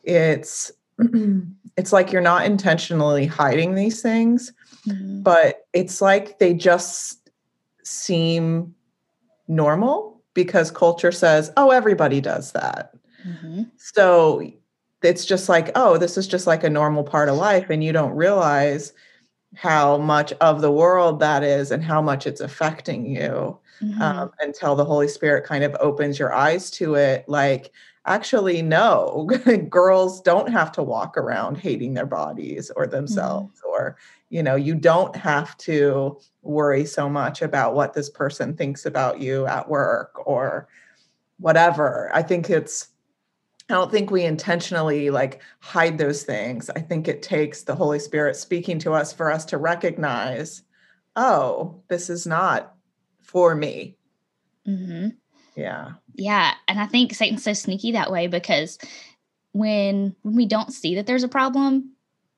it's 0.05 0.73
it's 1.77 1.93
like 1.93 2.13
you're 2.13 2.23
not 2.23 2.45
intentionally 2.45 3.27
hiding 3.27 3.75
these 3.75 4.03
things, 4.03 4.53
mm-hmm. 4.87 5.23
but 5.23 5.67
it's 5.73 6.01
like 6.01 6.39
they 6.39 6.55
just 6.55 7.31
seem 7.83 8.75
normal 9.49 10.23
because 10.35 10.71
culture 10.71 11.13
says, 11.13 11.53
"Oh, 11.57 11.71
everybody 11.71 12.21
does 12.21 12.53
that." 12.53 12.93
Mm-hmm. 13.27 13.65
So 13.77 14.51
it's 15.03 15.25
just 15.25 15.49
like, 15.49 15.71
"Oh, 15.75 15.97
this 15.99 16.17
is 16.17 16.29
just 16.29 16.47
like 16.47 16.65
a 16.65 16.71
normal 16.71 17.05
part 17.05 17.29
of 17.29 17.37
life," 17.37 17.71
and 17.71 17.83
you 17.83 17.93
don't 17.93 18.13
realize 18.13 18.93
how 19.57 19.97
much 19.97 20.33
of 20.35 20.61
the 20.61 20.71
world 20.71 21.19
that 21.19 21.43
is 21.43 21.71
and 21.71 21.83
how 21.83 22.03
much 22.03 22.27
it's 22.27 22.43
affecting 22.43 23.07
you 23.07 23.59
mm-hmm. 23.83 24.03
um, 24.03 24.31
until 24.41 24.77
the 24.77 24.85
Holy 24.85 25.09
Spirit 25.09 25.45
kind 25.45 25.65
of 25.65 25.75
opens 25.81 26.19
your 26.19 26.33
eyes 26.33 26.71
to 26.73 26.95
it. 26.95 27.25
Like, 27.27 27.73
actually, 28.05 28.61
no, 28.61 29.27
girls 29.71 30.21
don't 30.21 30.53
have 30.53 30.73
to 30.73 30.83
walk 30.83 31.17
around 31.17 31.57
hating 31.57 31.95
their 31.95 32.07
bodies 32.07 32.71
or 32.77 32.87
themselves, 32.87 33.59
mm-hmm. 33.61 33.71
or, 33.71 33.97
you 34.29 34.43
know, 34.43 34.57
you 34.57 34.75
don't 34.75 35.17
have 35.17 35.57
to 35.59 36.19
worry 36.43 36.85
so 36.85 37.09
much 37.09 37.41
about 37.41 37.75
what 37.75 37.95
this 37.95 38.11
person 38.11 38.55
thinks 38.55 38.85
about 38.85 39.21
you 39.21 39.47
at 39.47 39.71
work 39.71 40.21
or 40.27 40.69
whatever. 41.39 42.11
I 42.13 42.23
think 42.23 42.51
it's, 42.51 42.89
I 43.69 43.75
don't 43.75 43.91
think 43.91 44.11
we 44.11 44.25
intentionally 44.25 45.11
like 45.11 45.43
hide 45.59 45.99
those 45.99 46.23
things. 46.23 46.71
I 46.71 46.81
think 46.81 47.09
it 47.09 47.23
takes 47.23 47.63
the 47.63 47.75
Holy 47.75 47.99
Spirit 47.99 48.37
speaking 48.37 48.79
to 48.81 48.93
us 48.93 49.13
for 49.13 49.31
us 49.31 49.45
to 49.47 49.59
recognize, 49.59 50.63
oh, 51.17 51.83
this 51.89 52.09
is 52.09 52.27
not 52.27 52.75
for 53.23 53.55
me. 53.55 53.97
Mm-hmm. 54.69 55.09
Yeah. 55.57 55.93
Yeah. 56.15 56.55
And 56.69 56.79
I 56.79 56.87
think 56.87 57.15
Satan's 57.15 57.43
so 57.43 57.55
sneaky 57.55 57.93
that 57.93 58.13
way 58.13 58.29
because 58.29 58.79
when 59.53 60.15
when 60.23 60.37
we 60.37 60.47
don't 60.47 60.73
see 60.73 60.95
that 60.97 61.07
there's 61.07 61.25
a 61.25 61.29
problem, 61.29 61.93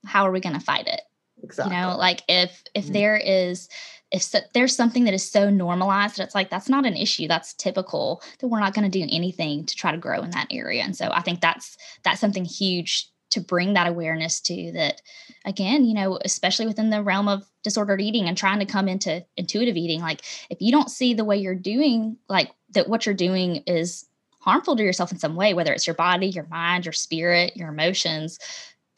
how 0.07 0.27
are 0.27 0.33
we 0.33 0.41
going 0.41 0.55
to 0.55 0.61
fight 0.61 0.87
it? 0.87 1.01
Exactly. 1.43 1.75
You 1.75 1.83
know, 1.83 1.97
like 1.97 2.23
if 2.29 2.63
if 2.75 2.85
mm-hmm. 2.85 2.93
there 2.95 3.17
is 3.17 3.69
if 4.11 4.23
so, 4.23 4.39
there's 4.55 4.75
something 4.75 5.05
that 5.05 5.15
is 5.15 5.29
so 5.29 5.51
normalized 5.51 6.17
that 6.17 6.25
it's 6.25 6.35
like 6.35 6.51
that's 6.51 6.69
not 6.69 6.87
an 6.87 6.97
issue. 6.97 7.29
That's 7.29 7.55
typical 7.55 8.23
that 8.39 8.49
we're 8.49 8.61
not 8.61 8.75
going 8.75 8.91
to 8.91 8.99
do 8.99 9.07
anything 9.11 9.67
to 9.67 9.75
try 9.75 9.93
to 9.93 9.99
grow 9.99 10.23
in 10.23 10.31
that 10.31 10.49
area. 10.51 10.83
And 10.83 10.97
so 10.97 11.11
i 11.13 11.21
think 11.21 11.41
that's 11.41 11.77
that's 12.05 12.21
something 12.21 12.45
huge 12.45 13.09
to 13.31 13.41
bring 13.41 13.75
that 13.75 13.87
awareness 13.87 14.41
to 14.41 14.73
that 14.73 15.03
again 15.45 15.85
you 15.85 15.93
know 15.93 16.19
especially 16.25 16.67
within 16.67 16.89
the 16.89 17.03
realm 17.03 17.29
of 17.29 17.45
disordered 17.63 18.01
eating 18.01 18.27
and 18.27 18.39
trying 18.39 18.59
to 18.59 18.65
come 18.65 18.89
into 18.89 19.23
intuitive 19.37 19.77
eating 19.77 20.01
like 20.01 20.23
if 20.49 20.59
you 20.63 20.73
don't 20.73 20.91
see 20.91 21.13
the 21.13 21.27
way 21.27 21.37
you're 21.37 21.55
doing 21.55 22.17
like 22.31 22.51
that 22.71 22.89
what 22.89 23.05
you're 23.05 23.15
doing 23.15 23.57
is 23.67 24.07
harmful 24.41 24.75
to 24.75 24.83
yourself 24.83 25.13
in 25.13 25.19
some 25.19 25.37
way 25.37 25.53
whether 25.53 25.75
it's 25.75 25.87
your 25.87 25.95
body 25.95 26.29
your 26.29 26.47
mind 26.47 26.87
your 26.87 26.93
spirit 26.93 27.55
your 27.55 27.69
emotions 27.69 28.39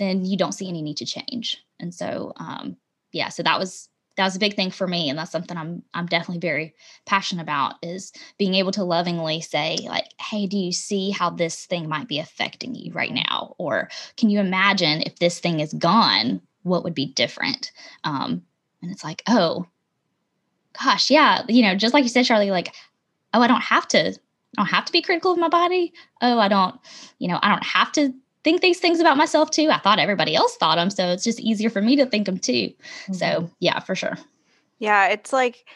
then 0.01 0.25
you 0.25 0.37
don't 0.37 0.53
see 0.53 0.69
any 0.69 0.83
need 0.83 0.97
to 0.97 1.05
change. 1.07 1.63
And 1.79 1.95
so 1.95 2.33
um 2.37 2.77
yeah 3.13 3.29
so 3.29 3.43
that 3.45 3.59
was 3.59 3.89
that 4.21 4.27
was 4.27 4.37
a 4.37 4.41
big 4.41 4.55
thing 4.55 4.71
for 4.71 4.87
me 4.87 5.09
and 5.09 5.19
that's 5.19 5.31
something 5.31 5.57
i'm 5.57 5.83
i'm 5.95 6.07
definitely 6.07 6.39
very 6.39 6.75
passionate 7.07 7.43
about 7.43 7.75
is 7.83 8.13
being 8.39 8.55
able 8.55 8.73
to 8.73 8.85
lovingly 8.85 9.41
say 9.41 9.79
like 9.87 10.07
hey 10.21 10.47
do 10.47 10.57
you 10.57 10.73
see 10.73 11.11
how 11.11 11.31
this 11.31 11.67
thing 11.67 11.89
might 11.89 12.09
be 12.09 12.19
affecting 12.19 12.75
you 12.75 12.93
right 12.93 13.13
now 13.13 13.55
or 13.59 13.89
can 14.17 14.31
you 14.31 14.39
imagine 14.39 15.03
if 15.03 15.17
this 15.17 15.41
thing 15.41 15.61
is 15.61 15.73
gone 15.73 16.41
what 16.63 16.85
would 16.85 16.95
be 16.95 17.07
different 17.07 17.73
um 18.05 18.43
and 18.83 18.91
it's 18.91 19.05
like 19.05 19.23
oh 19.29 19.67
gosh 20.83 21.11
yeah 21.11 21.43
you 21.49 21.63
know 21.63 21.75
just 21.75 21.95
like 21.95 22.03
you 22.03 22.09
said 22.09 22.25
charlie 22.25 22.51
like 22.51 22.75
oh 23.33 23.41
i 23.41 23.47
don't 23.47 23.63
have 23.63 23.89
to 23.89 24.15
I 24.59 24.63
don't 24.63 24.71
have 24.71 24.85
to 24.87 24.93
be 24.93 25.03
critical 25.03 25.33
of 25.33 25.39
my 25.39 25.49
body. 25.49 25.93
Oh, 26.21 26.39
I 26.39 26.49
don't, 26.49 26.75
you 27.19 27.29
know, 27.29 27.39
I 27.41 27.51
don't 27.51 27.65
have 27.65 27.93
to 27.93 28.13
think 28.45 28.61
these 28.61 28.79
things 28.79 29.01
about 29.01 29.17
myself 29.17 29.51
too. 29.51 29.69
I 29.71 29.79
thought 29.79 29.99
everybody 29.99 30.35
else 30.35 30.57
thought 30.57 30.77
them, 30.77 30.91
so 30.91 31.09
it's 31.09 31.25
just 31.25 31.41
easier 31.41 31.71
for 31.71 31.83
me 31.83 31.97
to 31.97 32.07
think 32.07 32.27
them 32.27 32.39
too. 32.39 32.73
Mm-hmm. 32.73 33.13
So, 33.15 33.51
yeah, 33.61 33.81
for 33.81 33.95
sure. 33.95 34.17
Yeah, 34.79 35.09
it's 35.09 35.33
like 35.33 35.67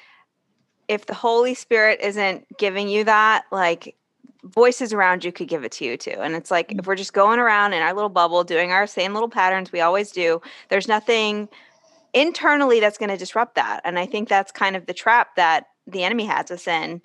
if 0.88 1.06
the 1.06 1.14
Holy 1.14 1.54
Spirit 1.54 2.00
isn't 2.02 2.46
giving 2.58 2.88
you 2.88 3.04
that, 3.04 3.44
like 3.50 3.96
voices 4.44 4.92
around 4.92 5.24
you 5.24 5.32
could 5.32 5.48
give 5.48 5.64
it 5.64 5.72
to 5.72 5.84
you 5.84 5.96
too. 5.96 6.16
And 6.18 6.34
it's 6.34 6.50
like 6.50 6.68
mm-hmm. 6.68 6.80
if 6.80 6.86
we're 6.86 6.96
just 6.96 7.12
going 7.12 7.38
around 7.38 7.72
in 7.72 7.82
our 7.82 7.94
little 7.94 8.10
bubble 8.10 8.44
doing 8.44 8.72
our 8.72 8.86
same 8.86 9.14
little 9.14 9.28
patterns 9.28 9.72
we 9.72 9.80
always 9.80 10.10
do, 10.10 10.40
there's 10.68 10.88
nothing 10.88 11.48
internally 12.12 12.80
that's 12.80 12.98
going 12.98 13.10
to 13.10 13.16
disrupt 13.16 13.56
that. 13.56 13.80
And 13.84 13.98
I 13.98 14.06
think 14.06 14.28
that's 14.28 14.52
kind 14.52 14.76
of 14.76 14.86
the 14.86 14.94
trap 14.94 15.36
that 15.36 15.68
the 15.86 16.04
enemy 16.04 16.24
has 16.26 16.50
us 16.50 16.66
in 16.66 17.02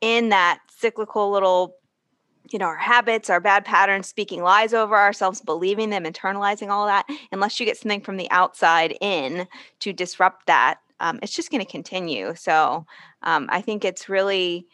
in 0.00 0.28
that 0.30 0.60
cyclical 0.70 1.30
little 1.30 1.76
you 2.50 2.58
know, 2.58 2.66
our 2.66 2.76
habits, 2.76 3.30
our 3.30 3.40
bad 3.40 3.64
patterns, 3.64 4.06
speaking 4.06 4.42
lies 4.42 4.74
over 4.74 4.96
ourselves, 4.96 5.40
believing 5.40 5.90
them, 5.90 6.04
internalizing 6.04 6.68
all 6.68 6.86
that, 6.86 7.06
unless 7.32 7.58
you 7.58 7.66
get 7.66 7.76
something 7.76 8.00
from 8.00 8.16
the 8.16 8.30
outside 8.30 8.96
in 9.00 9.46
to 9.80 9.92
disrupt 9.92 10.46
that, 10.46 10.78
um, 11.00 11.18
it's 11.22 11.34
just 11.34 11.50
going 11.50 11.64
to 11.64 11.70
continue. 11.70 12.34
So 12.34 12.86
um, 13.22 13.48
I 13.50 13.60
think 13.60 13.84
it's 13.84 14.08
really 14.08 14.66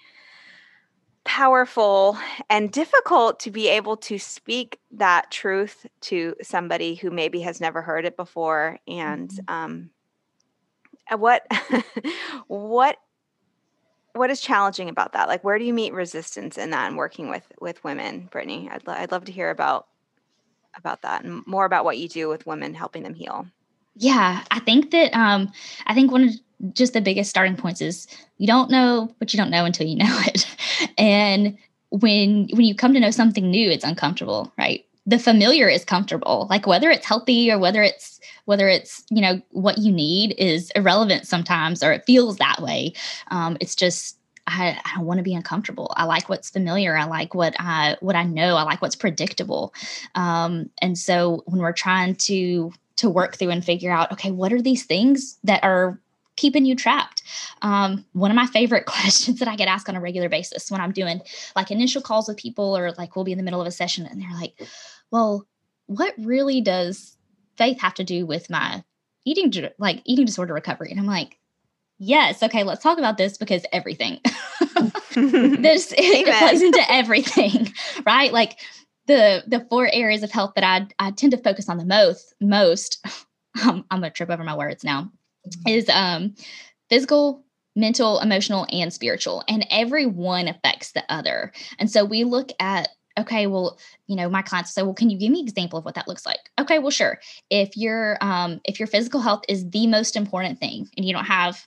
powerful 1.25 2.19
and 2.49 2.73
difficult 2.73 3.39
to 3.41 3.51
be 3.51 3.69
able 3.69 3.97
to 3.97 4.19
speak 4.19 4.81
that 4.91 5.31
truth 5.31 5.87
to 6.01 6.35
somebody 6.43 6.95
who 6.95 7.11
maybe 7.11 7.41
has 7.41 7.61
never 7.61 7.83
heard 7.83 8.05
it 8.05 8.17
before. 8.17 8.79
And 8.89 9.29
mm-hmm. 9.31 9.55
um, 9.55 9.91
what 11.19 11.47
what 12.47 12.97
what 14.15 14.31
is 14.31 14.41
challenging 14.41 14.89
about 14.89 15.13
that? 15.13 15.29
Like, 15.29 15.45
where 15.45 15.59
do 15.59 15.65
you 15.65 15.75
meet 15.75 15.93
resistance 15.93 16.59
in 16.59 16.71
that 16.71 16.89
and 16.89 16.97
working 16.97 17.29
with 17.29 17.51
with 17.61 17.83
women, 17.85 18.29
Brittany? 18.31 18.69
I'd 18.71 18.87
lo- 18.87 18.95
I'd 18.95 19.13
love 19.13 19.25
to 19.27 19.33
hear 19.33 19.51
about 19.51 19.87
about 20.77 21.03
that 21.03 21.25
and 21.25 21.47
more 21.47 21.65
about 21.65 21.85
what 21.85 21.99
you 21.99 22.09
do 22.09 22.29
with 22.29 22.47
women, 22.47 22.75
helping 22.75 23.03
them 23.03 23.15
heal. 23.15 23.47
Yeah, 23.97 24.43
I 24.51 24.61
think 24.61 24.91
that 24.93 25.15
um, 25.15 25.53
I 25.87 25.95
think 25.95 26.11
one 26.11 26.25
of 26.25 26.75
just 26.75 26.93
the 26.93 27.01
biggest 27.01 27.31
starting 27.31 27.57
points 27.57 27.81
is 27.81 28.07
you 28.39 28.47
don't 28.47 28.71
know 28.71 29.15
what 29.19 29.33
you 29.33 29.37
don't 29.37 29.51
know 29.51 29.65
until 29.65 29.87
you 29.87 29.97
know 29.97 30.21
it, 30.27 30.47
and 30.99 31.57
when 31.91 32.49
when 32.53 32.63
you 32.63 32.75
come 32.75 32.95
to 32.95 33.01
know 33.01 33.11
something 33.11 33.51
new, 33.51 33.71
it's 33.71 33.85
uncomfortable, 33.85 34.53
right? 34.59 34.85
The 35.07 35.19
familiar 35.19 35.69
is 35.69 35.85
comfortable, 35.85 36.47
like 36.51 36.67
whether 36.67 36.91
it's 36.91 37.07
healthy 37.07 37.51
or 37.51 37.59
whether 37.59 37.83
it's 37.83 38.21
whether 38.45 38.69
it's 38.69 39.05
you 39.11 39.21
know 39.21 39.41
what 39.51 39.79
you 39.79 39.93
need 39.93 40.35
is 40.39 40.71
irrelevant 40.77 41.27
sometimes 41.27 41.83
or 41.83 41.93
it 41.93 42.05
feels 42.07 42.37
that 42.39 42.61
way 42.61 42.93
um, 43.31 43.57
it's 43.61 43.75
just 43.75 44.17
I, 44.51 44.81
I 44.85 44.97
don't 44.97 45.07
want 45.07 45.19
to 45.19 45.25
be 45.25 45.35
uncomfortable. 45.35 45.93
I 45.97 46.05
like 46.05 46.29
what's 46.29 46.51
familiar. 46.51 46.97
I 46.97 47.05
like 47.05 47.35
what 47.35 47.55
I 47.59 47.97
what 48.01 48.17
I 48.17 48.25
know. 48.25 48.57
I 48.57 48.63
like 48.65 48.83
what's 48.83 48.97
predictable. 48.97 49.73
Um, 50.15 50.71
and 50.83 50.99
so 50.99 51.43
when 51.47 51.61
we're 51.61 51.73
trying 51.73 52.17
to 52.17 52.73
to 52.97 53.09
work 53.09 53.37
through 53.37 53.51
and 53.51 53.65
figure 53.65 53.93
out, 53.93 54.13
okay, 54.13 54.31
what 54.31 54.53
are 54.53 54.61
these 54.61 54.85
things 54.85 55.39
that 55.45 55.63
are 55.65 56.01
keeping 56.37 56.65
you 56.65 56.75
trapped? 56.75 57.23
Um, 57.63 58.05
one 58.13 58.31
of 58.31 58.35
my 58.35 58.47
favorite 58.47 58.87
questions 58.87 59.39
that 59.39 59.49
I 59.49 59.57
get 59.57 59.69
asked 59.69 59.89
on 59.89 59.97
a 59.97 60.01
regular 60.01 60.29
basis 60.29 60.71
when 60.71 60.81
I'm 60.81 60.93
doing 60.93 61.21
like 61.55 61.71
initial 61.71 62.03
calls 62.03 62.29
with 62.29 62.37
people, 62.37 62.77
or 62.77 62.93
like 62.93 63.15
we'll 63.15 63.25
be 63.25 63.33
in 63.33 63.39
the 63.39 63.45
middle 63.45 63.61
of 63.61 63.67
a 63.67 63.73
session, 63.73 64.07
and 64.07 64.21
they're 64.21 64.41
like, 64.41 64.55
"Well, 65.11 65.47
what 65.87 66.15
really 66.19 66.61
does 66.61 67.17
faith 67.61 67.81
have 67.81 67.95
to 67.95 68.05
do 68.05 68.25
with 68.25 68.49
my 68.49 68.83
eating 69.27 69.53
like 69.79 70.01
eating 70.07 70.25
disorder 70.25 70.55
recovery. 70.55 70.91
And 70.91 70.99
I'm 70.99 71.07
like, 71.07 71.39
yes, 71.99 72.43
okay, 72.43 72.65
let's 72.65 72.83
talk 72.83 72.99
about 72.99 73.19
this 73.19 73.37
because 73.37 73.65
everything. 73.73 74.19
this 75.15 75.93
it, 75.93 75.99
it 75.99 76.39
plays 76.39 76.63
into 76.63 76.83
everything, 76.91 77.73
right? 78.07 78.33
Like 78.33 78.59
the 79.07 79.45
the 79.47 79.67
four 79.69 79.89
areas 79.93 80.23
of 80.23 80.31
health 80.31 80.53
that 80.55 80.65
I 80.65 80.87
I 80.99 81.11
tend 81.11 81.33
to 81.33 81.39
focus 81.39 81.69
on 81.69 81.77
the 81.77 81.85
most 81.85 82.35
most. 82.41 83.05
Um, 83.63 83.85
I'm 83.91 84.01
gonna 84.01 84.11
trip 84.11 84.31
over 84.31 84.45
my 84.45 84.57
words 84.57 84.85
now. 84.85 85.11
Is 85.67 85.89
um 85.89 86.35
physical, 86.89 87.45
mental, 87.77 88.21
emotional, 88.21 88.67
and 88.71 88.93
spiritual, 88.93 89.43
and 89.49 89.67
every 89.71 90.07
one 90.07 90.49
affects 90.49 90.93
the 90.93 91.05
other. 91.13 91.53
And 91.79 91.91
so 91.91 92.05
we 92.05 92.25
look 92.25 92.51
at 92.61 92.89
okay 93.19 93.47
well 93.47 93.79
you 94.07 94.17
know 94.17 94.29
my 94.29 94.43
clients 94.43 94.73
say 94.73 94.83
well 94.83 94.95
can 94.95 95.11
you 95.11 95.19
give 95.19 95.31
me 95.31 95.41
an 95.41 95.49
example 95.49 95.79
of 95.79 95.85
what 95.85 95.95
that 95.95 96.09
looks 96.09 96.27
like? 96.27 96.51
Okay 96.59 96.79
well 96.79 96.91
sure. 96.91 97.19
If 97.51 97.77
your 97.77 98.19
um 98.21 98.61
if 98.65 98.79
your 98.79 98.87
physical 98.87 99.21
health 99.21 99.43
is 99.49 99.69
the 99.71 99.87
most 99.87 100.17
important 100.17 100.59
thing 100.59 100.89
and 100.97 101.07
you 101.07 101.13
don't 101.13 101.27
have 101.27 101.67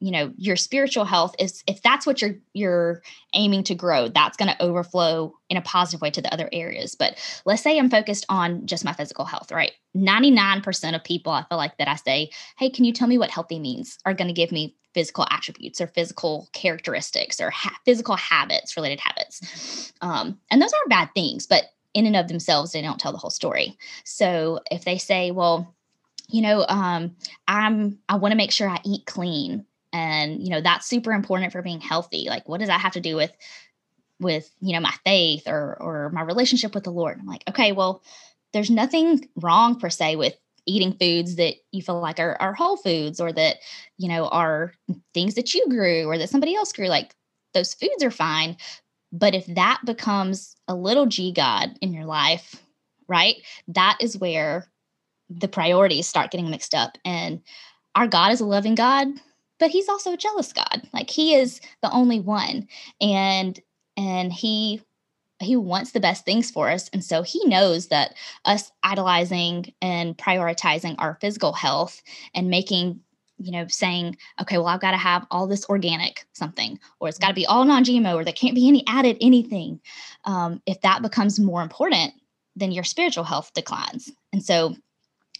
you 0.00 0.10
know 0.10 0.32
your 0.36 0.56
spiritual 0.56 1.04
health 1.04 1.34
is 1.38 1.62
if 1.66 1.80
that's 1.80 2.06
what 2.06 2.20
you're 2.20 2.34
you're 2.54 3.02
aiming 3.34 3.62
to 3.62 3.74
grow 3.74 4.08
that's 4.08 4.36
going 4.36 4.48
to 4.50 4.62
overflow 4.62 5.32
in 5.48 5.56
a 5.56 5.62
positive 5.62 6.00
way 6.00 6.10
to 6.10 6.20
the 6.20 6.32
other 6.32 6.48
areas. 6.52 6.96
But 6.96 7.16
let's 7.44 7.62
say 7.62 7.78
i'm 7.78 7.90
focused 7.90 8.26
on 8.28 8.66
just 8.66 8.84
my 8.84 8.92
physical 8.92 9.24
health 9.24 9.52
right? 9.52 9.72
99% 9.96 10.94
of 10.94 11.04
people 11.04 11.32
i 11.32 11.44
feel 11.48 11.58
like 11.58 11.76
that 11.78 11.88
i 11.88 11.96
say 11.96 12.30
hey 12.58 12.70
can 12.70 12.84
you 12.84 12.92
tell 12.92 13.08
me 13.08 13.18
what 13.18 13.30
healthy 13.30 13.58
means? 13.58 13.98
are 14.04 14.14
going 14.14 14.28
to 14.28 14.34
give 14.34 14.50
me 14.50 14.74
physical 14.94 15.26
attributes 15.30 15.80
or 15.80 15.86
physical 15.86 16.48
characteristics 16.52 17.40
or 17.40 17.50
ha- 17.50 17.78
physical 17.84 18.16
habits 18.16 18.76
related 18.76 19.00
habits. 19.00 19.92
Um, 20.00 20.38
and 20.50 20.60
those 20.60 20.72
aren't 20.72 20.90
bad 20.90 21.10
things 21.14 21.46
but 21.46 21.64
in 21.94 22.06
and 22.06 22.16
of 22.16 22.28
themselves 22.28 22.72
they 22.72 22.82
don't 22.82 22.98
tell 22.98 23.12
the 23.12 23.18
whole 23.18 23.30
story. 23.30 23.76
So 24.04 24.60
if 24.70 24.84
they 24.84 24.98
say 24.98 25.30
well 25.30 25.74
you 26.28 26.42
know 26.42 26.64
um, 26.68 27.14
i'm 27.46 27.98
i 28.08 28.16
want 28.16 28.32
to 28.32 28.36
make 28.36 28.52
sure 28.52 28.68
i 28.68 28.78
eat 28.84 29.04
clean 29.06 29.64
and 29.92 30.42
you 30.42 30.50
know 30.50 30.60
that's 30.60 30.86
super 30.86 31.12
important 31.12 31.52
for 31.52 31.62
being 31.62 31.80
healthy 31.80 32.26
like 32.28 32.48
what 32.48 32.58
does 32.58 32.68
that 32.68 32.80
have 32.80 32.92
to 32.92 33.00
do 33.00 33.16
with 33.16 33.32
with 34.18 34.50
you 34.60 34.72
know 34.72 34.80
my 34.80 34.94
faith 35.04 35.46
or 35.46 35.76
or 35.80 36.10
my 36.10 36.22
relationship 36.22 36.74
with 36.74 36.84
the 36.84 36.90
lord? 36.90 37.18
I'm 37.20 37.26
like 37.26 37.44
okay 37.50 37.72
well 37.72 38.02
there's 38.52 38.70
nothing 38.70 39.28
wrong 39.36 39.78
per 39.78 39.90
se 39.90 40.16
with 40.16 40.36
eating 40.66 40.92
foods 40.92 41.36
that 41.36 41.54
you 41.72 41.82
feel 41.82 42.00
like 42.00 42.18
are, 42.18 42.36
are 42.40 42.54
whole 42.54 42.76
foods 42.76 43.20
or 43.20 43.32
that 43.32 43.56
you 43.98 44.08
know 44.08 44.28
are 44.28 44.72
things 45.14 45.34
that 45.34 45.54
you 45.54 45.66
grew 45.68 46.04
or 46.06 46.18
that 46.18 46.30
somebody 46.30 46.54
else 46.54 46.72
grew 46.72 46.88
like 46.88 47.14
those 47.54 47.74
foods 47.74 48.02
are 48.02 48.10
fine 48.10 48.56
but 49.12 49.34
if 49.34 49.46
that 49.46 49.80
becomes 49.84 50.56
a 50.68 50.74
little 50.74 51.06
g 51.06 51.32
god 51.32 51.70
in 51.80 51.92
your 51.92 52.04
life 52.04 52.62
right 53.08 53.36
that 53.68 53.96
is 54.00 54.18
where 54.18 54.66
the 55.28 55.48
priorities 55.48 56.06
start 56.06 56.30
getting 56.30 56.50
mixed 56.50 56.74
up 56.74 56.96
and 57.04 57.42
our 57.94 58.06
god 58.06 58.32
is 58.32 58.40
a 58.40 58.46
loving 58.46 58.74
god 58.74 59.08
but 59.62 59.70
he's 59.70 59.88
also 59.88 60.12
a 60.12 60.16
jealous 60.16 60.52
God. 60.52 60.82
Like 60.92 61.08
he 61.08 61.36
is 61.36 61.60
the 61.82 61.90
only 61.92 62.18
one. 62.18 62.66
And 63.00 63.60
and 63.96 64.32
he 64.32 64.82
he 65.44 65.56
wants 65.56 65.92
the 65.92 66.00
best 66.00 66.24
things 66.24 66.50
for 66.50 66.70
us. 66.70 66.88
And 66.90 67.04
so 67.04 67.22
he 67.22 67.44
knows 67.46 67.88
that 67.88 68.14
us 68.44 68.70
idolizing 68.82 69.72
and 69.80 70.16
prioritizing 70.16 70.94
our 70.98 71.18
physical 71.20 71.52
health 71.52 72.02
and 72.34 72.48
making 72.48 73.00
you 73.38 73.50
know, 73.50 73.66
saying, 73.68 74.16
okay, 74.40 74.56
well, 74.56 74.68
I've 74.68 74.80
got 74.80 74.92
to 74.92 74.96
have 74.96 75.26
all 75.30 75.46
this 75.46 75.68
organic 75.68 76.24
something, 76.32 76.78
or 77.00 77.08
it's 77.08 77.18
got 77.18 77.28
to 77.28 77.34
be 77.34 77.46
all 77.46 77.64
non 77.64 77.84
GMO, 77.84 78.14
or 78.14 78.24
there 78.24 78.32
can't 78.32 78.54
be 78.54 78.68
any 78.68 78.84
added 78.86 79.16
anything. 79.20 79.80
Um, 80.24 80.62
if 80.66 80.80
that 80.82 81.02
becomes 81.02 81.40
more 81.40 81.62
important, 81.62 82.12
then 82.54 82.70
your 82.70 82.84
spiritual 82.84 83.24
health 83.24 83.52
declines. 83.54 84.12
And 84.32 84.44
so 84.44 84.76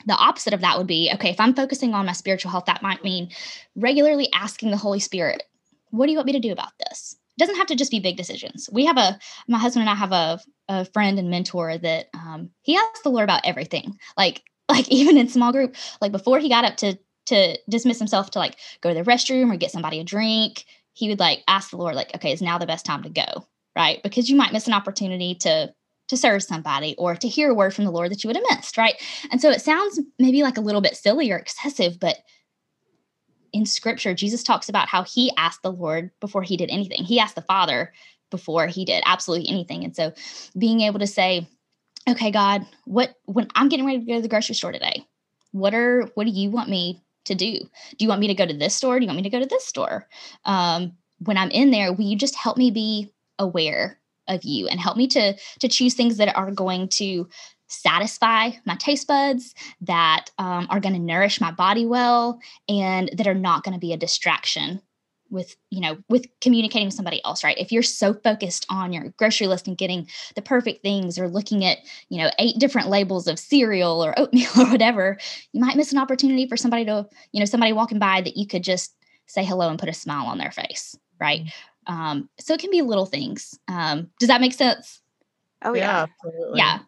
the 0.07 0.17
opposite 0.17 0.55
of 0.55 0.62
that 0.62 0.79
would 0.79 0.87
be 0.87 1.11
okay, 1.15 1.31
if 1.31 1.38
I'm 1.38 1.55
focusing 1.55 1.95
on 1.95 2.07
my 2.07 2.12
spiritual 2.12 2.51
health, 2.51 2.65
that 2.67 2.83
might 2.83 3.05
mean 3.05 3.31
regularly 3.77 4.29
asking 4.35 4.71
the 4.71 4.77
Holy 4.77 5.01
Spirit, 5.01 5.45
what 5.91 6.07
do 6.07 6.12
you 6.12 6.19
want 6.19 6.27
me 6.27 6.33
to 6.33 6.41
do 6.41 6.53
about 6.53 6.73
this? 6.79 7.17
It 7.37 7.40
doesn't 7.40 7.57
have 7.57 7.66
to 7.68 7.77
just 7.77 7.90
be 7.90 8.01
big 8.01 8.16
decisions. 8.16 8.68
We 8.73 8.85
have 8.87 8.99
a, 8.99 9.18
my 9.49 9.59
husband 9.59 9.83
and 9.83 9.90
I 9.90 9.95
have 9.95 10.12
a, 10.12 10.40
a 10.68 10.85
friend 10.87 11.18
and 11.18 11.31
mentor 11.31 11.79
that 11.79 12.07
um, 12.14 12.51
he 12.62 12.77
asks 12.77 13.03
the 13.03 13.11
Lord 13.11 13.25
about 13.25 13.42
everything. 13.45 13.99
Like, 14.16 14.42
like 14.68 14.88
even 14.88 15.16
in 15.16 15.29
small 15.29 15.53
group, 15.53 15.77
like 16.01 16.12
before 16.12 16.38
he 16.38 16.49
got 16.49 16.64
up 16.64 16.77
to 16.79 16.99
to 17.27 17.57
dismiss 17.68 17.99
himself 17.99 18.33
to 18.33 18.38
like 18.40 18.57
go 18.81 18.88
to 18.88 18.95
the 18.95 19.09
restroom 19.09 19.53
or 19.53 19.57
get 19.57 19.71
somebody 19.71 20.01
a 20.01 20.05
drink, 20.05 20.64
he 20.92 21.09
would 21.09 21.21
like 21.21 21.42
ask 21.47 21.71
the 21.71 21.77
Lord, 21.77 21.95
like, 21.95 22.14
okay, 22.16 22.33
is 22.33 22.42
now 22.42 22.59
the 22.59 22.66
best 22.66 22.85
time 22.85 23.03
to 23.05 23.11
go? 23.11 23.47
Right. 23.77 24.03
Because 24.03 24.29
you 24.29 24.37
might 24.37 24.53
miss 24.53 24.66
an 24.66 24.75
opportunity 24.75 25.35
to 25.37 25.73
to 26.09 26.16
serve 26.16 26.42
somebody 26.42 26.95
or 26.99 27.16
to 27.16 27.29
hear 27.29 27.51
a 27.51 27.55
word 27.55 27.73
from 27.73 27.85
the 27.85 27.90
Lord 27.90 28.11
that 28.11 28.23
you 28.23 28.29
would 28.29 28.37
have 28.37 28.45
missed, 28.51 28.77
right? 28.77 28.95
And 29.31 29.40
so 29.40 29.51
it 29.51 29.62
sounds 29.62 29.99
maybe 30.18 30.42
like 30.42 30.59
a 30.59 30.61
little 30.61 30.83
bit 30.83 30.97
silly 30.97 31.31
or 31.31 31.37
excessive, 31.37 31.99
but 31.99 32.18
in 33.53 33.67
scripture, 33.67 34.15
Jesus 34.15 34.43
talks 34.43 34.69
about 34.69 34.88
how 34.88 35.03
he 35.03 35.33
asked 35.37 35.62
the 35.62 35.73
Lord 35.73 36.11
before 36.21 36.43
he 36.43 36.57
did 36.57 36.71
anything. 36.71 37.05
He 37.05 37.21
asked 37.21 37.35
the 37.35 37.43
Father 37.43 37.93
before 38.31 38.67
he 38.67 38.85
did 38.85 39.03
absolutely 39.07 39.49
anything. 39.49 39.85
And 39.85 39.95
so 39.95 40.12
being 40.59 40.81
able 40.81 40.99
to 40.99 41.07
say, 41.07 41.47
okay, 42.09 42.31
God, 42.31 42.67
what 42.85 43.15
when 43.27 43.49
I'm 43.55 43.69
getting 43.69 43.87
ready 43.87 44.01
to 44.01 44.05
go 44.07 44.17
to 44.17 44.23
the 44.23 44.29
grocery 44.29 44.55
store 44.55 44.73
today, 44.73 45.07
what 45.53 45.75
are 45.75 46.09
what 46.15 46.25
do 46.25 46.31
you 46.31 46.51
want 46.51 46.71
me 46.71 47.03
to 47.27 47.35
do? 47.35 47.59
Do 47.59 48.05
you 48.05 48.09
want 48.09 48.21
me 48.21 48.29
to 48.29 48.35
go 48.35 48.47
to 48.47 48.55
this 48.55 48.75
store? 48.75 48.99
Do 48.99 49.05
you 49.05 49.09
want 49.09 49.19
me 49.19 49.31
to 49.31 49.37
go 49.37 49.41
to 49.41 49.47
this 49.47 49.67
store? 49.67 50.09
Um, 50.45 50.95
when 51.19 51.37
I'm 51.37 51.51
in 51.51 51.71
there, 51.71 51.93
will 51.93 52.05
you 52.05 52.17
just 52.17 52.35
help 52.35 52.57
me 52.57 52.71
be 52.71 53.12
aware 53.38 53.99
of 54.29 54.45
you 54.45 54.69
and 54.69 54.81
help 54.81 54.97
me 54.97 55.07
to 55.09 55.35
to 55.61 55.69
choose 55.69 55.95
things 55.95 56.17
that 56.17 56.35
are 56.37 56.51
going 56.51 56.88
to 56.88 57.29
satisfy 57.73 58.51
my 58.65 58.77
taste 58.77 59.07
buds 59.07 59.55
that 59.81 60.27
um, 60.39 60.67
are 60.71 60.81
going 60.81 60.95
to 60.95 61.01
nourish 61.01 61.41
my 61.41 61.51
body 61.51 61.87
well 61.87 62.39
and 62.69 63.11
that 63.17 63.27
are 63.27 63.35
not 63.35 63.65
going 63.65 63.75
to 63.75 63.81
be 63.81 63.93
a 63.93 63.97
distraction 63.97 64.81
with 65.31 65.57
you 65.71 65.81
know 65.81 65.97
with 66.11 66.27
communicating 66.43 66.87
with 66.87 66.95
somebody 66.95 67.25
else 67.25 67.43
right 67.43 67.57
if 67.59 67.73
you're 67.73 67.83
so 67.83 68.13
focused 68.13 68.67
on 68.69 68.93
your 68.93 69.15
grocery 69.17 69.47
list 69.47 69.67
and 69.67 69.79
getting 69.79 70.07
the 70.37 70.43
perfect 70.43 70.83
things 70.83 71.19
or 71.19 71.27
looking 71.27 71.65
at 71.65 71.79
you 72.11 72.19
know 72.19 72.31
eight 72.39 72.59
different 72.59 72.89
labels 72.89 73.27
of 73.27 73.39
cereal 73.39 74.05
or 74.05 74.19
oatmeal 74.19 74.51
or 74.59 74.67
whatever 74.67 75.17
you 75.53 75.61
might 75.61 75.77
miss 75.77 75.91
an 75.91 75.99
opportunity 75.99 76.47
for 76.47 76.59
somebody 76.59 76.85
to 76.85 77.09
you 77.33 77.41
know 77.41 77.47
somebody 77.47 77.73
walking 77.73 77.99
by 77.99 78.21
that 78.21 78.37
you 78.37 78.47
could 78.47 78.63
just 78.63 78.95
say 79.27 79.43
hello 79.43 79.71
and 79.71 79.79
put 79.79 79.89
a 79.89 79.95
smile 79.95 80.27
on 80.27 80.37
their 80.37 80.53
face 80.53 80.95
right 81.19 81.41
mm-hmm. 81.41 81.69
Um, 81.87 82.29
so 82.39 82.55
it 82.55 82.61
can 82.61 82.71
be 82.71 82.83
little 82.83 83.07
things. 83.07 83.59
Um, 83.69 84.11
does 84.19 84.29
that 84.29 84.41
make 84.41 84.53
sense? 84.53 85.01
Oh 85.65 85.75
yeah. 85.75 86.07
Yeah. 86.25 86.55
Yeah. 86.55 86.79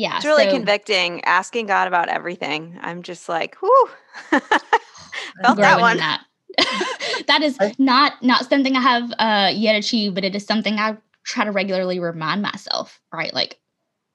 Yeah. 0.00 0.16
It's 0.16 0.24
really 0.24 0.44
so, 0.44 0.52
convicting 0.52 1.22
asking 1.24 1.66
God 1.66 1.86
about 1.86 2.08
everything. 2.08 2.78
I'm 2.80 3.02
just 3.02 3.28
like, 3.28 3.60
whoo. 3.60 3.88
Felt 4.30 5.58
that 5.58 5.78
one. 5.78 5.98
That. 5.98 6.24
that 7.26 7.42
is 7.42 7.58
not 7.78 8.14
not 8.22 8.48
something 8.48 8.76
I 8.76 8.80
have 8.80 9.12
uh 9.18 9.50
yet 9.54 9.76
achieved, 9.76 10.14
but 10.14 10.24
it 10.24 10.34
is 10.34 10.46
something 10.46 10.78
I 10.78 10.96
try 11.24 11.44
to 11.44 11.52
regularly 11.52 12.00
remind 12.00 12.40
myself, 12.40 12.98
right? 13.12 13.34
Like 13.34 13.58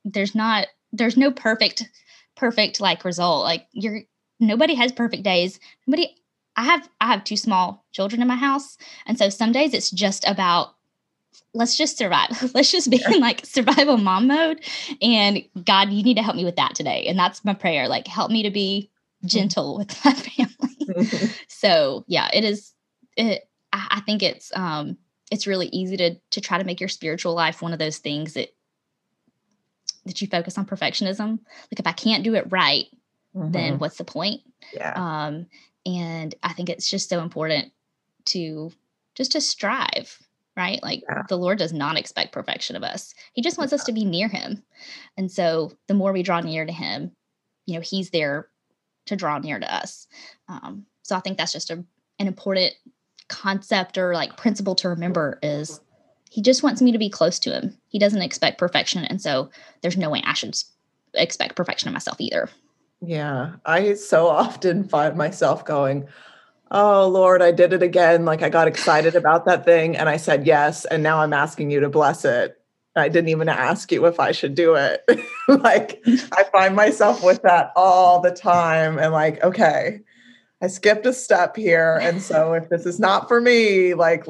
there's 0.04 0.34
not 0.34 0.66
there's 0.92 1.18
no 1.18 1.30
perfect 1.30 1.88
perfect 2.36 2.82
like 2.82 3.06
result. 3.06 3.44
Like 3.44 3.68
you're 3.72 4.02
nobody 4.40 4.74
has 4.74 4.92
perfect 4.92 5.22
days. 5.22 5.60
Nobody 5.86 6.16
I 6.56 6.64
have 6.64 6.90
I 7.00 7.12
have 7.12 7.24
two 7.24 7.38
small 7.38 7.86
children 7.92 8.24
in 8.24 8.28
my 8.28 8.38
house, 8.38 8.76
and 9.06 9.20
so 9.20 9.30
some 9.30 9.52
days 9.52 9.76
it's 9.76 9.92
just 9.92 10.28
about 10.28 10.75
let's 11.54 11.78
just 11.78 11.98
survive. 11.98 12.30
let's 12.54 12.72
just 12.72 12.90
be 12.90 13.02
in 13.12 13.20
like 13.20 13.46
survival 13.46 13.98
mom 13.98 14.28
mode, 14.28 14.62
and 15.02 15.44
God, 15.64 15.92
you 15.92 16.04
need 16.04 16.18
to 16.18 16.24
help 16.24 16.36
me 16.36 16.46
with 16.46 16.56
that 16.56 16.76
today. 16.76 17.06
And 17.08 17.18
that's 17.18 17.46
my 17.46 17.54
prayer. 17.54 17.88
Like, 17.88 18.08
help 18.08 18.32
me 18.32 18.44
to 18.44 18.52
be 18.52 18.90
gentle 19.26 19.78
with 19.78 19.94
my 20.06 20.14
family. 20.14 21.30
so 21.48 22.04
yeah, 22.08 22.30
it 22.34 22.44
is. 22.44 22.74
It 23.18 23.48
I, 23.72 23.88
I 23.92 24.00
think 24.02 24.24
it's 24.24 24.52
um 24.56 24.98
it's 25.32 25.48
really 25.48 25.68
easy 25.68 25.98
to 25.98 26.16
to 26.32 26.42
try 26.42 26.58
to 26.58 26.64
make 26.64 26.80
your 26.80 26.90
spiritual 26.90 27.34
life 27.34 27.62
one 27.62 27.74
of 27.74 27.80
those 27.80 27.98
things 27.98 28.34
that 28.34 28.50
that 30.06 30.22
you 30.22 30.28
focus 30.28 30.58
on 30.58 30.66
perfectionism. 30.66 31.40
Like 31.72 31.80
if 31.80 31.88
I 31.88 31.92
can't 31.92 32.24
do 32.24 32.36
it 32.36 32.46
right, 32.50 32.86
mm-hmm. 33.36 33.52
then 33.52 33.80
what's 33.80 33.98
the 33.98 34.04
point? 34.04 34.42
Yeah. 34.74 34.94
Um, 34.96 35.48
and 35.86 36.36
i 36.44 36.54
think 36.54 36.70
it's 36.70 36.90
just 36.90 37.10
so 37.10 37.22
important 37.22 37.72
to 38.26 38.72
just 39.14 39.32
to 39.34 39.42
strive 39.42 40.20
right? 40.58 40.82
Like 40.82 41.04
yeah. 41.10 41.24
the 41.30 41.38
lord 41.38 41.58
does 41.58 41.74
not 41.74 41.98
expect 41.98 42.32
perfection 42.32 42.76
of 42.76 42.84
us. 42.84 43.14
He 43.34 43.42
just 43.42 43.58
wants 43.58 43.72
yeah. 43.72 43.76
us 43.76 43.84
to 43.86 43.92
be 43.92 44.06
near 44.06 44.28
him. 44.28 44.64
And 45.18 45.32
so 45.32 45.74
the 45.88 45.94
more 45.94 46.14
we 46.14 46.24
draw 46.24 46.40
near 46.40 46.66
to 46.66 46.72
him 46.72 47.12
you 47.66 47.76
know 47.76 47.82
he's 47.82 48.10
there 48.12 48.48
to 49.06 49.16
draw 49.16 49.38
near 49.40 49.60
to 49.60 49.74
us. 49.74 50.08
Um, 50.48 50.86
so 51.04 51.16
i 51.16 51.20
think 51.20 51.38
that's 51.38 51.52
just 51.52 51.70
a, 51.70 51.84
an 52.20 52.28
important 52.28 52.74
concept 53.28 53.98
or 53.98 54.14
like 54.14 54.38
principle 54.38 54.76
to 54.76 54.90
remember 54.90 55.40
is 55.42 55.80
he 56.30 56.42
just 56.42 56.64
wants 56.64 56.82
me 56.82 56.92
to 56.92 56.98
be 56.98 57.10
close 57.10 57.40
to 57.40 57.52
him. 57.52 57.78
He 57.88 57.98
doesn't 57.98 58.22
expect 58.22 58.58
perfection 58.58 59.04
and 59.06 59.22
so 59.22 59.50
there's 59.82 59.98
no 59.98 60.10
way 60.10 60.22
i 60.26 60.34
should 60.34 60.58
expect 61.14 61.56
perfection 61.56 61.88
of 61.88 61.94
myself 61.94 62.20
either. 62.20 62.50
Yeah, 63.02 63.54
I 63.66 63.94
so 63.96 64.28
often 64.44 64.88
find 64.88 65.16
myself 65.16 65.66
going, 65.66 66.08
Oh 66.72 67.08
Lord, 67.08 67.42
I 67.42 67.52
did 67.52 67.74
it 67.74 67.84
again. 67.84 68.26
Like 68.26 68.42
I 68.42 68.50
got 68.50 68.68
excited 68.68 69.16
about 69.16 69.46
that 69.46 69.66
thing 69.66 69.96
and 69.96 70.10
I 70.10 70.18
said 70.18 70.48
yes. 70.48 70.86
And 70.86 71.04
now 71.04 71.20
I'm 71.20 71.34
asking 71.34 71.70
you 71.70 71.80
to 71.82 71.90
bless 71.90 72.26
it. 72.26 72.60
I 72.96 73.10
didn't 73.10 73.30
even 73.30 73.50
ask 73.50 73.92
you 73.92 74.06
if 74.06 74.20
I 74.20 74.32
should 74.32 74.56
do 74.56 74.76
it. 74.76 75.04
like 75.48 76.02
I 76.32 76.44
find 76.52 76.76
myself 76.76 77.24
with 77.24 77.42
that 77.44 77.72
all 77.76 78.22
the 78.22 78.32
time 78.32 78.98
and 78.98 79.12
like, 79.12 79.44
okay, 79.44 80.00
I 80.62 80.68
skipped 80.68 81.06
a 81.06 81.14
step 81.14 81.56
here. 81.56 82.00
And 82.02 82.22
so 82.22 82.54
if 82.54 82.70
this 82.70 82.86
is 82.86 83.00
not 83.00 83.28
for 83.28 83.42
me, 83.42 83.94
like 83.94 84.26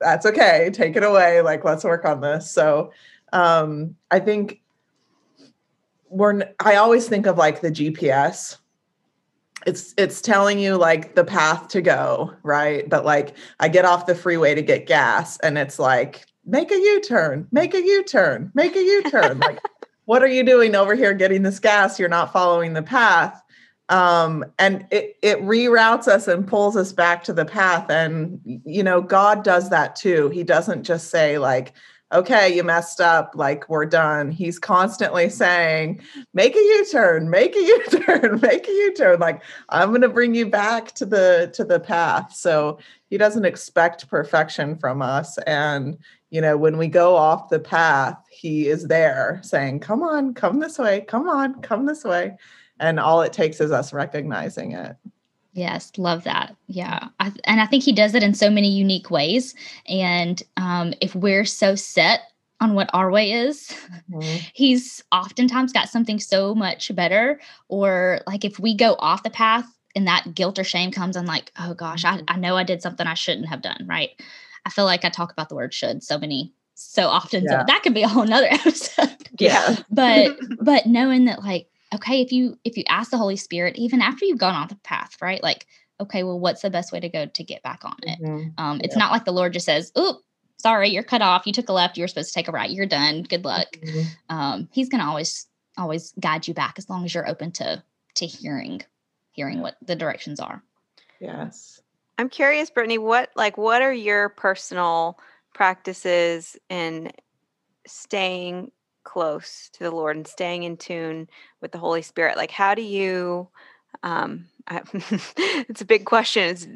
that's 0.00 0.26
okay. 0.26 0.70
Take 0.72 0.94
it 0.96 1.02
away. 1.02 1.40
Like 1.40 1.64
let's 1.64 1.84
work 1.84 2.04
on 2.04 2.20
this. 2.20 2.50
So 2.50 2.92
um 3.32 3.96
I 4.10 4.20
think 4.20 4.60
we're 6.10 6.42
I 6.60 6.76
always 6.76 7.08
think 7.08 7.26
of 7.26 7.38
like 7.38 7.60
the 7.60 7.70
GPS 7.70 8.58
it's 9.66 9.94
it's 9.96 10.20
telling 10.20 10.58
you 10.58 10.76
like 10.76 11.14
the 11.14 11.24
path 11.24 11.68
to 11.68 11.80
go 11.80 12.32
right? 12.42 12.88
But 12.88 13.04
like 13.04 13.36
i 13.60 13.68
get 13.68 13.84
off 13.84 14.06
the 14.06 14.14
freeway 14.14 14.54
to 14.54 14.62
get 14.62 14.86
gas 14.86 15.38
and 15.38 15.58
it's 15.58 15.78
like 15.78 16.26
make 16.44 16.70
a 16.72 16.76
u-turn 16.76 17.46
make 17.52 17.74
a 17.74 17.82
u-turn 17.82 18.50
make 18.54 18.76
a 18.76 18.82
u-turn. 18.82 19.38
Like 19.40 19.60
what 20.04 20.22
are 20.22 20.28
you 20.28 20.42
doing 20.42 20.74
over 20.74 20.94
here 20.94 21.14
getting 21.14 21.42
this 21.42 21.58
gas? 21.58 21.98
You're 21.98 22.08
not 22.08 22.32
following 22.32 22.72
the 22.72 22.82
path. 22.82 23.40
Um, 23.88 24.44
and 24.58 24.86
it 24.90 25.16
it 25.22 25.38
reroutes 25.42 26.08
us 26.08 26.26
and 26.28 26.46
pulls 26.46 26.76
us 26.76 26.92
back 26.92 27.24
to 27.24 27.32
the 27.32 27.44
path. 27.44 27.90
And 27.90 28.40
you 28.44 28.82
know 28.82 29.00
god 29.00 29.44
does 29.44 29.70
that 29.70 29.96
too. 29.96 30.28
He 30.30 30.44
doesn't 30.44 30.84
just 30.84 31.10
say 31.10 31.38
like 31.38 31.74
okay, 32.12 32.54
you 32.54 32.62
messed 32.62 33.00
up, 33.00 33.32
like 33.34 33.68
we're 33.68 33.86
done. 33.86 34.30
He's 34.30 34.58
constantly 34.58 35.28
saying, 35.28 36.00
make 36.34 36.54
a 36.54 36.58
U-turn, 36.58 37.30
make 37.30 37.56
a 37.56 37.60
U-turn, 37.60 38.40
make 38.42 38.68
a 38.68 38.72
U-turn. 38.72 39.18
Like 39.20 39.42
I'm 39.70 39.88
going 39.88 40.02
to 40.02 40.08
bring 40.08 40.34
you 40.34 40.46
back 40.46 40.92
to 40.92 41.06
the 41.06 41.50
to 41.54 41.64
the 41.64 41.80
path. 41.80 42.34
So 42.34 42.78
he 43.08 43.18
doesn't 43.18 43.44
expect 43.44 44.08
perfection 44.08 44.76
from 44.76 45.02
us 45.02 45.38
and 45.38 45.98
you 46.32 46.40
know, 46.40 46.56
when 46.56 46.78
we 46.78 46.88
go 46.88 47.14
off 47.14 47.50
the 47.50 47.60
path, 47.60 48.16
he 48.30 48.66
is 48.66 48.86
there 48.86 49.38
saying, 49.42 49.80
"Come 49.80 50.02
on, 50.02 50.32
come 50.32 50.60
this 50.60 50.78
way. 50.78 51.02
Come 51.02 51.28
on, 51.28 51.60
come 51.60 51.84
this 51.84 52.04
way." 52.04 52.38
And 52.80 52.98
all 52.98 53.20
it 53.20 53.34
takes 53.34 53.60
is 53.60 53.70
us 53.70 53.92
recognizing 53.92 54.72
it. 54.72 54.96
Yes, 55.52 55.92
love 55.98 56.24
that. 56.24 56.56
Yeah. 56.66 57.08
I, 57.20 57.32
and 57.44 57.60
I 57.60 57.66
think 57.66 57.84
he 57.84 57.92
does 57.92 58.14
it 58.14 58.22
in 58.22 58.34
so 58.34 58.50
many 58.50 58.68
unique 58.68 59.10
ways. 59.10 59.54
And 59.86 60.42
um, 60.56 60.94
if 61.00 61.14
we're 61.14 61.44
so 61.44 61.74
set 61.74 62.20
on 62.60 62.74
what 62.74 62.88
our 62.94 63.10
way 63.10 63.32
is, 63.32 63.74
mm-hmm. 64.10 64.38
he's 64.54 65.02
oftentimes 65.12 65.72
got 65.72 65.88
something 65.88 66.18
so 66.18 66.54
much 66.54 66.94
better. 66.94 67.40
Or 67.68 68.20
like 68.26 68.44
if 68.44 68.58
we 68.58 68.74
go 68.74 68.96
off 68.98 69.24
the 69.24 69.30
path 69.30 69.66
and 69.94 70.06
that 70.06 70.34
guilt 70.34 70.58
or 70.58 70.64
shame 70.64 70.90
comes, 70.90 71.16
I'm 71.16 71.26
like, 71.26 71.52
oh 71.58 71.74
gosh, 71.74 72.04
I, 72.04 72.22
I 72.28 72.38
know 72.38 72.56
I 72.56 72.64
did 72.64 72.80
something 72.80 73.06
I 73.06 73.14
shouldn't 73.14 73.48
have 73.48 73.62
done. 73.62 73.84
Right. 73.86 74.10
I 74.64 74.70
feel 74.70 74.84
like 74.84 75.04
I 75.04 75.10
talk 75.10 75.32
about 75.32 75.48
the 75.48 75.56
word 75.56 75.74
should 75.74 76.02
so 76.02 76.18
many 76.18 76.54
so 76.74 77.08
often. 77.08 77.44
Yeah. 77.44 77.60
So 77.60 77.64
that 77.66 77.82
could 77.82 77.94
be 77.94 78.02
a 78.02 78.08
whole 78.08 78.24
nother 78.24 78.48
episode. 78.50 79.28
Yeah. 79.38 79.76
but 79.90 80.36
but 80.60 80.86
knowing 80.86 81.26
that 81.26 81.42
like 81.42 81.68
okay 81.94 82.20
if 82.20 82.32
you 82.32 82.58
if 82.64 82.76
you 82.76 82.84
ask 82.88 83.10
the 83.10 83.18
holy 83.18 83.36
spirit 83.36 83.76
even 83.76 84.00
after 84.00 84.24
you've 84.24 84.38
gone 84.38 84.54
on 84.54 84.68
the 84.68 84.76
path 84.76 85.16
right? 85.20 85.42
Like 85.42 85.66
okay 86.00 86.22
well 86.22 86.38
what's 86.38 86.62
the 86.62 86.70
best 86.70 86.92
way 86.92 87.00
to 87.00 87.08
go 87.08 87.26
to 87.26 87.44
get 87.44 87.62
back 87.62 87.84
on 87.84 87.96
it? 88.02 88.20
Mm-hmm. 88.20 88.48
um 88.58 88.80
it's 88.82 88.94
yeah. 88.94 89.00
not 89.00 89.12
like 89.12 89.24
the 89.24 89.32
lord 89.32 89.52
just 89.52 89.66
says 89.66 89.92
oh 89.96 90.20
sorry 90.58 90.88
you're 90.88 91.02
cut 91.02 91.22
off. 91.22 91.46
You 91.46 91.52
took 91.52 91.68
a 91.68 91.72
left. 91.72 91.96
You 91.96 92.04
were 92.04 92.08
supposed 92.08 92.28
to 92.28 92.34
take 92.34 92.48
a 92.48 92.52
right. 92.52 92.70
You're 92.70 92.86
done. 92.86 93.22
Good 93.22 93.44
luck. 93.44 93.68
Mm-hmm. 93.72 94.36
um 94.36 94.68
he's 94.72 94.88
gonna 94.88 95.06
always 95.06 95.46
always 95.78 96.12
guide 96.20 96.46
you 96.46 96.54
back 96.54 96.74
as 96.78 96.88
long 96.88 97.04
as 97.04 97.14
you're 97.14 97.28
open 97.28 97.52
to 97.52 97.82
to 98.14 98.26
hearing 98.26 98.82
hearing 99.32 99.60
what 99.60 99.76
the 99.84 99.96
directions 99.96 100.40
are. 100.40 100.62
Yes. 101.20 101.80
I'm 102.18 102.28
curious 102.28 102.70
brittany 102.70 102.98
what 102.98 103.30
like 103.36 103.56
what 103.56 103.82
are 103.82 103.92
your 103.92 104.28
personal 104.28 105.18
practices 105.54 106.56
in 106.68 107.12
staying 107.86 108.70
close 109.04 109.70
to 109.74 109.80
the 109.84 109.90
Lord 109.90 110.16
and 110.16 110.26
staying 110.26 110.62
in 110.62 110.76
tune 110.76 111.28
with 111.60 111.72
the 111.72 111.78
Holy 111.78 112.02
Spirit? 112.02 112.36
Like, 112.36 112.50
how 112.50 112.74
do 112.74 112.82
you? 112.82 113.48
Um, 114.02 114.46
I, 114.68 114.82
it's 115.68 115.80
a 115.80 115.86
big 115.86 116.04
question. 116.04 116.48
It's 116.48 116.66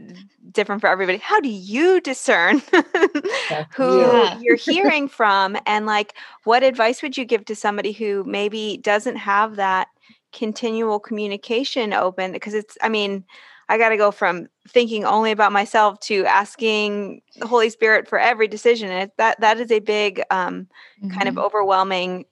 different 0.53 0.81
for 0.81 0.89
everybody. 0.89 1.19
How 1.19 1.41
do 1.41 1.49
you 1.49 2.01
discern 2.01 2.59
who 3.75 4.01
yeah. 4.01 4.39
you're 4.41 4.57
hearing 4.57 5.09
from, 5.09 5.57
and 5.67 5.87
like, 5.87 6.15
what 6.45 6.63
advice 6.63 7.03
would 7.03 7.17
you 7.17 7.25
give 7.25 7.45
to 7.47 7.55
somebody 7.55 7.93
who 7.93 8.25
maybe 8.25 8.79
doesn't 8.83 9.17
have 9.17 9.57
that 9.57 9.89
continual 10.33 10.99
communication 10.99 11.93
open? 11.93 12.33
Because 12.33 12.55
it's, 12.55 12.77
I 12.83 12.89
mean, 12.89 13.25
I 13.69 13.79
got 13.79 13.89
to 13.91 13.97
go 13.97 14.11
from 14.11 14.49
thinking 14.69 15.05
only 15.05 15.31
about 15.31 15.53
myself 15.53 15.99
to 16.01 16.25
asking 16.27 17.23
the 17.37 17.47
Holy 17.47 17.71
Spirit 17.71 18.09
for 18.09 18.19
every 18.19 18.49
decision. 18.49 18.91
And 18.91 19.11
that 19.19 19.41
that 19.41 19.59
is 19.59 19.71
a 19.71 19.81
big 19.81 20.23
um, 20.31 20.69
mm-hmm. 21.03 21.11
kind 21.11 21.29
of 21.29 21.35
mm-hmm. 21.35 21.45
overwhelming 21.45 22.27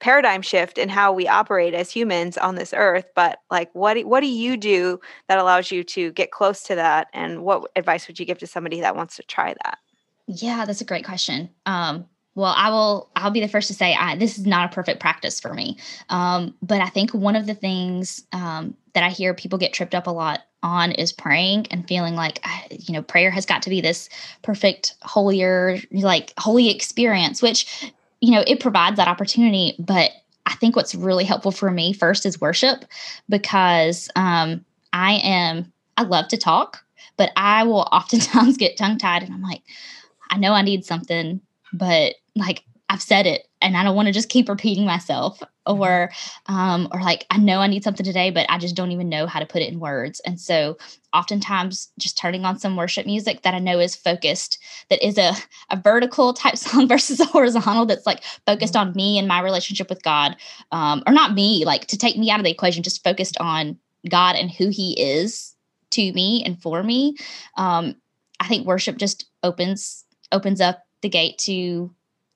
paradigm 0.00 0.42
shift 0.42 0.76
in 0.76 0.88
how 0.88 1.12
we 1.12 1.26
operate 1.26 1.72
as 1.72 1.90
humans 1.90 2.36
on 2.36 2.56
this 2.56 2.74
earth. 2.76 3.06
But 3.14 3.38
like, 3.50 3.70
what 3.74 3.98
what 4.04 4.20
do 4.20 4.26
you 4.26 4.56
do 4.56 5.00
that 5.28 5.38
allows 5.38 5.70
you 5.70 5.82
to 5.84 6.12
get 6.12 6.30
close 6.30 6.62
to 6.64 6.74
that? 6.74 7.08
And 7.12 7.42
what 7.42 7.70
advice 7.74 8.06
would 8.06 8.20
you 8.20 8.26
give 8.26 8.38
to 8.38 8.46
somebody 8.46 8.80
that 8.80 8.96
wants 8.96 9.16
to 9.16 9.22
try 9.22 9.54
that? 9.64 9.78
Yeah, 10.26 10.64
that's 10.64 10.80
a 10.80 10.86
great 10.86 11.04
question. 11.04 11.50
Um, 11.66 12.06
well, 12.34 12.54
I 12.56 12.70
will. 12.70 13.10
I'll 13.14 13.30
be 13.30 13.40
the 13.40 13.48
first 13.48 13.68
to 13.68 13.74
say 13.74 13.94
I, 13.94 14.16
this 14.16 14.38
is 14.38 14.46
not 14.46 14.70
a 14.70 14.74
perfect 14.74 15.00
practice 15.00 15.38
for 15.38 15.54
me. 15.54 15.78
Um, 16.08 16.54
but 16.62 16.80
I 16.80 16.88
think 16.88 17.12
one 17.12 17.36
of 17.36 17.46
the 17.46 17.54
things 17.54 18.24
um, 18.32 18.76
that 18.94 19.04
I 19.04 19.10
hear 19.10 19.34
people 19.34 19.58
get 19.58 19.72
tripped 19.72 19.94
up 19.94 20.06
a 20.06 20.10
lot 20.10 20.40
on 20.62 20.92
is 20.92 21.12
praying 21.12 21.66
and 21.70 21.86
feeling 21.86 22.14
like 22.14 22.44
you 22.70 22.92
know 22.92 23.02
prayer 23.02 23.30
has 23.30 23.46
got 23.46 23.62
to 23.62 23.70
be 23.70 23.80
this 23.80 24.08
perfect, 24.42 24.94
holier, 25.02 25.78
like 25.92 26.32
holy 26.38 26.70
experience. 26.70 27.40
Which 27.40 27.92
you 28.20 28.32
know 28.32 28.42
it 28.46 28.60
provides 28.60 28.96
that 28.96 29.08
opportunity, 29.08 29.76
but 29.78 30.10
I 30.46 30.54
think 30.56 30.74
what's 30.74 30.94
really 30.94 31.24
helpful 31.24 31.52
for 31.52 31.70
me 31.70 31.92
first 31.92 32.26
is 32.26 32.40
worship 32.40 32.84
because 33.28 34.10
um, 34.16 34.64
I 34.92 35.14
am. 35.22 35.72
I 35.96 36.02
love 36.02 36.26
to 36.28 36.36
talk, 36.36 36.84
but 37.16 37.30
I 37.36 37.62
will 37.62 37.88
oftentimes 37.92 38.56
get 38.56 38.76
tongue 38.76 38.98
tied, 38.98 39.22
and 39.22 39.32
I'm 39.32 39.42
like, 39.42 39.62
I 40.30 40.38
know 40.38 40.52
I 40.52 40.62
need 40.62 40.84
something 40.84 41.40
but 41.74 42.14
like 42.36 42.64
I've 42.88 43.02
said 43.02 43.26
it 43.26 43.48
and 43.62 43.76
I 43.76 43.82
don't 43.82 43.96
want 43.96 44.06
to 44.06 44.12
just 44.12 44.28
keep 44.28 44.48
repeating 44.48 44.84
myself 44.84 45.40
mm-hmm. 45.40 45.80
or 45.80 46.12
um 46.46 46.88
or 46.92 47.00
like 47.00 47.26
I 47.30 47.38
know 47.38 47.60
I 47.60 47.66
need 47.66 47.82
something 47.82 48.04
today 48.04 48.30
but 48.30 48.46
I 48.50 48.58
just 48.58 48.76
don't 48.76 48.92
even 48.92 49.08
know 49.08 49.26
how 49.26 49.40
to 49.40 49.46
put 49.46 49.62
it 49.62 49.72
in 49.72 49.80
words. 49.80 50.20
And 50.20 50.38
so 50.38 50.76
oftentimes 51.12 51.88
just 51.98 52.18
turning 52.18 52.44
on 52.44 52.58
some 52.58 52.76
worship 52.76 53.06
music 53.06 53.42
that 53.42 53.54
I 53.54 53.58
know 53.58 53.80
is 53.80 53.96
focused 53.96 54.58
that 54.90 55.04
is 55.04 55.18
a 55.18 55.32
a 55.70 55.76
vertical 55.76 56.34
type 56.34 56.56
song 56.58 56.86
versus 56.86 57.20
a 57.20 57.24
horizontal 57.24 57.86
that's 57.86 58.06
like 58.06 58.22
focused 58.46 58.74
mm-hmm. 58.74 58.88
on 58.88 58.94
me 58.94 59.18
and 59.18 59.26
my 59.26 59.40
relationship 59.40 59.88
with 59.88 60.02
God 60.02 60.36
um 60.70 61.02
or 61.06 61.12
not 61.12 61.34
me 61.34 61.64
like 61.64 61.86
to 61.86 61.98
take 61.98 62.16
me 62.18 62.30
out 62.30 62.40
of 62.40 62.44
the 62.44 62.50
equation 62.50 62.82
just 62.82 63.02
focused 63.02 63.38
on 63.40 63.78
God 64.08 64.36
and 64.36 64.50
who 64.50 64.68
he 64.68 64.92
is 65.00 65.54
to 65.90 66.12
me 66.12 66.42
and 66.44 66.60
for 66.60 66.82
me. 66.82 67.16
Um 67.56 67.96
I 68.40 68.48
think 68.48 68.66
worship 68.66 68.98
just 68.98 69.24
opens 69.42 70.04
opens 70.32 70.60
up 70.60 70.84
the 71.00 71.08
gate 71.08 71.38
to 71.38 71.90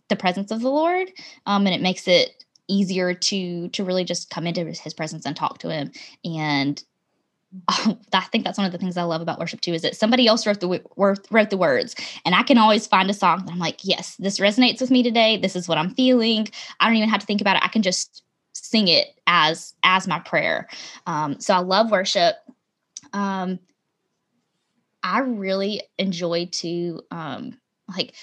the 0.09 0.17
presence 0.17 0.51
of 0.51 0.61
the 0.61 0.71
Lord, 0.71 1.09
um, 1.47 1.67
and 1.67 1.75
it 1.75 1.83
makes 1.83 2.09
it 2.09 2.45
easier 2.69 3.15
to 3.15 3.69
to 3.69 3.85
really 3.85 4.05
just 4.05 4.31
come 4.31 4.47
into 4.47 4.65
His 4.65 4.95
presence 4.95 5.25
and 5.25 5.37
talk 5.37 5.59
to 5.59 5.71
Him. 5.71 5.91
And 6.25 6.83
oh, 7.69 7.99
I 8.13 8.21
think 8.21 8.45
that's 8.45 8.59
one 8.59 8.67
of 8.67 8.73
the 8.73 8.79
things 8.79 8.97
I 8.97 9.03
love 9.03 9.21
about 9.21 9.39
worship 9.39 9.61
too 9.61 9.73
is 9.73 9.83
that 9.83 9.97
somebody 9.97 10.27
else 10.27 10.47
wrote 10.47 10.61
the 10.61 10.83
wrote 10.97 11.51
the 11.51 11.57
words, 11.57 11.95
and 12.25 12.35
I 12.35 12.43
can 12.43 12.59
always 12.59 12.87
find 12.87 13.11
a 13.11 13.15
song 13.15 13.45
that 13.47 13.53
I'm 13.53 13.59
like, 13.59 13.81
yes, 13.83 14.17
this 14.17 14.39
resonates 14.39 14.81
with 14.81 14.91
me 14.91 15.03
today. 15.03 15.37
This 15.37 15.57
is 15.57 15.69
what 15.69 15.79
I'm 15.79 15.95
feeling. 15.95 16.49
I 16.81 16.87
don't 16.87 16.97
even 16.97 17.09
have 17.09 17.21
to 17.21 17.27
think 17.27 17.41
about 17.41 17.57
it. 17.57 17.65
I 17.65 17.69
can 17.69 17.83
just 17.83 18.23
sing 18.53 18.89
it 18.89 19.09
as 19.27 19.75
as 19.83 20.07
my 20.07 20.19
prayer. 20.21 20.69
Um, 21.07 21.41
so 21.41 21.55
I 21.55 21.59
love 21.59 21.91
worship. 21.91 22.37
Um, 23.13 23.59
I 25.03 25.21
really 25.21 25.83
enjoy 25.99 26.47
to 26.53 27.01
um, 27.11 27.59
like 27.89 28.15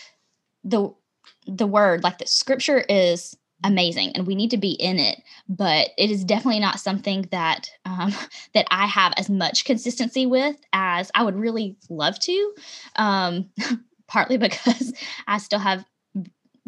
the 0.63 0.93
the 1.47 1.67
word 1.67 2.03
like 2.03 2.17
the 2.17 2.27
scripture 2.27 2.79
is 2.89 3.35
amazing 3.63 4.11
and 4.15 4.27
we 4.27 4.35
need 4.35 4.51
to 4.51 4.57
be 4.57 4.71
in 4.71 4.99
it 4.99 5.21
but 5.47 5.89
it 5.97 6.11
is 6.11 6.23
definitely 6.23 6.59
not 6.59 6.79
something 6.79 7.27
that 7.31 7.69
um, 7.85 8.13
that 8.53 8.65
i 8.71 8.85
have 8.85 9.13
as 9.17 9.29
much 9.29 9.65
consistency 9.65 10.25
with 10.25 10.57
as 10.73 11.11
i 11.15 11.23
would 11.23 11.35
really 11.35 11.77
love 11.89 12.19
to 12.19 12.53
um, 12.97 13.49
partly 14.07 14.37
because 14.37 14.93
i 15.27 15.37
still 15.37 15.59
have 15.59 15.85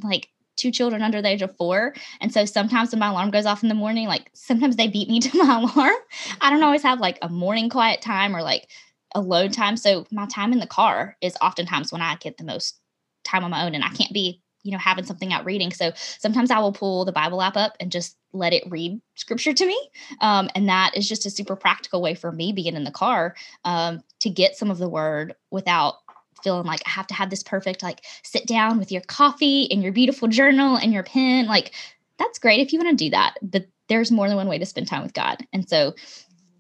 like 0.03 0.29
two 0.55 0.71
children 0.71 1.03
under 1.03 1.21
the 1.21 1.27
age 1.27 1.43
of 1.43 1.55
four 1.55 1.93
and 2.19 2.33
so 2.33 2.43
sometimes 2.45 2.91
when 2.91 2.99
my 2.99 3.09
alarm 3.09 3.29
goes 3.29 3.45
off 3.45 3.61
in 3.61 3.69
the 3.69 3.75
morning 3.75 4.07
like 4.07 4.29
sometimes 4.33 4.75
they 4.75 4.87
beat 4.87 5.07
me 5.07 5.19
to 5.19 5.37
my 5.37 5.59
alarm. 5.59 5.95
I 6.41 6.49
don't 6.49 6.63
always 6.63 6.81
have 6.81 6.99
like 6.99 7.19
a 7.21 7.29
morning 7.29 7.69
quiet 7.69 8.01
time 8.01 8.35
or 8.35 8.41
like 8.41 8.67
alone 9.13 9.51
time 9.51 9.77
so 9.77 10.07
my 10.11 10.25
time 10.25 10.51
in 10.53 10.59
the 10.59 10.67
car 10.67 11.15
is 11.21 11.37
oftentimes 11.41 11.91
when 11.91 12.01
i 12.01 12.15
get 12.15 12.37
the 12.37 12.43
most 12.43 12.79
time 13.27 13.43
on 13.43 13.51
my 13.51 13.65
own 13.65 13.75
and 13.75 13.83
I 13.83 13.89
can't 13.89 14.13
be, 14.13 14.41
you 14.63 14.71
know, 14.71 14.77
having 14.77 15.05
something 15.05 15.31
out 15.31 15.45
reading. 15.45 15.71
So 15.71 15.91
sometimes 15.95 16.51
I 16.51 16.59
will 16.59 16.73
pull 16.73 17.05
the 17.05 17.11
Bible 17.11 17.41
app 17.41 17.55
up 17.55 17.77
and 17.79 17.91
just 17.91 18.17
let 18.33 18.53
it 18.53 18.63
read 18.69 18.99
scripture 19.15 19.53
to 19.53 19.65
me. 19.65 19.89
Um, 20.21 20.49
and 20.55 20.67
that 20.69 20.95
is 20.95 21.07
just 21.07 21.25
a 21.25 21.29
super 21.29 21.55
practical 21.55 22.01
way 22.01 22.15
for 22.15 22.31
me 22.31 22.51
being 22.51 22.75
in 22.75 22.83
the 22.83 22.91
car 22.91 23.35
um, 23.63 24.01
to 24.19 24.29
get 24.29 24.57
some 24.57 24.69
of 24.69 24.77
the 24.77 24.89
word 24.89 25.35
without 25.51 25.95
feeling 26.43 26.65
like 26.65 26.81
I 26.85 26.91
have 26.91 27.07
to 27.07 27.13
have 27.13 27.29
this 27.29 27.43
perfect, 27.43 27.81
like 27.81 28.03
sit 28.23 28.45
down 28.45 28.77
with 28.77 28.91
your 28.91 29.01
coffee 29.01 29.71
and 29.71 29.81
your 29.81 29.91
beautiful 29.91 30.27
journal 30.27 30.75
and 30.75 30.93
your 30.93 31.03
pen. 31.03 31.47
Like, 31.47 31.73
that's 32.19 32.39
great 32.39 32.59
if 32.59 32.73
you 32.73 32.79
want 32.79 32.97
to 32.97 33.05
do 33.05 33.11
that. 33.11 33.35
But 33.41 33.67
there's 33.89 34.11
more 34.11 34.27
than 34.27 34.37
one 34.37 34.47
way 34.47 34.57
to 34.57 34.65
spend 34.65 34.87
time 34.87 35.03
with 35.03 35.13
God. 35.13 35.45
And 35.53 35.67
so 35.67 35.95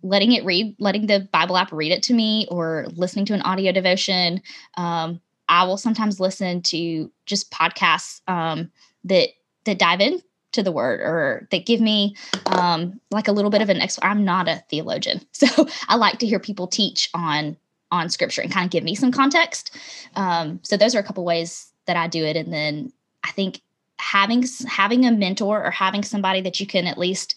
letting 0.03 0.31
it 0.31 0.45
read, 0.45 0.75
letting 0.79 1.07
the 1.07 1.27
Bible 1.31 1.57
app 1.57 1.71
read 1.71 1.91
it 1.91 2.03
to 2.03 2.13
me 2.13 2.47
or 2.49 2.87
listening 2.95 3.25
to 3.25 3.33
an 3.33 3.41
audio 3.41 3.71
devotion. 3.71 4.41
Um, 4.75 5.19
I 5.49 5.63
will 5.65 5.77
sometimes 5.77 6.19
listen 6.19 6.61
to 6.63 7.11
just 7.25 7.51
podcasts 7.51 8.21
um, 8.27 8.71
that 9.05 9.29
that 9.65 9.79
dive 9.79 10.01
in 10.01 10.21
to 10.53 10.63
the 10.63 10.71
word 10.71 11.01
or 11.01 11.47
that 11.51 11.65
give 11.65 11.81
me 11.81 12.15
um, 12.45 12.99
like 13.11 13.27
a 13.27 13.31
little 13.31 13.51
bit 13.51 13.61
of 13.61 13.69
an 13.69 13.81
ex 13.81 13.99
i'm 14.01 14.23
not 14.23 14.47
a 14.47 14.63
theologian 14.69 15.21
so 15.31 15.67
i 15.87 15.95
like 15.95 16.19
to 16.19 16.25
hear 16.25 16.39
people 16.39 16.67
teach 16.67 17.09
on 17.13 17.57
on 17.91 18.09
scripture 18.09 18.41
and 18.41 18.51
kind 18.51 18.65
of 18.65 18.71
give 18.71 18.83
me 18.83 18.95
some 18.95 19.11
context. 19.11 19.77
Um, 20.15 20.59
so 20.63 20.75
those 20.75 20.93
are 20.93 20.99
a 20.99 21.03
couple 21.03 21.23
ways 21.23 21.71
that 21.85 21.97
i 21.97 22.07
do 22.07 22.23
it 22.23 22.35
and 22.35 22.51
then 22.51 22.91
i 23.23 23.31
think 23.31 23.61
having 23.99 24.43
having 24.67 25.05
a 25.05 25.11
mentor 25.11 25.63
or 25.63 25.71
having 25.71 26.03
somebody 26.03 26.41
that 26.41 26.59
you 26.59 26.67
can 26.67 26.85
at 26.85 26.97
least 26.97 27.35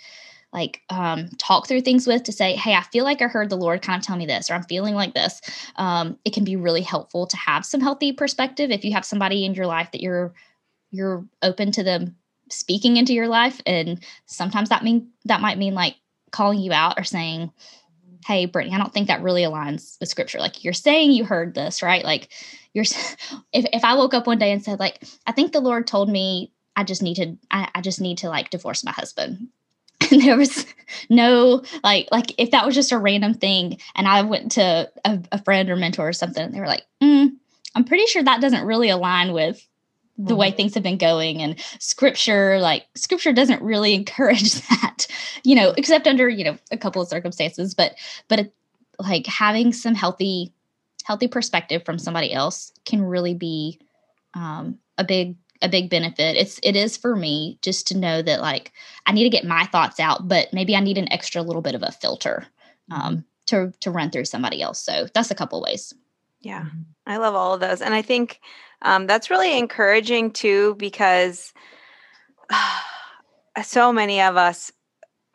like 0.53 0.83
um, 0.91 1.29
talk 1.39 1.67
through 1.67 1.83
things 1.83 2.07
with 2.07 2.25
to 2.25 2.33
say 2.33 2.55
hey 2.55 2.75
i 2.75 2.83
feel 2.83 3.05
like 3.05 3.23
i 3.23 3.27
heard 3.27 3.51
the 3.51 3.57
lord 3.57 3.83
kind 3.83 4.01
of 4.01 4.07
tell 4.07 4.17
me 4.17 4.27
this 4.27 4.51
or 4.51 4.55
i'm 4.55 4.65
feeling 4.65 4.95
like 4.95 5.15
this. 5.15 5.41
Um, 5.77 6.19
it 6.25 6.33
can 6.33 6.45
be 6.45 6.57
really 6.57 6.83
helpful 6.83 7.27
to 7.27 7.37
have 7.37 7.65
some 7.65 7.81
healthy 7.81 8.13
perspective 8.13 8.71
if 8.71 8.85
you 8.85 8.93
have 8.93 9.05
somebody 9.05 9.45
in 9.45 9.55
your 9.55 9.67
life 9.67 9.91
that 9.93 10.01
you're 10.01 10.35
you're 10.91 11.25
open 11.43 11.73
to 11.73 11.83
them 11.83 12.17
speaking 12.51 12.97
into 12.97 13.15
your 13.15 13.29
life 13.29 13.61
and 13.65 14.01
sometimes 14.27 14.71
that 14.71 14.83
mean 14.83 15.11
that 15.25 15.41
might 15.41 15.59
mean 15.59 15.75
like 15.75 15.97
calling 16.33 16.59
you 16.59 16.73
out 16.73 16.99
or 16.99 17.05
saying 17.05 17.53
hey 18.27 18.45
brittany 18.45 18.75
i 18.75 18.79
don't 18.79 18.93
think 18.93 19.07
that 19.07 19.23
really 19.23 19.43
aligns 19.43 19.99
with 20.01 20.09
scripture. 20.09 20.41
Like 20.41 20.65
you're 20.65 20.73
saying 20.73 21.13
you 21.13 21.25
heard 21.25 21.55
this 21.55 21.83
right? 21.83 22.05
Like 22.05 22.29
you're 22.73 22.85
if, 23.53 23.67
if 23.73 23.85
i 23.85 23.95
woke 23.95 24.15
up 24.15 24.27
one 24.27 24.39
day 24.39 24.51
and 24.53 24.63
said 24.63 24.81
like 24.81 25.03
i 25.27 25.33
think 25.33 25.53
the 25.53 25.61
lord 25.61 25.87
told 25.87 26.09
me 26.09 26.53
i 26.77 26.85
just 26.85 27.03
need 27.03 27.17
to 27.17 27.37
I, 27.51 27.69
I 27.75 27.81
just 27.81 28.01
need 28.01 28.19
to 28.19 28.29
like 28.29 28.51
divorce 28.51 28.85
my 28.85 28.93
husband 28.93 29.49
and 30.11 30.23
there 30.23 30.37
was 30.37 30.67
no 31.09 31.63
like 31.83 32.09
like 32.11 32.33
if 32.39 32.51
that 32.51 32.67
was 32.67 32.75
just 32.75 32.93
a 32.93 32.99
random 32.99 33.35
thing 33.35 33.79
and 33.95 34.09
i 34.09 34.23
went 34.23 34.53
to 34.53 34.91
a, 35.05 35.19
a 35.33 35.43
friend 35.43 35.71
or 35.71 35.77
mentor 35.77 36.09
or 36.09 36.13
something 36.13 36.43
and 36.43 36.55
they 36.55 36.61
were 36.61 36.67
like 36.67 36.85
mm, 37.03 37.31
i'm 37.75 37.85
pretty 37.85 38.07
sure 38.07 38.23
that 38.23 38.41
doesn't 38.41 38.67
really 38.67 38.89
align 38.89 39.33
with 39.33 39.67
the 40.19 40.37
way 40.37 40.49
mm-hmm. 40.49 40.57
things 40.57 40.75
have 40.75 40.83
been 40.83 40.99
going 40.99 41.41
and 41.41 41.59
scripture 41.79 42.59
like 42.59 42.87
scripture 42.95 43.33
doesn't 43.33 43.63
really 43.63 43.95
encourage 44.01 44.55
that 44.69 45.07
you 45.45 45.55
know 45.55 45.73
except 45.77 46.07
under 46.07 46.29
you 46.29 46.45
know 46.45 46.59
a 46.71 46.77
couple 46.77 47.01
of 47.01 47.09
circumstances 47.09 47.75
but 47.75 47.95
but 48.29 48.41
it, 48.41 48.55
like 48.99 49.27
having 49.27 49.73
some 49.73 49.95
healthy 49.95 50.53
healthy 51.05 51.29
perspective 51.29 51.85
from 51.85 51.99
somebody 51.99 52.33
else 52.33 52.73
can 52.85 53.03
really 53.03 53.35
be 53.35 53.81
um, 54.35 54.79
a 54.99 55.05
big 55.05 55.37
a 55.63 55.69
big 55.69 55.91
benefit 55.91 56.37
it's 56.37 56.59
it 56.63 56.77
is 56.77 56.97
for 56.97 57.15
me 57.15 57.59
just 57.63 57.87
to 57.87 57.97
know 57.97 58.23
that 58.23 58.41
like 58.41 58.73
i 59.07 59.13
need 59.13 59.25
to 59.25 59.31
get 59.31 59.45
my 59.45 59.65
thoughts 59.67 60.01
out 60.01 60.27
but 60.29 60.53
maybe 60.53 60.75
i 60.75 60.81
need 60.81 60.99
an 60.99 61.13
extra 61.13 61.43
little 61.43 61.63
bit 61.63 61.75
of 61.75 61.83
a 61.83 61.93
filter 61.93 62.47
um, 62.91 63.25
to 63.47 63.73
to 63.81 63.91
run 63.91 64.11
through 64.11 64.25
somebody 64.25 64.63
else 64.63 64.81
so 64.81 65.07
that's 65.15 65.31
a 65.31 65.35
couple 65.35 65.63
ways 65.63 65.93
yeah 66.41 66.63
mm-hmm. 66.63 66.81
i 67.07 67.17
love 67.17 67.35
all 67.35 67.55
of 67.55 67.61
those 67.61 67.83
and 67.83 67.95
i 67.95 68.03
think 68.03 68.41
um, 68.83 69.07
that's 69.07 69.29
really 69.29 69.59
encouraging 69.59 70.31
too 70.31 70.75
because 70.77 71.53
uh, 72.49 72.81
so 73.63 73.93
many 73.93 74.21
of 74.21 74.37
us 74.37 74.73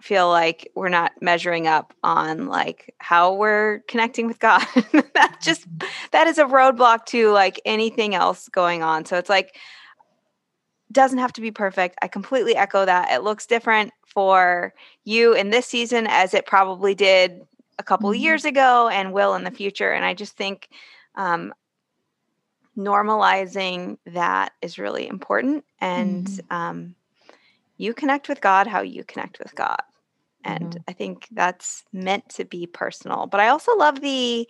feel 0.06 0.30
like 0.30 0.72
we're 0.76 0.88
not 0.88 1.14
measuring 1.20 1.66
up 1.66 1.92
on 2.04 2.46
like 2.46 2.94
how 3.00 3.34
we're 3.34 3.80
connecting 3.88 4.28
with 4.28 4.40
God. 4.40 4.64
that 5.16 5.40
just 5.42 5.66
that 6.12 6.28
is 6.28 6.38
a 6.38 6.46
roadblock 6.46 7.06
to 7.08 7.32
like 7.32 7.60
anything 7.66 8.14
else 8.14 8.48
going 8.50 8.84
on. 8.84 9.06
So 9.06 9.18
it's 9.18 9.30
like 9.30 9.58
doesn't 10.96 11.20
have 11.20 11.34
to 11.34 11.42
be 11.42 11.52
perfect. 11.52 11.98
I 12.02 12.08
completely 12.08 12.56
echo 12.56 12.86
that. 12.86 13.12
It 13.12 13.24
looks 13.24 13.46
different 13.46 13.92
for 14.08 14.74
you 15.04 15.34
in 15.34 15.52
this 15.52 15.68
season 15.68 16.08
as 16.08 16.34
it 16.34 16.48
probably 16.48 16.96
did 16.96 17.46
a 17.78 17.84
couple 17.84 18.10
mm-hmm. 18.10 18.22
years 18.22 18.46
ago 18.46 18.90
and 18.90 19.14
will 19.14 19.36
in 19.36 19.44
the 19.44 19.52
future. 19.52 19.92
And 19.92 20.04
I 20.04 20.14
just 20.16 20.36
think 20.36 20.70
um, 21.16 21.54
normalizing 22.78 23.98
that 24.06 24.54
is 24.62 24.78
really 24.78 25.08
important 25.08 25.64
and 25.80 26.28
mm-hmm. 26.28 26.56
um, 26.56 26.96
you 27.78 27.94
connect 27.94 28.28
with 28.28 28.42
god 28.42 28.68
how 28.68 28.82
you 28.82 29.04
connect 29.04 29.40
with 29.40 29.56
god 29.56 29.82
and 30.44 30.72
mm-hmm. 30.72 30.82
i 30.88 30.94
think 30.94 31.28
that's 31.32 31.84
meant 31.94 32.28
to 32.28 32.44
be 32.44 32.68
personal 32.68 33.28
but 33.28 33.40
i 33.40 33.48
also 33.48 33.76
love 33.78 34.02
the 34.02 34.48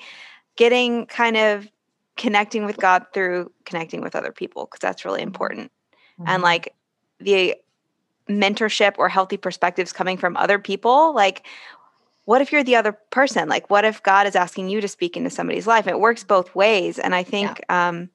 getting 0.55 1.05
kind 1.05 1.38
of 1.38 1.69
connecting 2.17 2.65
with 2.65 2.77
god 2.77 3.05
through 3.13 3.51
connecting 3.63 4.01
with 4.01 4.15
other 4.15 4.31
people 4.31 4.65
because 4.65 4.79
that's 4.79 5.05
really 5.05 5.21
important 5.21 5.71
mm-hmm. 6.19 6.30
and 6.30 6.43
like 6.43 6.73
the 7.19 7.56
mentorship 8.30 8.95
or 8.97 9.08
healthy 9.08 9.38
perspectives 9.38 9.93
coming 9.93 10.17
from 10.17 10.36
other 10.36 10.58
people 10.58 11.13
like 11.13 11.45
what 12.25 12.41
if 12.41 12.51
you're 12.51 12.63
the 12.63 12.75
other 12.75 12.91
person? 12.91 13.47
Like, 13.47 13.69
what 13.69 13.86
if 13.86 14.04
God 14.04 14.28
is 14.28 14.36
asking 14.36 14.69
you 14.69 14.82
to 14.82 14.88
speak 14.88 15.15
into 15.15 15.30
somebody's 15.30 15.67
life? 15.67 15.88
It 15.88 15.99
works 15.99 16.23
both 16.23 16.54
ways. 16.56 16.99
And 16.99 17.15
I 17.15 17.23
think, 17.23 17.62
yeah. 17.69 17.88
um, 17.88 18.10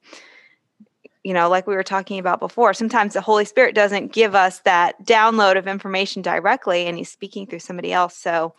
you 1.23 1.33
know, 1.33 1.49
like 1.49 1.65
we 1.65 1.75
were 1.75 1.83
talking 1.83 2.19
about 2.19 2.39
before, 2.39 2.73
sometimes 2.73 3.13
the 3.13 3.21
Holy 3.21 3.45
Spirit 3.45 3.73
doesn't 3.73 4.11
give 4.11 4.35
us 4.35 4.59
that 4.59 5.03
download 5.05 5.57
of 5.57 5.67
information 5.67 6.21
directly 6.21 6.87
and 6.87 6.97
he's 6.97 7.11
speaking 7.11 7.47
through 7.47 7.59
somebody 7.59 7.93
else. 7.93 8.15
So, 8.15 8.53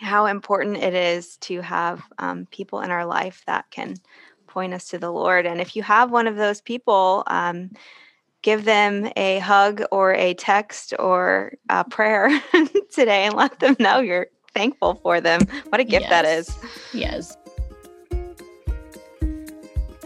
how 0.00 0.24
important 0.24 0.78
it 0.78 0.94
is 0.94 1.36
to 1.38 1.60
have 1.60 2.02
um, 2.18 2.46
people 2.50 2.80
in 2.80 2.90
our 2.90 3.04
life 3.04 3.42
that 3.46 3.70
can 3.70 3.96
point 4.46 4.72
us 4.72 4.88
to 4.88 4.98
the 4.98 5.10
Lord. 5.10 5.44
And 5.44 5.60
if 5.60 5.76
you 5.76 5.82
have 5.82 6.10
one 6.10 6.26
of 6.26 6.36
those 6.36 6.62
people, 6.62 7.22
um, 7.26 7.70
give 8.42 8.64
them 8.64 9.10
a 9.16 9.38
hug 9.38 9.82
or 9.90 10.14
a 10.14 10.34
text 10.34 10.94
or 10.98 11.52
a 11.68 11.84
prayer 11.84 12.28
today 12.90 13.24
and 13.24 13.34
let 13.34 13.58
them 13.60 13.76
know 13.78 14.00
you're 14.00 14.28
thankful 14.54 14.94
for 14.96 15.20
them. 15.20 15.42
What 15.68 15.80
a 15.80 15.84
gift 15.84 16.06
yes. 16.08 16.10
that 16.10 16.24
is. 16.24 16.58
Yes. 16.92 17.36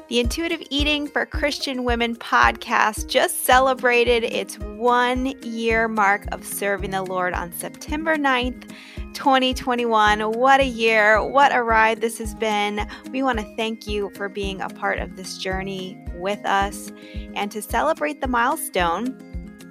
The 0.09 0.21
Intuitive 0.21 0.63
Eating 0.69 1.09
for 1.09 1.25
Christian 1.25 1.85
Women 1.85 2.15
podcast 2.15 3.09
just 3.09 3.45
celebrated 3.45 4.23
its 4.23 4.59
one 4.59 5.29
year 5.41 5.89
mark 5.89 6.27
of 6.31 6.45
serving 6.45 6.91
the 6.91 7.03
Lord 7.03 7.33
on 7.33 7.51
September 7.53 8.17
9th. 8.17 8.71
2021. 9.15 10.33
What 10.33 10.61
a 10.61 10.67
year. 10.67 11.25
What 11.25 11.55
a 11.55 11.63
ride 11.63 12.01
this 12.03 12.19
has 12.19 12.35
been. 12.35 12.87
We 13.13 13.23
want 13.23 13.39
to 13.39 13.57
thank 13.57 13.87
you 13.87 14.11
for 14.15 14.29
being 14.29 14.61
a 14.61 14.69
part 14.69 14.99
of 14.99 15.17
this 15.17 15.39
journey 15.39 16.05
with 16.17 16.45
us. 16.45 16.93
And 17.35 17.51
to 17.53 17.63
celebrate 17.63 18.21
the 18.21 18.29
milestone, 18.29 19.17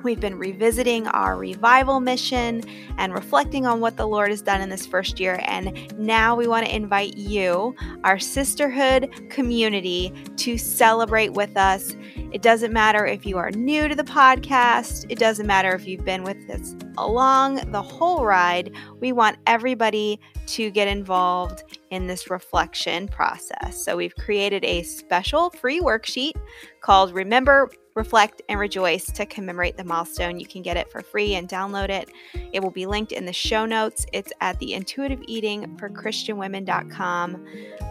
We've 0.04 0.20
been 0.20 0.38
revisiting 0.38 1.08
our 1.08 1.38
revival 1.38 2.02
mission 2.02 2.62
and 2.98 3.13
reflecting 3.13 3.66
on 3.66 3.80
what 3.80 3.96
the 3.96 4.06
Lord 4.06 4.30
has 4.32 4.42
done 4.42 4.60
in 4.60 4.70
this 4.70 4.86
first 4.86 5.20
year. 5.20 5.39
And 5.46 5.98
now 5.98 6.36
we 6.36 6.46
want 6.46 6.66
to 6.66 6.76
invite 6.76 7.16
you, 7.16 7.74
our 8.04 8.20
sisterhood 8.20 9.10
community, 9.30 10.13
to 10.38 10.58
celebrate 10.58 11.34
with 11.34 11.56
us. 11.56 11.96
It 12.34 12.42
doesn't 12.42 12.74
matter 12.74 13.06
if 13.06 13.26
you 13.26 13.38
are 13.38 13.52
new 13.52 13.88
to 13.88 13.96
the 13.96 14.04
podcast, 14.04 15.06
it 15.10 15.20
doesn't 15.20 15.48
matter 15.48 15.74
if 15.74 15.88
you've 15.88 16.04
been 16.04 16.24
with 16.24 16.50
us 16.50 16.76
along 16.98 17.72
the 17.72 17.82
whole 17.82 18.26
ride. 18.26 18.72
We 19.00 19.12
want 19.12 19.38
everybody 19.48 20.20
to 20.48 20.70
get 20.72 20.88
involved 20.88 21.63
in 21.94 22.08
this 22.08 22.30
reflection 22.30 23.08
process. 23.08 23.84
So 23.84 23.96
we've 23.96 24.16
created 24.16 24.66
a 24.66 24.84
special 24.84 25.50
free 25.52 25.80
worksheet 25.80 26.34
called 26.82 27.14
Remember 27.14 27.70
reflect, 27.96 28.42
and 28.50 28.60
rejoice 28.60 29.06
to 29.06 29.26
commemorate 29.26 29.78
the 29.78 29.84
milestone. 29.84 30.40
You 30.40 30.48
can 30.48 30.62
get 30.62 30.78
it 30.78 30.92
for 30.92 31.02
free 31.02 31.36
and 31.36 31.48
download 31.48 31.90
it. 31.90 32.10
It 32.52 32.62
will 32.62 32.72
be 32.72 32.86
linked 32.86 33.12
in 33.12 33.26
the 33.26 33.34
show 33.34 33.66
notes. 33.66 34.06
It's 34.14 34.34
at 34.42 34.58
the 34.60 34.74
intuitive 34.74 35.22
eating 35.28 35.78
for 35.78 35.90
christianwomen.com 35.90 37.46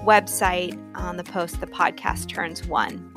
website 0.05 0.97
on 0.97 1.17
the 1.17 1.25
post 1.25 1.61
the 1.61 1.67
podcast 1.67 2.29
turns 2.29 2.67
one. 2.67 3.09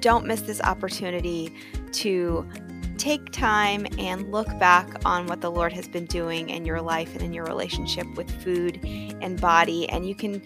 Don't 0.00 0.26
miss 0.26 0.42
this 0.42 0.60
opportunity 0.60 1.54
to 1.92 2.48
take 2.98 3.30
time 3.32 3.86
and 3.98 4.30
look 4.32 4.46
back 4.58 4.88
on 5.04 5.26
what 5.26 5.40
the 5.40 5.50
Lord 5.50 5.72
has 5.72 5.88
been 5.88 6.06
doing 6.06 6.50
in 6.50 6.64
your 6.64 6.80
life 6.80 7.14
and 7.14 7.22
in 7.22 7.32
your 7.32 7.44
relationship 7.44 8.06
with 8.16 8.30
food 8.42 8.80
and 8.84 9.40
body. 9.40 9.88
And 9.88 10.08
you 10.08 10.14
can 10.14 10.42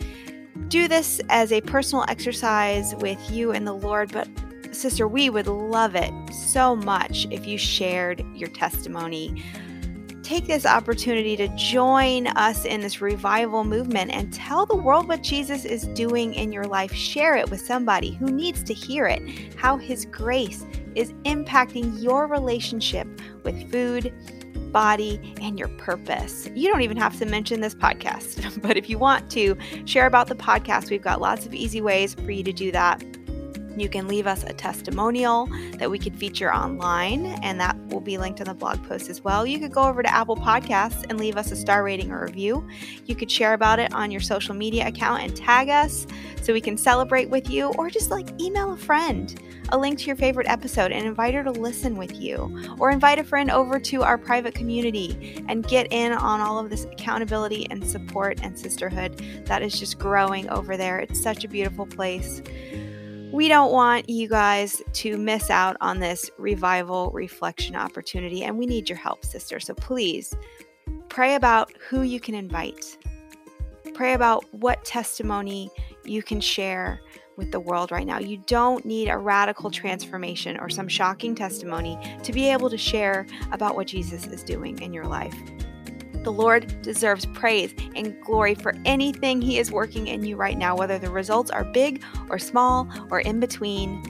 do 0.68 0.88
this 0.88 1.20
as 1.28 1.52
a 1.52 1.60
personal 1.60 2.04
exercise 2.08 2.94
with 2.96 3.18
you 3.30 3.52
and 3.52 3.66
the 3.66 3.72
Lord, 3.72 4.12
but 4.12 4.28
Sister, 4.72 5.08
we 5.08 5.30
would 5.30 5.48
love 5.48 5.96
it 5.96 6.12
so 6.32 6.76
much 6.76 7.26
if 7.30 7.46
you 7.46 7.58
shared 7.58 8.24
your 8.34 8.48
testimony. 8.50 9.42
Take 10.30 10.46
this 10.46 10.64
opportunity 10.64 11.36
to 11.38 11.48
join 11.56 12.28
us 12.28 12.64
in 12.64 12.82
this 12.82 13.00
revival 13.00 13.64
movement 13.64 14.12
and 14.12 14.32
tell 14.32 14.64
the 14.64 14.76
world 14.76 15.08
what 15.08 15.24
Jesus 15.24 15.64
is 15.64 15.88
doing 15.88 16.34
in 16.34 16.52
your 16.52 16.66
life. 16.66 16.94
Share 16.94 17.34
it 17.34 17.50
with 17.50 17.60
somebody 17.60 18.12
who 18.12 18.26
needs 18.26 18.62
to 18.62 18.72
hear 18.72 19.06
it, 19.06 19.20
how 19.56 19.76
His 19.76 20.04
grace 20.04 20.64
is 20.94 21.12
impacting 21.24 22.00
your 22.00 22.28
relationship 22.28 23.08
with 23.42 23.72
food 23.72 24.14
body, 24.70 25.34
and 25.42 25.58
your 25.58 25.66
purpose. 25.68 26.48
You 26.54 26.68
don't 26.70 26.82
even 26.82 26.96
have 26.96 27.18
to 27.18 27.26
mention 27.26 27.60
this 27.60 27.74
podcast, 27.74 28.60
but 28.62 28.76
if 28.76 28.88
you 28.88 28.98
want 28.98 29.28
to 29.32 29.56
share 29.84 30.06
about 30.06 30.28
the 30.28 30.36
podcast, 30.36 30.90
we've 30.90 31.02
got 31.02 31.20
lots 31.20 31.44
of 31.44 31.54
easy 31.54 31.80
ways 31.80 32.14
for 32.14 32.30
you 32.30 32.44
to 32.44 32.52
do 32.52 32.70
that. 32.70 33.02
You 33.76 33.88
can 33.88 34.08
leave 34.08 34.26
us 34.26 34.42
a 34.44 34.52
testimonial 34.52 35.48
that 35.78 35.90
we 35.90 35.98
could 35.98 36.16
feature 36.16 36.54
online, 36.54 37.26
and 37.42 37.60
that 37.60 37.76
will 37.86 38.00
be 38.00 38.18
linked 38.18 38.40
in 38.40 38.46
the 38.46 38.54
blog 38.54 38.82
post 38.86 39.08
as 39.08 39.22
well. 39.22 39.46
You 39.46 39.58
could 39.58 39.72
go 39.72 39.82
over 39.82 40.02
to 40.02 40.12
Apple 40.12 40.36
Podcasts 40.36 41.04
and 41.08 41.18
leave 41.18 41.36
us 41.36 41.52
a 41.52 41.56
star 41.56 41.82
rating 41.82 42.10
or 42.10 42.24
review. 42.24 42.66
You 43.06 43.14
could 43.14 43.30
share 43.30 43.54
about 43.54 43.78
it 43.78 43.92
on 43.94 44.10
your 44.10 44.20
social 44.20 44.54
media 44.54 44.88
account 44.88 45.22
and 45.22 45.36
tag 45.36 45.68
us 45.68 46.06
so 46.42 46.52
we 46.52 46.60
can 46.60 46.76
celebrate 46.76 47.30
with 47.30 47.48
you, 47.50 47.68
or 47.78 47.90
just 47.90 48.10
like 48.10 48.40
email 48.40 48.72
a 48.72 48.76
friend 48.76 49.40
a 49.72 49.78
link 49.78 49.98
to 49.98 50.06
your 50.06 50.16
favorite 50.16 50.48
episode 50.48 50.90
and 50.90 51.06
invite 51.06 51.34
her 51.34 51.44
to 51.44 51.50
listen 51.50 51.96
with 51.96 52.20
you, 52.20 52.74
or 52.78 52.90
invite 52.90 53.18
a 53.18 53.24
friend 53.24 53.50
over 53.50 53.78
to 53.78 54.02
our 54.02 54.18
private 54.18 54.54
community 54.54 55.44
and 55.48 55.66
get 55.68 55.86
in 55.92 56.12
on 56.12 56.40
all 56.40 56.58
of 56.58 56.70
this 56.70 56.84
accountability 56.86 57.66
and 57.70 57.86
support 57.86 58.40
and 58.42 58.58
sisterhood 58.58 59.18
that 59.46 59.62
is 59.62 59.78
just 59.78 59.98
growing 59.98 60.48
over 60.50 60.76
there. 60.76 60.98
It's 60.98 61.22
such 61.22 61.44
a 61.44 61.48
beautiful 61.48 61.86
place. 61.86 62.42
We 63.32 63.46
don't 63.46 63.70
want 63.70 64.10
you 64.10 64.28
guys 64.28 64.82
to 64.94 65.16
miss 65.16 65.50
out 65.50 65.76
on 65.80 66.00
this 66.00 66.30
revival 66.36 67.12
reflection 67.12 67.76
opportunity, 67.76 68.42
and 68.42 68.58
we 68.58 68.66
need 68.66 68.88
your 68.88 68.98
help, 68.98 69.24
sister. 69.24 69.60
So 69.60 69.72
please 69.72 70.34
pray 71.08 71.36
about 71.36 71.72
who 71.88 72.02
you 72.02 72.18
can 72.18 72.34
invite. 72.34 72.98
Pray 73.94 74.14
about 74.14 74.44
what 74.52 74.84
testimony 74.84 75.70
you 76.04 76.24
can 76.24 76.40
share 76.40 77.00
with 77.36 77.52
the 77.52 77.60
world 77.60 77.92
right 77.92 78.06
now. 78.06 78.18
You 78.18 78.42
don't 78.46 78.84
need 78.84 79.08
a 79.08 79.16
radical 79.16 79.70
transformation 79.70 80.58
or 80.58 80.68
some 80.68 80.88
shocking 80.88 81.36
testimony 81.36 81.98
to 82.24 82.32
be 82.32 82.48
able 82.50 82.68
to 82.68 82.78
share 82.78 83.26
about 83.52 83.76
what 83.76 83.86
Jesus 83.86 84.26
is 84.26 84.42
doing 84.42 84.80
in 84.82 84.92
your 84.92 85.06
life. 85.06 85.34
The 86.22 86.32
Lord 86.32 86.82
deserves 86.82 87.24
praise 87.26 87.74
and 87.94 88.20
glory 88.20 88.54
for 88.54 88.74
anything 88.84 89.40
He 89.40 89.58
is 89.58 89.72
working 89.72 90.06
in 90.06 90.22
you 90.24 90.36
right 90.36 90.58
now, 90.58 90.76
whether 90.76 90.98
the 90.98 91.10
results 91.10 91.50
are 91.50 91.64
big 91.64 92.02
or 92.28 92.38
small 92.38 92.88
or 93.10 93.20
in 93.20 93.40
between. 93.40 94.02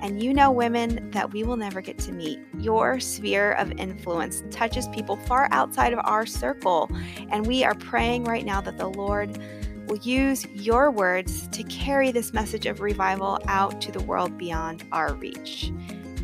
And 0.00 0.22
you 0.22 0.32
know, 0.32 0.50
women, 0.50 1.10
that 1.10 1.32
we 1.32 1.42
will 1.42 1.56
never 1.56 1.80
get 1.80 1.98
to 1.98 2.12
meet. 2.12 2.38
Your 2.58 3.00
sphere 3.00 3.52
of 3.52 3.72
influence 3.72 4.44
touches 4.50 4.88
people 4.88 5.16
far 5.16 5.48
outside 5.50 5.92
of 5.92 5.98
our 6.04 6.24
circle. 6.24 6.88
And 7.30 7.46
we 7.46 7.64
are 7.64 7.74
praying 7.74 8.24
right 8.24 8.44
now 8.44 8.60
that 8.60 8.78
the 8.78 8.88
Lord 8.88 9.38
will 9.88 9.98
use 9.98 10.46
your 10.52 10.90
words 10.90 11.48
to 11.48 11.62
carry 11.64 12.12
this 12.12 12.32
message 12.32 12.66
of 12.66 12.80
revival 12.80 13.40
out 13.48 13.80
to 13.80 13.92
the 13.92 14.02
world 14.02 14.38
beyond 14.38 14.84
our 14.92 15.14
reach. 15.14 15.72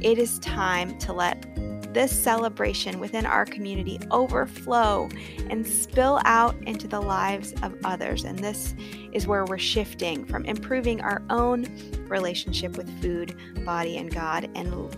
It 0.01 0.19
is 0.19 0.39
time 0.41 0.97
to 0.99 1.13
let 1.13 1.54
this 1.95 2.13
celebration 2.13 2.99
within 2.99 3.25
our 3.25 3.47
community 3.47 3.99
overflow 4.11 5.09
and 5.49 5.67
spill 5.67 6.21
out 6.25 6.55
into 6.63 6.89
the 6.89 7.01
lives 7.01 7.55
of 7.63 7.75
others. 7.85 8.25
And 8.25 8.39
this 8.39 8.75
is 9.13 9.27
where 9.27 9.45
we're 9.45 9.59
shifting 9.59 10.25
from 10.25 10.45
improving 10.45 11.01
our 11.01 11.23
own 11.31 11.67
relationship 12.09 12.77
with 12.77 12.91
food, 13.01 13.37
body, 13.65 13.97
and 13.97 14.13
God 14.13 14.51
and 14.55 14.95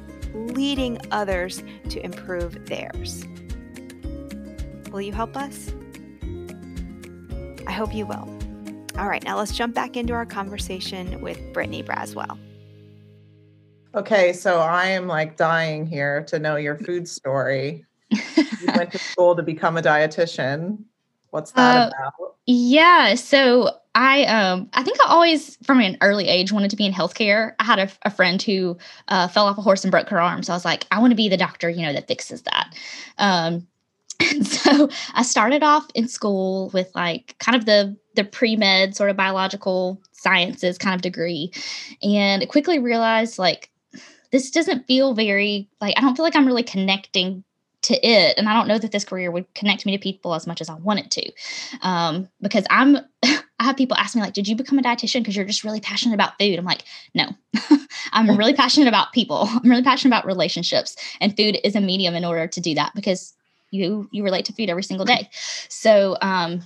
leading 0.57 0.99
others 1.13 1.63
to 1.91 2.05
improve 2.05 2.67
theirs. 2.67 3.25
Will 4.91 5.03
you 5.03 5.13
help 5.13 5.37
us? 5.37 5.75
I 7.67 7.73
hope 7.73 7.95
you 7.95 8.07
will. 8.07 8.29
All 8.99 9.09
right, 9.09 9.23
now 9.23 9.37
let's 9.37 9.53
jump 9.53 9.75
back 9.75 9.97
into 9.97 10.15
our 10.15 10.25
conversation 10.25 11.21
with 11.21 11.53
Brittany 11.53 11.83
Braswell. 11.83 12.39
Okay, 13.97 14.35
so 14.35 14.61
I 14.61 14.89
am 14.89 15.07
like 15.07 15.39
dying 15.39 15.87
here 15.87 16.23
to 16.25 16.39
know 16.39 16.57
your 16.57 16.77
food 16.77 17.09
story. 17.09 17.87
you 18.11 18.23
went 18.77 18.93
to 18.93 18.99
school 18.99 19.35
to 19.35 19.43
become 19.43 19.79
a 19.79 19.83
dietitian. 19.83 20.85
What's 21.31 21.53
that 21.53 21.77
uh, 21.77 21.89
about? 21.89 22.37
Yeah, 22.45 23.15
so 23.15 23.71
I 23.95 24.25
um 24.27 24.69
I 24.75 24.83
think 24.83 24.99
I 25.01 25.09
always 25.09 25.57
from 25.65 25.81
an 25.81 25.97
early 26.03 26.29
age 26.29 26.53
wanted 26.53 26.71
to 26.71 26.77
be 26.77 26.85
in 26.85 26.93
healthcare. 26.93 27.55
I 27.59 27.65
had 27.65 27.79
a, 27.79 27.89
a 28.03 28.11
friend 28.11 28.41
who 28.43 28.77
uh, 29.09 29.29
fell 29.29 29.47
off 29.47 29.57
a 29.57 29.63
horse 29.63 29.83
and 29.83 29.91
broke 29.91 30.11
her 30.11 30.21
arm, 30.21 30.43
so 30.43 30.53
I 30.53 30.57
was 30.57 30.67
like, 30.67 30.87
I 30.91 30.99
want 31.01 31.13
to 31.13 31.17
be 31.17 31.31
the 31.31 31.39
doctor, 31.39 31.71
you 31.71 31.81
know, 31.81 31.95
that 31.95 32.07
fixes 32.07 32.43
that. 32.43 32.75
Um, 33.17 33.67
and 34.21 34.47
so 34.47 34.91
I 35.15 35.23
started 35.23 35.63
off 35.63 35.87
in 35.95 36.07
school 36.07 36.71
with 36.75 36.91
like 36.95 37.35
kind 37.39 37.57
of 37.57 37.65
the 37.65 37.97
the 38.15 38.25
pre 38.25 38.57
med 38.57 38.95
sort 38.95 39.09
of 39.09 39.17
biological 39.17 40.03
sciences 40.13 40.77
kind 40.77 40.95
of 40.95 41.01
degree, 41.01 41.51
and 42.03 42.47
quickly 42.51 42.79
realized 42.79 43.39
like 43.39 43.71
this 44.37 44.51
doesn't 44.51 44.87
feel 44.87 45.15
very 45.15 45.69
like 45.81 45.95
I 45.97 46.03
don't 46.03 46.15
feel 46.15 46.25
like 46.25 46.37
I'm 46.37 46.47
really 46.47 46.63
connecting 46.63 47.43
to 47.83 47.95
it 48.07 48.37
and 48.37 48.49
i 48.49 48.53
don't 48.53 48.67
know 48.67 48.79
that 48.79 48.91
this 48.91 49.05
career 49.05 49.31
would 49.31 49.53
connect 49.55 49.87
me 49.87 49.97
to 49.97 50.03
people 50.03 50.35
as 50.35 50.47
much 50.47 50.61
as 50.61 50.69
i 50.69 50.75
want 50.75 50.99
it 50.99 51.11
to. 51.11 51.33
Um, 51.87 52.29
because 52.41 52.65
i'm 52.69 52.97
i 53.25 53.41
have 53.61 53.77
people 53.77 53.97
ask 53.97 54.17
me 54.17 54.23
like 54.23 54.33
did 54.33 54.49
you 54.49 54.57
become 54.57 54.79
a 54.79 54.83
dietitian? 54.83 55.21
Because 55.21 55.37
you're 55.37 55.45
just 55.45 55.63
really 55.63 55.81
passionate 55.81 56.15
about 56.15 56.39
food. 56.39 56.59
I'm 56.59 56.65
like 56.65 56.85
no. 57.15 57.29
I'm 58.13 58.37
really 58.37 58.55
passionate 58.63 58.89
about 58.89 59.13
people. 59.13 59.49
I'm 59.49 59.71
really 59.71 59.83
passionate 59.83 60.15
about 60.15 60.27
relationships 60.27 60.97
and 61.21 61.37
food 61.37 61.59
is 61.63 61.77
a 61.77 61.81
medium 61.81 62.15
in 62.15 62.25
order 62.25 62.47
to 62.47 62.61
do 62.61 62.75
that 62.75 62.93
because 62.95 63.35
you 63.71 64.09
you 64.11 64.25
relate 64.25 64.47
to 64.47 64.53
food 64.53 64.69
every 64.69 64.83
single 64.83 65.07
day. 65.07 65.29
So 65.69 66.17
um 66.23 66.63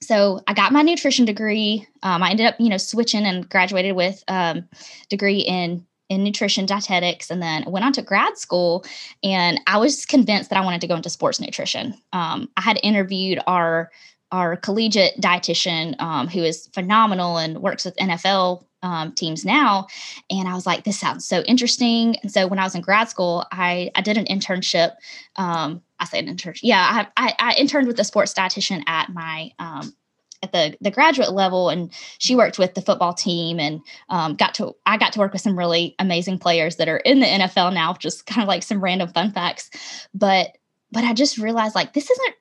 so 0.00 0.40
I 0.46 0.54
got 0.54 0.72
my 0.72 0.82
nutrition 0.82 1.24
degree. 1.24 1.86
Um, 2.02 2.22
I 2.22 2.30
ended 2.30 2.46
up, 2.46 2.54
you 2.58 2.68
know, 2.68 2.76
switching 2.76 3.24
and 3.24 3.48
graduated 3.48 3.96
with 3.96 4.22
um, 4.28 4.68
degree 5.08 5.40
in 5.40 5.86
in 6.08 6.22
nutrition 6.22 6.66
dietetics 6.66 7.30
and 7.30 7.42
then 7.42 7.64
went 7.66 7.84
on 7.84 7.92
to 7.92 8.02
grad 8.02 8.38
school 8.38 8.84
and 9.22 9.60
i 9.66 9.76
was 9.76 10.06
convinced 10.06 10.50
that 10.50 10.58
i 10.58 10.64
wanted 10.64 10.80
to 10.80 10.86
go 10.86 10.94
into 10.94 11.10
sports 11.10 11.40
nutrition. 11.40 11.94
Um, 12.12 12.48
i 12.56 12.60
had 12.60 12.78
interviewed 12.82 13.40
our 13.46 13.90
our 14.32 14.56
collegiate 14.56 15.20
dietitian 15.20 16.00
um, 16.00 16.26
who 16.28 16.42
is 16.42 16.68
phenomenal 16.74 17.38
and 17.38 17.58
works 17.58 17.84
with 17.84 17.96
nfl 17.96 18.64
um, 18.82 19.12
teams 19.12 19.44
now 19.44 19.86
and 20.30 20.48
i 20.48 20.54
was 20.54 20.66
like 20.66 20.84
this 20.84 20.98
sounds 20.98 21.26
so 21.26 21.42
interesting. 21.42 22.16
And 22.22 22.30
so 22.30 22.46
when 22.46 22.58
i 22.58 22.64
was 22.64 22.74
in 22.74 22.82
grad 22.82 23.08
school 23.08 23.44
i, 23.52 23.90
I 23.94 24.00
did 24.00 24.16
an 24.16 24.26
internship 24.26 24.92
um, 25.36 25.82
i 25.98 26.08
an 26.12 26.26
internship 26.26 26.60
yeah 26.62 27.06
I, 27.16 27.26
I, 27.26 27.34
I, 27.38 27.54
interned 27.54 27.88
with 27.88 27.98
a 27.98 28.04
sports 28.04 28.32
dietitian 28.32 28.82
at 28.86 29.08
my 29.08 29.50
um, 29.58 29.94
at 30.42 30.52
the 30.52 30.76
the 30.80 30.90
graduate 30.90 31.32
level 31.32 31.68
and 31.68 31.92
she 32.18 32.34
worked 32.34 32.58
with 32.58 32.74
the 32.74 32.82
football 32.82 33.12
team 33.14 33.58
and 33.58 33.80
um, 34.08 34.34
got 34.34 34.54
to 34.54 34.74
i 34.86 34.96
got 34.96 35.12
to 35.12 35.18
work 35.18 35.32
with 35.32 35.42
some 35.42 35.58
really 35.58 35.94
amazing 35.98 36.38
players 36.38 36.76
that 36.76 36.88
are 36.88 36.98
in 36.98 37.20
the 37.20 37.26
nfl 37.26 37.72
now 37.72 37.92
just 37.94 38.26
kind 38.26 38.42
of 38.42 38.48
like 38.48 38.62
some 38.62 38.82
random 38.82 39.08
fun 39.08 39.32
facts. 39.32 39.70
But 40.14 40.56
but 40.92 41.04
i 41.04 41.12
just 41.12 41.38
realized 41.38 41.74
like 41.74 41.92
this 41.92 42.10
isn't 42.10 42.34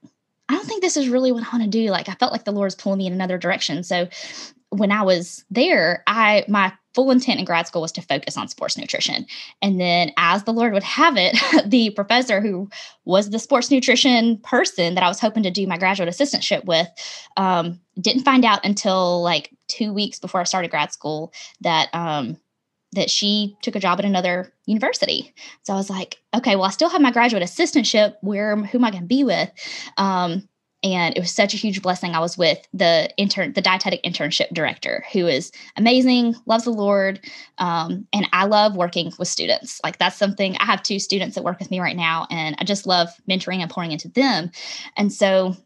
i 0.49 0.53
don't 0.53 0.65
think 0.65 0.81
this 0.81 0.97
is 0.97 1.09
really 1.09 1.31
what 1.31 1.43
i 1.43 1.57
want 1.57 1.63
to 1.63 1.69
do. 1.69 1.89
Like 1.89 2.09
i 2.09 2.13
felt 2.13 2.31
like 2.31 2.45
the 2.45 2.51
lord's 2.51 2.75
pulling 2.75 2.99
me 2.99 3.07
in 3.07 3.13
another 3.13 3.37
direction. 3.37 3.83
So 3.83 4.07
when 4.69 4.91
i 4.91 5.03
was 5.03 5.45
there 5.49 6.03
i 6.07 6.43
my 6.47 6.73
full 6.95 7.11
intent 7.11 7.39
in 7.39 7.45
grad 7.45 7.67
school 7.67 7.81
was 7.81 7.91
to 7.91 8.01
focus 8.01 8.37
on 8.37 8.47
sports 8.47 8.77
nutrition. 8.77 9.25
And 9.61 9.79
then, 9.79 10.11
as 10.17 10.43
the 10.43 10.53
Lord 10.53 10.73
would 10.73 10.83
have 10.83 11.15
it, 11.17 11.37
the 11.69 11.91
professor 11.91 12.41
who 12.41 12.69
was 13.03 13.29
the 13.29 13.39
sports 13.39 13.69
nutrition 13.69 14.37
person 14.39 14.95
that 14.95 15.03
I 15.03 15.09
was 15.09 15.19
hoping 15.19 15.43
to 15.43 15.51
do 15.51 15.67
my 15.67 15.77
graduate 15.77 16.09
assistantship 16.09 16.65
with 16.65 16.87
um, 17.37 17.79
didn't 17.99 18.23
find 18.23 18.45
out 18.45 18.65
until 18.65 19.21
like 19.21 19.51
two 19.67 19.93
weeks 19.93 20.19
before 20.19 20.41
I 20.41 20.45
started 20.45 20.71
grad 20.71 20.91
school 20.91 21.33
that. 21.61 21.93
Um, 21.93 22.37
that 22.91 23.09
she 23.09 23.57
took 23.61 23.75
a 23.75 23.79
job 23.79 23.99
at 23.99 24.05
another 24.05 24.53
university. 24.67 25.33
So 25.63 25.73
I 25.73 25.75
was 25.75 25.89
like, 25.89 26.21
okay, 26.33 26.55
well, 26.55 26.63
I 26.63 26.69
still 26.69 26.87
have 26.87 27.01
my 27.01 27.11
graduate 27.11 27.43
assistantship. 27.43 28.15
Where, 28.21 28.55
who 28.55 28.77
am 28.77 28.85
I 28.85 28.91
going 28.91 29.03
to 29.03 29.07
be 29.07 29.25
with? 29.25 29.51
Um, 29.97 30.47
and 30.85 31.17
it 31.17 31.19
was 31.19 31.31
such 31.31 31.55
a 31.55 31.57
huge 31.57 31.81
blessing. 31.81 32.13
I 32.13 32.19
was 32.19 32.37
with 32.37 32.65
the 32.71 33.09
intern, 33.17 33.53
the 33.53 33.61
dietetic 33.61 34.03
internship 34.03 34.49
director, 34.53 35.03
who 35.11 35.25
is 35.25 35.51
amazing, 35.75 36.35
loves 36.45 36.65
the 36.65 36.69
Lord, 36.69 37.19
um, 37.57 38.07
and 38.13 38.27
I 38.31 38.45
love 38.45 38.75
working 38.75 39.11
with 39.17 39.27
students. 39.27 39.81
Like 39.83 39.97
that's 39.97 40.15
something 40.15 40.55
I 40.57 40.65
have 40.65 40.83
two 40.83 40.99
students 40.99 41.33
that 41.33 41.43
work 41.43 41.57
with 41.57 41.71
me 41.71 41.79
right 41.79 41.95
now, 41.95 42.27
and 42.29 42.55
I 42.59 42.63
just 42.63 42.85
love 42.85 43.09
mentoring 43.27 43.61
and 43.61 43.69
pouring 43.69 43.91
into 43.91 44.09
them. 44.09 44.51
And 44.95 45.11
so, 45.11 45.57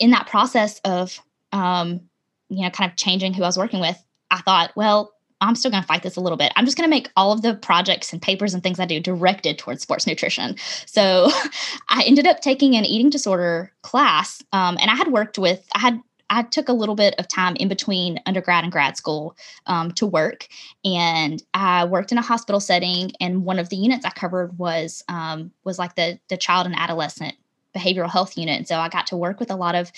in 0.00 0.10
that 0.10 0.26
process 0.26 0.80
of 0.84 1.20
um, 1.52 2.00
you 2.48 2.62
know, 2.62 2.70
kind 2.70 2.90
of 2.90 2.96
changing 2.96 3.34
who 3.34 3.42
I 3.42 3.46
was 3.46 3.58
working 3.58 3.80
with, 3.80 4.02
I 4.30 4.40
thought, 4.40 4.72
well, 4.74 5.12
I'm 5.40 5.54
still 5.54 5.70
going 5.70 5.82
to 5.82 5.86
fight 5.86 6.02
this 6.02 6.16
a 6.16 6.20
little 6.20 6.38
bit. 6.38 6.52
I'm 6.56 6.64
just 6.64 6.76
going 6.76 6.88
to 6.88 6.94
make 6.94 7.10
all 7.16 7.32
of 7.32 7.42
the 7.42 7.54
projects 7.54 8.12
and 8.12 8.22
papers 8.22 8.54
and 8.54 8.62
things 8.62 8.80
I 8.80 8.86
do 8.86 9.00
directed 9.00 9.58
towards 9.58 9.82
sports 9.82 10.06
nutrition. 10.06 10.56
So 10.86 11.30
I 11.88 12.02
ended 12.06 12.26
up 12.26 12.40
taking 12.40 12.76
an 12.76 12.84
eating 12.84 13.10
disorder 13.10 13.72
class, 13.82 14.42
um, 14.52 14.78
and 14.80 14.90
I 14.90 14.94
had 14.94 15.08
worked 15.08 15.38
with, 15.38 15.66
I 15.74 15.80
had 15.80 16.00
I 16.28 16.42
took 16.42 16.68
a 16.68 16.72
little 16.72 16.96
bit 16.96 17.14
of 17.18 17.28
time 17.28 17.54
in 17.56 17.68
between 17.68 18.18
undergrad 18.26 18.64
and 18.64 18.72
grad 18.72 18.96
school 18.96 19.36
um, 19.66 19.92
to 19.92 20.06
work, 20.06 20.48
and 20.84 21.40
I 21.54 21.84
worked 21.84 22.10
in 22.10 22.18
a 22.18 22.22
hospital 22.22 22.58
setting. 22.58 23.12
And 23.20 23.44
one 23.44 23.60
of 23.60 23.68
the 23.68 23.76
units 23.76 24.04
I 24.04 24.10
covered 24.10 24.58
was 24.58 25.04
um, 25.08 25.52
was 25.64 25.78
like 25.78 25.94
the 25.94 26.18
the 26.28 26.36
child 26.36 26.66
and 26.66 26.76
adolescent 26.76 27.36
behavioral 27.76 28.10
health 28.10 28.36
unit. 28.36 28.56
And 28.56 28.68
so 28.68 28.78
I 28.78 28.88
got 28.88 29.06
to 29.08 29.16
work 29.16 29.38
with 29.38 29.50
a 29.50 29.56
lot 29.56 29.74
of 29.74 29.92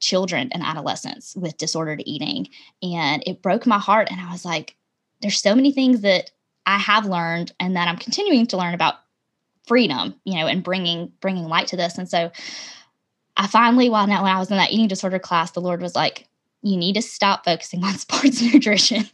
children 0.00 0.50
and 0.52 0.62
adolescents 0.62 1.34
with 1.36 1.56
disordered 1.56 2.02
eating. 2.06 2.48
And 2.82 3.22
it 3.26 3.42
broke 3.42 3.66
my 3.66 3.78
heart. 3.78 4.08
And 4.10 4.20
I 4.20 4.30
was 4.30 4.44
like, 4.44 4.76
there's 5.22 5.40
so 5.40 5.54
many 5.54 5.72
things 5.72 6.02
that 6.02 6.30
I 6.66 6.78
have 6.78 7.06
learned 7.06 7.52
and 7.58 7.76
that 7.76 7.88
I'm 7.88 7.96
continuing 7.96 8.46
to 8.48 8.56
learn 8.56 8.74
about 8.74 8.96
freedom, 9.66 10.14
you 10.24 10.34
know, 10.34 10.46
and 10.46 10.62
bringing 10.62 11.12
bringing 11.20 11.44
light 11.44 11.68
to 11.68 11.76
this. 11.76 11.98
And 11.98 12.08
so 12.08 12.30
I 13.36 13.46
finally, 13.46 13.88
while 13.88 14.06
now 14.06 14.22
when 14.22 14.32
I 14.32 14.38
was 14.38 14.50
in 14.50 14.56
that 14.56 14.72
eating 14.72 14.88
disorder 14.88 15.18
class, 15.18 15.50
the 15.50 15.60
Lord 15.60 15.82
was 15.82 15.94
like, 15.94 16.26
you 16.62 16.76
need 16.76 16.94
to 16.94 17.02
stop 17.02 17.44
focusing 17.44 17.84
on 17.84 17.94
sports 17.98 18.42
nutrition. 18.42 19.04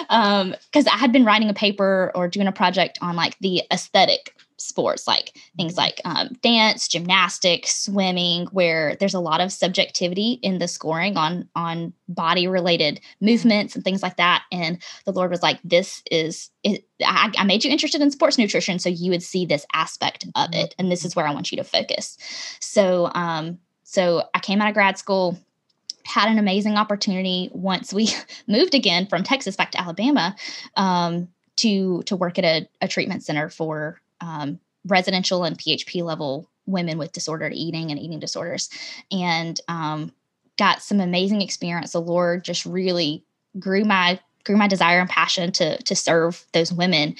Because 0.00 0.86
um, 0.86 0.92
I 0.92 0.96
had 0.96 1.12
been 1.12 1.24
writing 1.24 1.48
a 1.48 1.54
paper 1.54 2.10
or 2.14 2.28
doing 2.28 2.46
a 2.46 2.52
project 2.52 2.98
on 3.00 3.16
like 3.16 3.38
the 3.40 3.62
aesthetic 3.72 4.34
sports, 4.66 5.06
like 5.06 5.36
things 5.56 5.72
mm-hmm. 5.72 5.80
like 5.80 6.00
um, 6.04 6.28
dance, 6.42 6.88
gymnastics, 6.88 7.84
swimming, 7.84 8.46
where 8.46 8.96
there's 8.96 9.14
a 9.14 9.20
lot 9.20 9.40
of 9.40 9.52
subjectivity 9.52 10.38
in 10.42 10.58
the 10.58 10.68
scoring 10.68 11.16
on 11.16 11.48
on 11.54 11.92
body 12.08 12.46
related 12.46 13.00
movements 13.20 13.74
and 13.74 13.84
things 13.84 14.02
like 14.02 14.16
that. 14.16 14.44
And 14.52 14.82
the 15.04 15.12
Lord 15.12 15.30
was 15.30 15.42
like, 15.42 15.58
"This 15.64 16.02
is 16.10 16.50
it, 16.62 16.84
I, 17.04 17.32
I 17.38 17.44
made 17.44 17.64
you 17.64 17.70
interested 17.70 18.00
in 18.00 18.10
sports 18.10 18.38
nutrition, 18.38 18.78
so 18.78 18.88
you 18.88 19.10
would 19.10 19.22
see 19.22 19.46
this 19.46 19.66
aspect 19.72 20.24
of 20.34 20.50
mm-hmm. 20.50 20.60
it, 20.60 20.74
and 20.78 20.90
this 20.90 21.04
is 21.04 21.16
where 21.16 21.26
I 21.26 21.34
want 21.34 21.50
you 21.50 21.56
to 21.56 21.64
focus." 21.64 22.18
So, 22.60 23.10
um, 23.14 23.58
so 23.84 24.24
I 24.34 24.40
came 24.40 24.60
out 24.60 24.68
of 24.68 24.74
grad 24.74 24.98
school 24.98 25.38
had 26.06 26.30
an 26.30 26.38
amazing 26.38 26.76
opportunity 26.76 27.50
once 27.52 27.92
we 27.92 28.08
moved 28.46 28.74
again 28.74 29.06
from 29.06 29.22
Texas 29.22 29.56
back 29.56 29.72
to 29.72 29.80
Alabama 29.80 30.36
um, 30.76 31.28
to 31.56 32.02
to 32.04 32.16
work 32.16 32.38
at 32.38 32.44
a, 32.44 32.68
a 32.80 32.88
treatment 32.88 33.22
center 33.22 33.48
for 33.48 34.00
um, 34.20 34.60
residential 34.86 35.44
and 35.44 35.58
PHP 35.58 36.02
level 36.02 36.50
women 36.66 36.98
with 36.98 37.12
disordered 37.12 37.52
eating 37.52 37.90
and 37.90 38.00
eating 38.00 38.18
disorders, 38.18 38.68
and 39.10 39.60
um, 39.68 40.12
got 40.58 40.82
some 40.82 41.00
amazing 41.00 41.42
experience. 41.42 41.92
The 41.92 42.00
Lord 42.00 42.44
just 42.44 42.66
really 42.66 43.24
grew 43.58 43.84
my 43.84 44.20
grew 44.44 44.56
my 44.56 44.68
desire 44.68 45.00
and 45.00 45.08
passion 45.08 45.52
to 45.52 45.82
to 45.82 45.94
serve 45.94 46.44
those 46.52 46.72
women. 46.72 47.16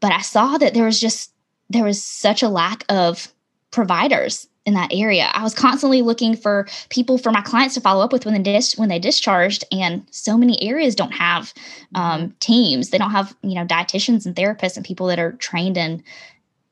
But 0.00 0.12
I 0.12 0.20
saw 0.20 0.58
that 0.58 0.74
there 0.74 0.84
was 0.84 1.00
just 1.00 1.32
there 1.70 1.84
was 1.84 2.02
such 2.02 2.42
a 2.42 2.48
lack 2.48 2.84
of 2.88 3.32
providers 3.70 4.48
in 4.68 4.74
that 4.74 4.92
area. 4.92 5.30
I 5.32 5.42
was 5.42 5.54
constantly 5.54 6.02
looking 6.02 6.36
for 6.36 6.68
people 6.90 7.18
for 7.18 7.32
my 7.32 7.40
clients 7.40 7.74
to 7.74 7.80
follow 7.80 8.04
up 8.04 8.12
with 8.12 8.26
when 8.26 8.34
they 8.34 8.52
dis- 8.52 8.76
when 8.76 8.90
they 8.90 8.98
discharged, 8.98 9.64
and 9.72 10.06
so 10.10 10.36
many 10.36 10.62
areas 10.62 10.94
don't 10.94 11.12
have 11.12 11.52
um, 11.94 12.20
mm-hmm. 12.20 12.30
teams. 12.38 12.90
They 12.90 12.98
don't 12.98 13.10
have 13.10 13.34
you 13.42 13.54
know 13.54 13.64
dietitians 13.64 14.26
and 14.26 14.36
therapists 14.36 14.76
and 14.76 14.86
people 14.86 15.06
that 15.08 15.18
are 15.18 15.32
trained 15.32 15.76
in 15.76 16.04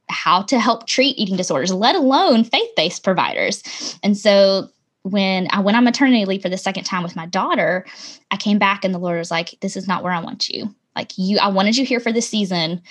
how 0.09 0.43
to 0.43 0.61
help 0.61 0.87
treat 0.87 1.19
eating 1.19 1.37
disorders, 1.37 1.73
let 1.73 1.97
alone 1.97 2.45
faith 2.45 2.71
based 2.77 3.03
providers. 3.03 3.99
And 4.05 4.17
so 4.17 4.69
when 5.03 5.49
I 5.51 5.61
went 5.61 5.77
on 5.77 5.85
maternity 5.85 6.25
leave 6.27 6.43
for 6.43 6.49
the 6.49 6.59
second 6.59 6.85
time 6.85 7.03
with 7.03 7.17
my 7.17 7.27
daughter, 7.27 7.87
I 8.31 8.37
came 8.37 8.59
back 8.59 8.85
and 8.85 8.95
the 8.95 8.99
Lord 8.99 9.19
was 9.19 9.31
like, 9.31 9.59
"This 9.61 9.77
is 9.77 9.89
not 9.89 10.05
where 10.05 10.13
I 10.13 10.21
want 10.21 10.49
you. 10.49 10.73
Like 10.95 11.13
you, 11.17 11.39
I 11.39 11.49
wanted 11.49 11.77
you 11.77 11.85
here 11.85 12.01
for 12.01 12.13
this 12.13 12.29
season, 12.29 12.83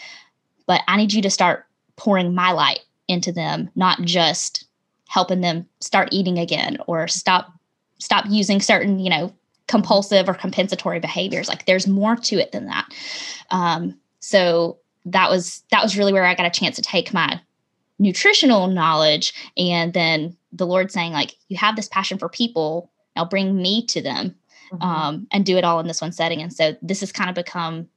but 0.65 0.81
I 0.87 0.97
need 0.97 1.13
you 1.13 1.21
to 1.21 1.29
start 1.29 1.65
pouring 1.95 2.33
my 2.33 2.51
light 2.51 2.79
into 3.07 3.31
them, 3.31 3.69
not 3.75 4.01
just." 4.01 4.65
Helping 5.07 5.41
them 5.41 5.67
start 5.79 6.09
eating 6.11 6.37
again 6.37 6.77
or 6.87 7.07
stop 7.07 7.51
stop 7.99 8.25
using 8.27 8.59
certain 8.59 8.99
you 8.99 9.09
know 9.09 9.33
compulsive 9.67 10.29
or 10.29 10.33
compensatory 10.33 10.99
behaviors. 10.99 11.47
Like 11.47 11.65
there's 11.65 11.87
more 11.87 12.15
to 12.15 12.35
it 12.35 12.51
than 12.51 12.67
that. 12.67 12.87
Um, 13.49 13.97
so 14.19 14.77
that 15.05 15.29
was 15.29 15.63
that 15.71 15.83
was 15.83 15.97
really 15.97 16.11
where 16.11 16.25
i 16.25 16.33
got 16.33 16.47
a 16.47 16.49
chance 16.49 16.75
to 16.75 16.81
take 16.81 17.13
my 17.13 17.39
nutritional 17.99 18.65
knowledge 18.65 19.35
and 19.55 19.93
then 19.93 20.35
the 20.51 20.65
lord 20.65 20.91
saying 20.91 21.13
like 21.13 21.35
you 21.47 21.57
have 21.57 21.75
this 21.75 21.87
passion 21.87 22.17
for 22.17 22.29
people. 22.29 22.91
Now 23.15 23.23
bring 23.23 23.55
me 23.55 23.85
to 23.87 24.01
them. 24.01 24.35
Mm-hmm. 24.71 24.81
um, 24.81 25.27
and 25.31 25.45
do 25.45 25.57
it 25.57 25.63
all 25.63 25.79
in 25.79 25.85
this 25.85 26.01
one 26.01 26.11
setting. 26.11 26.41
And 26.41 26.51
so 26.51 26.75
this 26.81 27.01
has 27.01 27.11
kind 27.11 27.29
of 27.29 27.35
become 27.35 27.87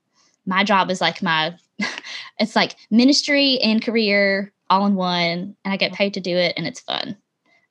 my 0.45 0.65
job 0.65 0.91
is 0.91 1.01
like 1.01 1.23
my 1.23 1.55
it's 2.39 2.55
like 2.55 2.77
ministry 2.91 3.59
and 3.61 3.83
career 3.83 4.53
all 4.71 4.87
in 4.87 4.95
one 4.95 5.57
and 5.65 5.75
I 5.75 5.77
get 5.77 5.93
paid 5.93 6.15
to 6.15 6.21
do 6.21 6.37
it 6.37 6.55
and 6.57 6.67
it's 6.67 6.81
fun. 6.81 7.17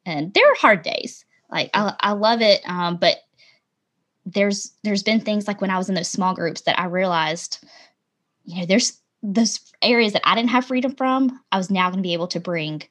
And 0.05 0.33
there 0.33 0.49
are 0.49 0.55
hard 0.55 0.83
days. 0.83 1.25
Like 1.51 1.69
I, 1.73 1.95
I 1.99 2.11
love 2.13 2.41
it. 2.41 2.61
Um, 2.67 2.97
but 2.97 3.17
there's 4.25 4.73
there's 4.83 5.03
been 5.03 5.21
things 5.21 5.47
like 5.47 5.61
when 5.61 5.69
I 5.69 5.77
was 5.77 5.89
in 5.89 5.95
those 5.95 6.09
small 6.09 6.33
groups 6.33 6.61
that 6.61 6.79
I 6.79 6.85
realized, 6.85 7.65
you 8.43 8.59
know, 8.59 8.65
there's 8.65 8.99
those 9.23 9.59
areas 9.81 10.13
that 10.13 10.27
I 10.27 10.35
didn't 10.35 10.49
have 10.49 10.65
freedom 10.65 10.95
from, 10.95 11.39
I 11.51 11.57
was 11.57 11.71
now 11.71 11.89
going 11.89 11.97
to 11.97 12.07
be 12.07 12.13
able 12.13 12.27
to 12.27 12.39
bring 12.39 12.83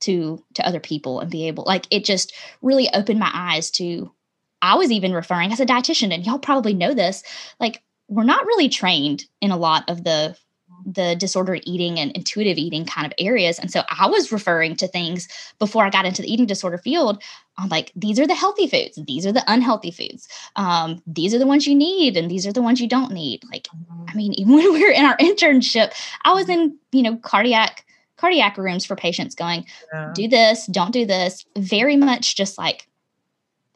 to 0.00 0.42
to 0.54 0.66
other 0.66 0.80
people 0.80 1.20
and 1.20 1.30
be 1.30 1.48
able 1.48 1.64
like 1.66 1.86
it 1.90 2.04
just 2.04 2.34
really 2.62 2.88
opened 2.92 3.18
my 3.18 3.30
eyes 3.32 3.70
to 3.70 4.12
I 4.60 4.76
was 4.76 4.90
even 4.90 5.12
referring 5.12 5.52
as 5.52 5.60
a 5.60 5.66
dietitian 5.66 6.12
and 6.12 6.26
y'all 6.26 6.38
probably 6.38 6.74
know 6.74 6.94
this 6.94 7.22
like 7.60 7.82
we're 8.08 8.24
not 8.24 8.44
really 8.44 8.68
trained 8.68 9.24
in 9.40 9.50
a 9.50 9.56
lot 9.56 9.88
of 9.88 10.04
the 10.04 10.36
the 10.84 11.16
disordered 11.16 11.62
eating 11.64 11.98
and 11.98 12.12
intuitive 12.12 12.58
eating 12.58 12.84
kind 12.84 13.06
of 13.06 13.12
areas. 13.18 13.58
And 13.58 13.70
so 13.70 13.82
I 13.88 14.06
was 14.06 14.32
referring 14.32 14.76
to 14.76 14.88
things 14.88 15.28
before 15.58 15.84
I 15.84 15.90
got 15.90 16.04
into 16.04 16.22
the 16.22 16.32
eating 16.32 16.46
disorder 16.46 16.78
field. 16.78 17.22
I'm 17.56 17.68
like, 17.68 17.92
these 17.94 18.18
are 18.18 18.26
the 18.26 18.34
healthy 18.34 18.66
foods, 18.66 18.98
these 19.06 19.26
are 19.26 19.32
the 19.32 19.44
unhealthy 19.46 19.90
foods. 19.90 20.28
Um, 20.56 21.02
these 21.06 21.34
are 21.34 21.38
the 21.38 21.46
ones 21.46 21.66
you 21.66 21.74
need, 21.74 22.16
and 22.16 22.30
these 22.30 22.46
are 22.46 22.52
the 22.52 22.62
ones 22.62 22.80
you 22.80 22.88
don't 22.88 23.12
need. 23.12 23.42
Like. 23.50 23.68
I 24.08 24.14
mean, 24.14 24.32
even 24.34 24.54
when 24.54 24.72
we 24.72 24.82
were 24.82 24.90
in 24.90 25.04
our 25.04 25.16
internship, 25.18 25.92
I 26.24 26.32
was 26.32 26.48
in, 26.48 26.76
you 26.92 27.02
know, 27.02 27.16
cardiac 27.16 27.84
cardiac 28.16 28.56
rooms 28.56 28.86
for 28.86 28.96
patients 28.96 29.34
going, 29.34 29.66
yeah. 29.92 30.12
do 30.14 30.28
this, 30.28 30.66
don't 30.66 30.92
do 30.92 31.04
this. 31.04 31.44
Very 31.56 31.96
much 31.96 32.36
just 32.36 32.56
like 32.56 32.88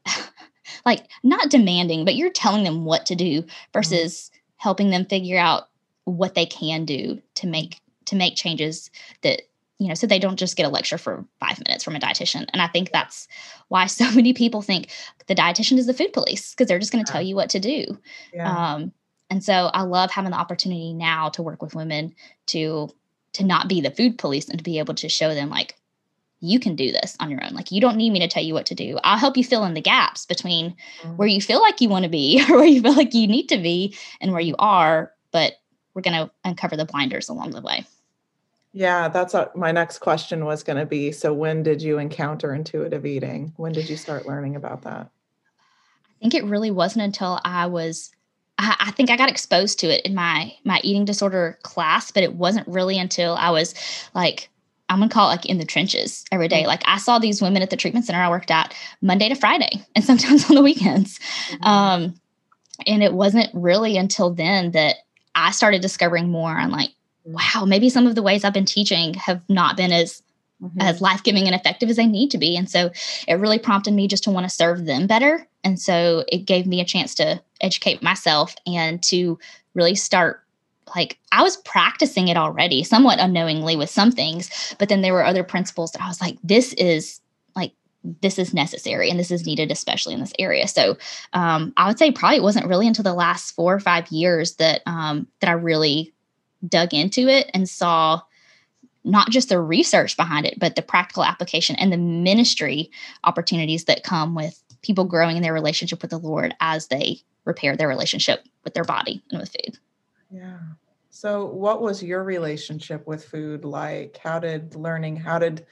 like 0.87 1.07
not 1.23 1.51
demanding, 1.51 2.05
but 2.05 2.15
you're 2.15 2.31
telling 2.31 2.65
them 2.65 2.85
what 2.85 3.07
to 3.07 3.15
do 3.15 3.43
mm-hmm. 3.43 3.51
versus 3.73 4.31
mm-hmm. 4.31 4.39
helping 4.57 4.91
them 4.91 5.05
figure 5.05 5.39
out 5.39 5.69
what 6.09 6.35
they 6.35 6.47
can 6.47 6.85
do 6.85 7.21
to 7.35 7.47
make 7.47 7.81
to 8.07 8.17
make 8.17 8.37
changes 8.37 8.91
that 9.23 9.43
you 9.79 9.89
know 9.89 9.95
so 9.95 10.07
they 10.07 10.19
don't 10.19 10.39
just 10.39 10.57
get 10.57 10.67
a 10.67 10.71
lecture 10.71 10.99
for 10.99 11.25
five 11.41 11.59
minutes 11.67 11.85
from 11.85 11.97
a 11.97 12.01
dietitian. 12.01 12.47
And 12.53 12.63
i 12.63 12.67
think 12.67 12.91
that's 12.93 13.29
why 13.69 13.87
so 13.87 14.11
many 14.15 14.33
people 14.33 14.63
think 14.63 14.91
the 15.27 15.35
dietitian 15.35 15.79
is 15.79 15.87
the 15.87 15.95
food 15.95 16.13
police 16.13 16.53
because 16.53 16.69
they're 16.69 16.79
just 16.79 16.93
going 16.93 17.05
to 17.05 17.13
tell 17.13 17.23
you 17.23 17.37
what 17.37 17.51
to 17.51 17.61
do. 17.61 17.99
Yeah. 18.33 18.75
um, 18.75 18.93
and 19.31 19.45
so 19.45 19.71
i 19.75 19.83
love 19.83 20.11
having 20.11 20.31
the 20.31 20.39
opportunity 20.39 20.95
now 20.95 21.29
to 21.31 21.43
work 21.43 21.63
with 21.63 21.75
women 21.75 22.15
to 22.47 22.89
to 23.35 23.45
not 23.45 23.69
be 23.69 23.81
the 23.81 23.91
food 23.91 24.19
police 24.19 24.49
and 24.49 24.59
to 24.59 24.65
be 24.65 24.79
able 24.79 24.95
to 24.95 25.09
show 25.09 25.35
them 25.35 25.51
like 25.51 25.77
you 26.41 26.61
can 26.61 26.77
do 26.77 26.93
this 26.93 27.17
on 27.19 27.31
your 27.31 27.45
own. 27.45 27.53
Like 27.53 27.73
you 27.73 27.81
don't 27.81 27.97
need 27.97 28.11
me 28.11 28.21
to 28.21 28.29
tell 28.29 28.43
you 28.43 28.55
what 28.55 28.67
to 28.67 28.75
do. 28.75 28.97
I'll 29.03 29.19
help 29.19 29.37
you 29.37 29.43
fill 29.43 29.65
in 29.65 29.75
the 29.75 29.81
gaps 29.81 30.25
between 30.25 30.77
mm-hmm. 31.03 31.17
where 31.17 31.27
you 31.27 31.41
feel 31.41 31.61
like 31.61 31.81
you 31.81 31.89
want 31.89 32.05
to 32.05 32.09
be 32.09 32.41
or 32.49 32.59
where 32.59 32.65
you 32.65 32.81
feel 32.81 32.95
like 32.95 33.13
you 33.13 33.27
need 33.27 33.49
to 33.49 33.59
be 33.59 33.97
and 34.21 34.33
where 34.33 34.41
you 34.41 34.55
are 34.59 35.13
but 35.31 35.55
we're 35.99 36.03
going 36.03 36.29
to 36.29 36.31
uncover 36.45 36.77
the 36.77 36.85
blinders 36.85 37.29
along 37.29 37.51
the 37.51 37.61
way. 37.61 37.85
Yeah, 38.73 39.09
that's 39.09 39.35
a, 39.35 39.51
my 39.57 39.73
next 39.73 39.99
question 39.99 40.45
was 40.45 40.63
going 40.63 40.79
to 40.79 40.87
be. 40.87 41.11
So, 41.11 41.35
when 41.35 41.65
did 41.65 41.83
you 41.83 41.99
encounter 41.99 42.55
intuitive 42.55 43.05
eating? 43.05 43.53
When 43.57 43.73
did 43.73 43.91
you 43.91 43.97
start 43.97 44.25
learning 44.25 44.55
about 44.55 44.83
that? 44.83 45.11
I 45.11 46.21
think 46.21 46.35
it 46.35 46.45
really 46.45 46.71
wasn't 46.71 47.05
until 47.05 47.41
I 47.45 47.67
was. 47.67 48.13
I, 48.59 48.77
I 48.79 48.91
think 48.93 49.11
I 49.11 49.17
got 49.17 49.29
exposed 49.29 49.81
to 49.81 49.89
it 49.89 50.07
in 50.07 50.15
my 50.15 50.55
my 50.65 50.81
eating 50.85 51.05
disorder 51.05 51.59
class, 51.63 52.13
but 52.13 52.23
it 52.23 52.35
wasn't 52.35 52.69
really 52.69 52.99
until 52.99 53.35
I 53.35 53.51
was 53.51 53.75
like 54.15 54.51
I'm 54.89 55.01
gonna 55.01 55.11
call 55.11 55.31
it 55.31 55.33
like 55.33 55.47
in 55.47 55.59
the 55.59 55.65
trenches 55.65 56.25
every 56.31 56.47
day. 56.47 56.61
Mm-hmm. 56.61 56.69
Like 56.69 56.83
I 56.85 56.99
saw 56.99 57.19
these 57.19 57.43
women 57.43 57.63
at 57.63 57.71
the 57.71 57.77
treatment 57.77 58.07
center 58.07 58.21
I 58.21 58.31
worked 58.31 58.53
at 58.53 58.75
Monday 59.01 59.29
to 59.31 59.35
Friday, 59.35 59.85
and 59.97 60.05
sometimes 60.05 60.49
on 60.49 60.55
the 60.55 60.63
weekends. 60.63 61.19
Mm-hmm. 61.51 61.65
Um, 61.65 62.21
and 62.87 63.03
it 63.03 63.13
wasn't 63.13 63.51
really 63.55 63.97
until 63.97 64.31
then 64.31 64.71
that 64.73 64.97
I 65.35 65.51
started 65.51 65.83
discovering 65.83 66.31
more 66.31 66.59
on 66.59 66.71
like, 66.71 66.91
wow, 67.25 67.65
maybe 67.67 67.91
some 67.91 68.07
of 68.07 68.15
the 68.15 68.23
ways 68.23 68.45
I've 68.45 68.53
been 68.55 68.65
teaching 68.65 69.15
have 69.15 69.43
not 69.49 69.77
been 69.77 69.93
as 69.93 70.23
mm-hmm. 70.63 70.81
as 70.81 71.01
life-giving 71.01 71.47
and 71.47 71.55
effective 71.55 71.89
as 71.89 71.97
they 71.97 72.07
need 72.07 72.31
to 72.31 72.39
be. 72.39 72.57
And 72.57 72.69
so 72.71 72.91
it 73.27 73.35
really 73.35 73.59
prompted 73.59 73.95
me 73.95 74.09
just 74.09 74.25
to 74.25 74.31
want 74.31 74.45
to 74.45 74.51
serve 74.51 74.87
them 74.87 75.07
better. 75.07 75.47
And 75.65 75.79
so 75.81 76.25
it 76.29 76.47
gave 76.47 76.67
me 76.67 76.81
a 76.81 76.85
chance 76.85 77.15
to 77.17 77.41
educate 77.61 78.03
myself 78.03 78.55
and 78.67 79.03
to 79.05 79.39
really 79.75 79.95
start 79.95 80.43
like 80.97 81.19
I 81.33 81.43
was 81.43 81.59
practicing 81.59 82.29
it 82.29 82.39
already, 82.39 82.83
somewhat 82.83 83.21
unknowingly 83.21 83.77
with 83.77 83.91
some 83.91 84.11
things, 84.11 84.75
but 84.79 84.89
then 84.89 85.03
there 85.03 85.13
were 85.13 85.25
other 85.25 85.45
principles 85.45 85.93
that 85.93 86.03
I 86.03 86.09
was 86.09 86.21
like, 86.21 86.39
this 86.43 86.73
is 86.75 87.21
this 88.05 88.39
is 88.39 88.55
necessary 88.55 89.11
and 89.11 89.19
this 89.19 89.31
is 89.31 89.47
needed, 89.47 89.71
especially 89.71 90.15
in 90.15 90.21
this 90.21 90.33
area. 90.39 90.69
So 90.69 90.97
um, 91.33 91.73
I 91.77 91.89
would 91.89 91.99
say 91.99 92.13
probably 92.13 92.37
it 92.37 92.43
wasn't 92.43 92.67
really 92.67 92.87
until 92.87 93.03
the 93.03 93.15
last 93.15 93.55
four 93.55 93.75
or 93.75 93.81
five 93.81 94.09
years 94.09 94.57
that 94.57 94.83
um, 94.87 95.27
that 95.41 95.51
I 95.51 95.55
really 95.55 96.13
dug 96.67 96.95
into 96.95 97.29
it 97.29 97.51
and 97.55 97.69
saw 97.69 98.21
not 99.05 99.31
just 99.31 99.49
the 99.49 99.61
research 99.61 100.17
behind 100.17 100.47
it, 100.47 100.59
but 100.59 100.77
the 100.77 100.83
practical 100.83 101.25
application 101.25 101.77
and 101.77 101.93
the 101.93 101.97
ministry 101.97 102.91
opportunities 103.25 103.85
that 103.85 104.03
come 104.03 104.35
with 104.35 104.63
people 104.83 105.05
growing 105.05 105.37
in 105.37 105.43
their 105.43 105.55
relationship 105.55 106.03
with 106.03 106.11
the 106.11 106.19
Lord 106.19 106.55
as 106.61 106.89
they 106.89 107.21
repair 107.45 107.77
their 107.77 107.89
relationship 107.89 108.45
with 108.65 108.75
their 108.75 108.85
body 108.85 109.23
and 109.31 109.41
with 109.41 109.51
food. 109.51 109.79
Yeah. 110.31 110.59
So, 111.11 111.47
what 111.47 111.81
was 111.81 112.03
your 112.03 112.23
relationship 112.23 113.07
with 113.07 113.25
food 113.25 113.65
like? 113.65 114.19
How 114.19 114.39
did 114.39 114.75
learning, 114.77 115.17
how 115.17 115.39
did 115.39 115.67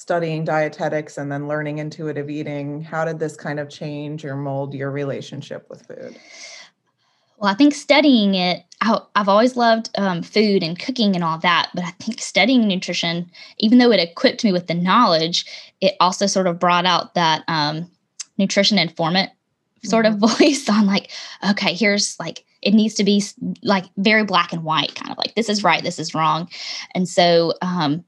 studying 0.00 0.46
dietetics 0.46 1.18
and 1.18 1.30
then 1.30 1.46
learning 1.46 1.76
intuitive 1.76 2.30
eating 2.30 2.80
how 2.80 3.04
did 3.04 3.18
this 3.18 3.36
kind 3.36 3.60
of 3.60 3.68
change 3.68 4.24
or 4.24 4.34
mold 4.34 4.72
your 4.72 4.90
relationship 4.90 5.66
with 5.68 5.84
food 5.84 6.16
Well, 7.36 7.52
I 7.52 7.54
think 7.54 7.74
studying 7.74 8.34
it, 8.34 8.64
I, 8.80 8.98
have 9.14 9.28
always 9.28 9.56
loved 9.56 9.90
um, 9.98 10.22
food 10.22 10.62
and 10.62 10.78
cooking 10.78 11.14
and 11.14 11.22
all 11.22 11.36
that. 11.40 11.68
But 11.74 11.84
I 11.84 11.90
think 11.90 12.18
studying 12.18 12.66
nutrition, 12.66 13.30
even 13.58 13.76
though 13.76 13.92
it 13.92 14.00
equipped 14.00 14.42
me 14.42 14.52
with 14.52 14.68
the 14.68 14.74
knowledge, 14.74 15.44
it 15.82 15.96
also 16.00 16.26
sort 16.26 16.46
of 16.46 16.58
brought 16.58 16.86
out 16.86 17.14
that 17.14 17.44
um, 17.46 17.90
nutrition 18.38 18.78
informant 18.78 19.30
sort 19.84 20.06
of 20.06 20.14
mm-hmm. 20.14 20.44
voice 20.44 20.66
on 20.70 20.86
like, 20.86 21.10
okay, 21.50 21.74
here's 21.74 22.18
like, 22.18 22.46
it 22.62 22.72
needs 22.72 22.94
to 22.94 23.04
be 23.04 23.22
like 23.62 23.84
very 23.98 24.24
black 24.24 24.54
and 24.54 24.64
white, 24.64 24.94
kind 24.94 25.10
of 25.10 25.18
like 25.18 25.34
this 25.34 25.50
is 25.50 25.62
right, 25.62 25.82
this 25.82 25.98
is 25.98 26.14
wrong. 26.14 26.48
And 26.94 27.06
so, 27.06 27.52
um, 27.60 28.02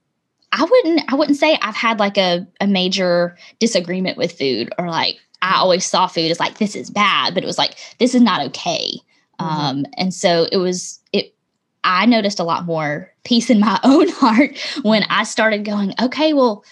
I 0.52 0.64
wouldn't 0.64 1.12
I 1.12 1.16
wouldn't 1.16 1.38
say 1.38 1.58
I've 1.62 1.74
had 1.74 1.98
like 1.98 2.18
a, 2.18 2.46
a 2.60 2.66
major 2.66 3.36
disagreement 3.58 4.18
with 4.18 4.36
food 4.36 4.70
or 4.78 4.88
like 4.88 5.18
I 5.40 5.56
always 5.56 5.84
saw 5.84 6.06
food 6.06 6.30
as 6.30 6.38
like 6.38 6.58
this 6.58 6.76
is 6.76 6.90
bad, 6.90 7.34
but 7.34 7.42
it 7.42 7.46
was 7.46 7.58
like 7.58 7.76
this 7.98 8.14
is 8.14 8.22
not 8.22 8.46
okay. 8.48 8.92
Mm-hmm. 9.40 9.44
Um, 9.44 9.86
and 9.96 10.14
so 10.14 10.46
it 10.52 10.58
was 10.58 11.00
it 11.12 11.34
I 11.84 12.06
noticed 12.06 12.38
a 12.38 12.44
lot 12.44 12.64
more 12.64 13.10
peace 13.24 13.50
in 13.50 13.60
my 13.60 13.80
own 13.84 14.08
heart 14.08 14.56
when 14.82 15.04
I 15.04 15.24
started 15.24 15.64
going, 15.64 15.94
okay, 16.00 16.32
well, 16.32 16.64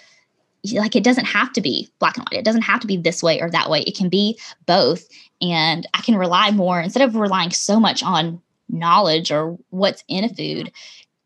like 0.72 0.95
it 0.95 1.05
doesn't 1.05 1.24
have 1.24 1.53
to 1.55 1.61
be 1.61 1.89
black 1.99 2.16
and 2.16 2.26
white. 2.31 2.39
It 2.39 2.45
doesn't 2.45 2.62
have 2.62 2.81
to 2.81 2.87
be 2.87 2.99
this 2.99 3.22
way 3.22 3.41
or 3.41 3.51
that 3.51 3.70
way. 3.70 3.81
It 3.81 3.97
can 3.97 4.09
be 4.09 4.39
both. 4.66 5.09
And 5.41 5.89
I 5.95 6.03
can 6.03 6.16
rely 6.16 6.51
more 6.51 6.81
instead 6.81 7.03
of 7.03 7.16
relying 7.16 7.51
so 7.51 7.81
much 7.81 8.03
on 8.03 8.43
knowledge 8.68 9.33
or 9.33 9.59
what's 9.70 10.05
in 10.07 10.22
a 10.22 10.28
food 10.28 10.70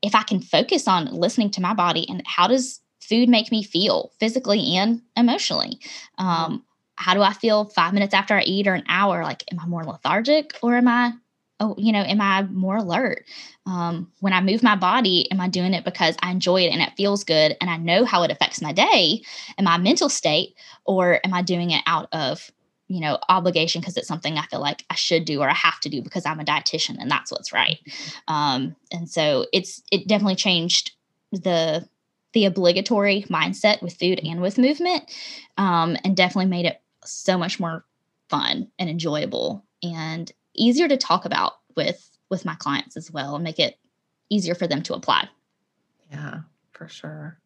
if 0.04 0.14
I 0.14 0.22
can 0.22 0.40
focus 0.40 0.86
on 0.86 1.06
listening 1.06 1.50
to 1.52 1.62
my 1.62 1.72
body 1.72 2.06
and 2.08 2.22
how 2.26 2.46
does 2.46 2.80
food 3.00 3.28
make 3.28 3.50
me 3.50 3.62
feel 3.62 4.12
physically 4.20 4.76
and 4.76 5.00
emotionally? 5.16 5.80
Um, 6.18 6.62
how 6.96 7.14
do 7.14 7.22
I 7.22 7.32
feel 7.32 7.64
five 7.64 7.94
minutes 7.94 8.14
after 8.14 8.34
I 8.34 8.42
eat 8.42 8.66
or 8.66 8.74
an 8.74 8.84
hour? 8.86 9.22
Like, 9.22 9.44
am 9.50 9.58
I 9.58 9.66
more 9.66 9.84
lethargic 9.84 10.58
or 10.62 10.76
am 10.76 10.88
I, 10.88 11.12
oh, 11.58 11.74
you 11.78 11.90
know, 11.90 12.02
am 12.02 12.20
I 12.20 12.42
more 12.42 12.76
alert? 12.76 13.24
Um, 13.66 14.12
when 14.20 14.34
I 14.34 14.42
move 14.42 14.62
my 14.62 14.76
body, 14.76 15.30
am 15.32 15.40
I 15.40 15.48
doing 15.48 15.72
it 15.72 15.84
because 15.84 16.16
I 16.22 16.30
enjoy 16.30 16.62
it 16.62 16.72
and 16.72 16.82
it 16.82 16.92
feels 16.96 17.24
good 17.24 17.56
and 17.60 17.70
I 17.70 17.78
know 17.78 18.04
how 18.04 18.22
it 18.24 18.30
affects 18.30 18.60
my 18.60 18.72
day 18.72 19.22
and 19.56 19.64
my 19.64 19.78
mental 19.78 20.10
state, 20.10 20.54
or 20.84 21.20
am 21.24 21.32
I 21.32 21.40
doing 21.40 21.70
it 21.70 21.82
out 21.86 22.08
of 22.12 22.50
you 22.88 23.00
know 23.00 23.18
obligation 23.28 23.80
because 23.80 23.96
it's 23.96 24.08
something 24.08 24.36
i 24.36 24.42
feel 24.46 24.60
like 24.60 24.84
i 24.90 24.94
should 24.94 25.24
do 25.24 25.40
or 25.40 25.48
i 25.48 25.54
have 25.54 25.80
to 25.80 25.88
do 25.88 26.02
because 26.02 26.26
i'm 26.26 26.40
a 26.40 26.44
dietitian 26.44 26.96
and 26.98 27.10
that's 27.10 27.30
what's 27.32 27.52
right. 27.52 27.78
Mm-hmm. 27.88 28.34
um, 28.34 28.76
and 28.92 29.08
so 29.08 29.46
it's 29.52 29.82
it 29.90 30.06
definitely 30.06 30.36
changed 30.36 30.92
the 31.32 31.88
the 32.32 32.44
obligatory 32.44 33.24
mindset 33.30 33.80
with 33.80 33.94
food 33.94 34.20
and 34.22 34.40
with 34.40 34.58
movement 34.58 35.04
um, 35.56 35.96
and 36.04 36.16
definitely 36.16 36.50
made 36.50 36.66
it 36.66 36.80
so 37.04 37.38
much 37.38 37.60
more 37.60 37.84
fun 38.28 38.68
and 38.78 38.90
enjoyable 38.90 39.64
and 39.82 40.32
easier 40.54 40.88
to 40.88 40.96
talk 40.96 41.24
about 41.24 41.52
with 41.76 42.10
with 42.30 42.44
my 42.44 42.54
clients 42.56 42.96
as 42.96 43.10
well 43.10 43.34
and 43.34 43.44
make 43.44 43.58
it 43.58 43.78
easier 44.30 44.54
for 44.54 44.66
them 44.66 44.82
to 44.82 44.94
apply. 44.94 45.28
Yeah 46.10 46.40
for 46.74 46.88
sure 46.88 47.38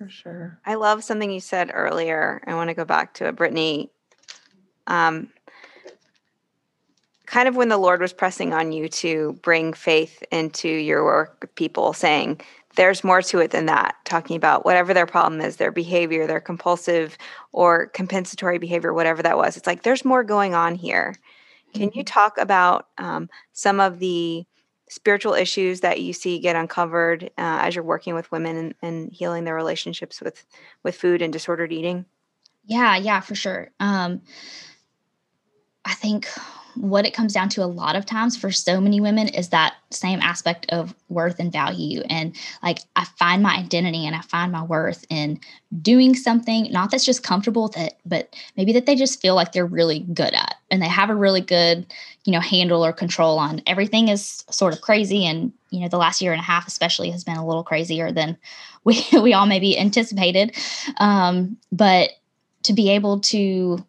for 0.00 0.08
sure. 0.08 0.58
I 0.64 0.76
love 0.76 1.04
something 1.04 1.30
you 1.30 1.40
said 1.40 1.70
earlier. 1.74 2.42
I 2.46 2.54
want 2.54 2.68
to 2.68 2.74
go 2.74 2.86
back 2.86 3.12
to 3.14 3.26
it, 3.26 3.36
Brittany. 3.36 3.90
Um, 4.86 5.28
kind 7.26 7.46
of 7.46 7.54
when 7.54 7.68
the 7.68 7.76
Lord 7.76 8.00
was 8.00 8.14
pressing 8.14 8.54
on 8.54 8.72
you 8.72 8.88
to 8.88 9.38
bring 9.42 9.74
faith 9.74 10.22
into 10.32 10.68
your 10.70 11.04
work 11.04 11.36
with 11.42 11.54
people, 11.54 11.92
saying, 11.92 12.40
there's 12.76 13.04
more 13.04 13.20
to 13.20 13.40
it 13.40 13.50
than 13.50 13.66
that, 13.66 13.94
talking 14.06 14.36
about 14.36 14.64
whatever 14.64 14.94
their 14.94 15.04
problem 15.04 15.42
is, 15.42 15.56
their 15.56 15.70
behavior, 15.70 16.26
their 16.26 16.40
compulsive 16.40 17.18
or 17.52 17.88
compensatory 17.88 18.56
behavior, 18.56 18.94
whatever 18.94 19.22
that 19.22 19.36
was. 19.36 19.58
It's 19.58 19.66
like 19.66 19.82
there's 19.82 20.04
more 20.04 20.24
going 20.24 20.54
on 20.54 20.76
here. 20.76 21.14
Can 21.74 21.90
mm-hmm. 21.90 21.98
you 21.98 22.04
talk 22.04 22.38
about 22.38 22.86
um, 22.96 23.28
some 23.52 23.80
of 23.80 23.98
the 23.98 24.46
spiritual 24.90 25.34
issues 25.34 25.80
that 25.80 26.00
you 26.00 26.12
see 26.12 26.40
get 26.40 26.56
uncovered 26.56 27.30
uh, 27.38 27.62
as 27.62 27.74
you're 27.74 27.84
working 27.84 28.14
with 28.14 28.30
women 28.32 28.56
and, 28.56 28.74
and, 28.82 29.12
healing 29.12 29.44
their 29.44 29.54
relationships 29.54 30.20
with 30.20 30.44
with 30.82 30.96
food 30.96 31.22
and 31.22 31.32
disordered 31.32 31.72
eating? 31.72 32.04
Yeah 32.64 32.96
yeah 32.96 33.20
for 33.20 33.34
sure. 33.34 33.70
Um 33.80 34.22
i 35.84 35.94
think 35.94 36.28
what 36.74 37.06
it 37.06 37.14
comes 37.14 37.32
down 37.32 37.48
to 37.50 37.62
a 37.62 37.66
lot 37.66 37.96
of 37.96 38.06
times 38.06 38.36
for 38.36 38.50
so 38.50 38.80
many 38.80 39.00
women 39.00 39.28
is 39.28 39.48
that 39.48 39.74
same 39.90 40.20
aspect 40.20 40.66
of 40.70 40.94
worth 41.08 41.38
and 41.38 41.52
value. 41.52 42.02
And 42.08 42.36
like 42.62 42.80
I 42.96 43.04
find 43.04 43.42
my 43.42 43.56
identity 43.56 44.06
and 44.06 44.14
I 44.14 44.20
find 44.20 44.52
my 44.52 44.62
worth 44.62 45.04
in 45.10 45.40
doing 45.82 46.14
something, 46.14 46.70
not 46.70 46.90
that's 46.90 47.04
just 47.04 47.22
comfortable 47.22 47.64
with 47.64 47.76
it, 47.76 47.94
but 48.06 48.34
maybe 48.56 48.72
that 48.72 48.86
they 48.86 48.94
just 48.94 49.20
feel 49.20 49.34
like 49.34 49.52
they're 49.52 49.66
really 49.66 50.00
good 50.14 50.34
at 50.34 50.56
and 50.70 50.80
they 50.80 50.88
have 50.88 51.10
a 51.10 51.14
really 51.14 51.40
good, 51.40 51.86
you 52.24 52.32
know, 52.32 52.40
handle 52.40 52.84
or 52.84 52.92
control 52.92 53.38
on. 53.38 53.62
Everything 53.66 54.08
is 54.08 54.44
sort 54.50 54.72
of 54.72 54.80
crazy. 54.80 55.26
And, 55.26 55.52
you 55.70 55.80
know, 55.80 55.88
the 55.88 55.98
last 55.98 56.20
year 56.20 56.32
and 56.32 56.40
a 56.40 56.44
half 56.44 56.66
especially 56.68 57.10
has 57.10 57.24
been 57.24 57.36
a 57.36 57.46
little 57.46 57.64
crazier 57.64 58.12
than 58.12 58.36
we 58.84 59.04
we 59.12 59.34
all 59.34 59.46
maybe 59.46 59.78
anticipated. 59.78 60.56
Um, 60.96 61.56
but 61.70 62.10
to 62.62 62.72
be 62.72 62.90
able 62.90 63.20
to 63.20 63.84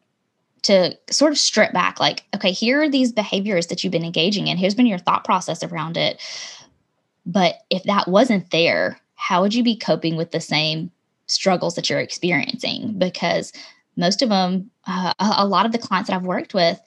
to 0.63 0.97
sort 1.09 1.31
of 1.31 1.37
strip 1.37 1.73
back 1.73 1.99
like 1.99 2.23
okay 2.35 2.51
here 2.51 2.81
are 2.81 2.89
these 2.89 3.11
behaviors 3.11 3.67
that 3.67 3.83
you've 3.83 3.91
been 3.91 4.05
engaging 4.05 4.47
in. 4.47 4.57
Here's 4.57 4.75
been 4.75 4.85
your 4.85 4.99
thought 4.99 5.23
process 5.23 5.63
around 5.63 5.97
it. 5.97 6.21
But 7.25 7.55
if 7.69 7.83
that 7.83 8.07
wasn't 8.07 8.51
there 8.51 8.99
how 9.15 9.41
would 9.41 9.53
you 9.53 9.63
be 9.63 9.75
coping 9.75 10.15
with 10.15 10.31
the 10.31 10.41
same 10.41 10.91
struggles 11.27 11.75
that 11.75 11.89
you're 11.89 11.99
experiencing? 11.99 12.97
Because 12.97 13.53
most 13.95 14.21
of 14.21 14.29
them 14.29 14.71
uh, 14.85 15.13
a 15.19 15.45
lot 15.45 15.65
of 15.65 15.71
the 15.71 15.77
clients 15.77 16.09
that 16.09 16.15
i've 16.15 16.25
worked 16.25 16.53
with 16.53 16.81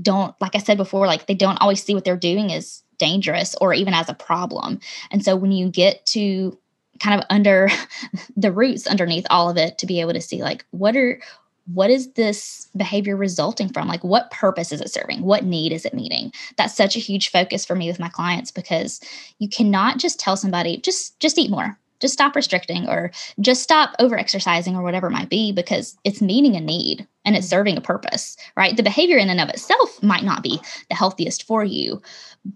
don't 0.00 0.34
like 0.40 0.54
i 0.54 0.58
said 0.58 0.78
before 0.78 1.06
like 1.06 1.26
they 1.26 1.34
don't 1.34 1.60
always 1.60 1.82
see 1.82 1.94
what 1.94 2.04
they're 2.04 2.16
doing 2.16 2.52
as 2.52 2.82
dangerous 3.02 3.56
or 3.60 3.74
even 3.74 3.94
as 3.94 4.08
a 4.08 4.14
problem. 4.14 4.78
And 5.10 5.24
so 5.24 5.34
when 5.34 5.50
you 5.50 5.68
get 5.68 6.06
to 6.06 6.56
kind 7.00 7.20
of 7.20 7.26
under 7.30 7.68
the 8.36 8.52
roots 8.52 8.86
underneath 8.86 9.26
all 9.28 9.50
of 9.50 9.56
it 9.56 9.76
to 9.78 9.86
be 9.86 10.00
able 10.00 10.12
to 10.12 10.20
see 10.20 10.40
like 10.40 10.64
what 10.70 10.96
are 10.96 11.20
what 11.66 11.90
is 11.90 12.12
this 12.12 12.68
behavior 12.76 13.16
resulting 13.16 13.68
from? 13.68 13.88
Like, 13.88 14.02
what 14.02 14.30
purpose 14.30 14.72
is 14.72 14.80
it 14.80 14.90
serving? 14.90 15.22
What 15.22 15.44
need 15.44 15.72
is 15.72 15.84
it 15.84 15.94
meeting? 15.94 16.32
That's 16.56 16.76
such 16.76 16.96
a 16.96 17.00
huge 17.00 17.30
focus 17.30 17.64
for 17.64 17.74
me 17.76 17.88
with 17.88 18.00
my 18.00 18.08
clients 18.08 18.50
because 18.50 19.00
you 19.38 19.48
cannot 19.48 19.98
just 19.98 20.18
tell 20.18 20.36
somebody, 20.36 20.78
just 20.78 21.18
just 21.20 21.38
eat 21.38 21.50
more, 21.50 21.78
just 22.00 22.14
stop 22.14 22.34
restricting, 22.34 22.88
or 22.88 23.12
just 23.40 23.62
stop 23.62 23.94
over 23.98 24.18
exercising, 24.18 24.76
or 24.76 24.82
whatever 24.82 25.06
it 25.06 25.12
might 25.12 25.28
be, 25.30 25.52
because 25.52 25.96
it's 26.04 26.20
meeting 26.20 26.56
a 26.56 26.60
need 26.60 27.06
and 27.24 27.36
it's 27.36 27.46
mm-hmm. 27.46 27.50
serving 27.50 27.76
a 27.76 27.82
purpose, 27.82 28.36
right? 28.56 28.76
The 28.76 28.82
behavior 28.82 29.16
in 29.16 29.30
and 29.30 29.40
of 29.40 29.48
itself 29.48 30.02
might 30.02 30.24
not 30.24 30.42
be 30.42 30.60
the 30.88 30.96
healthiest 30.96 31.44
for 31.44 31.64
you, 31.64 32.02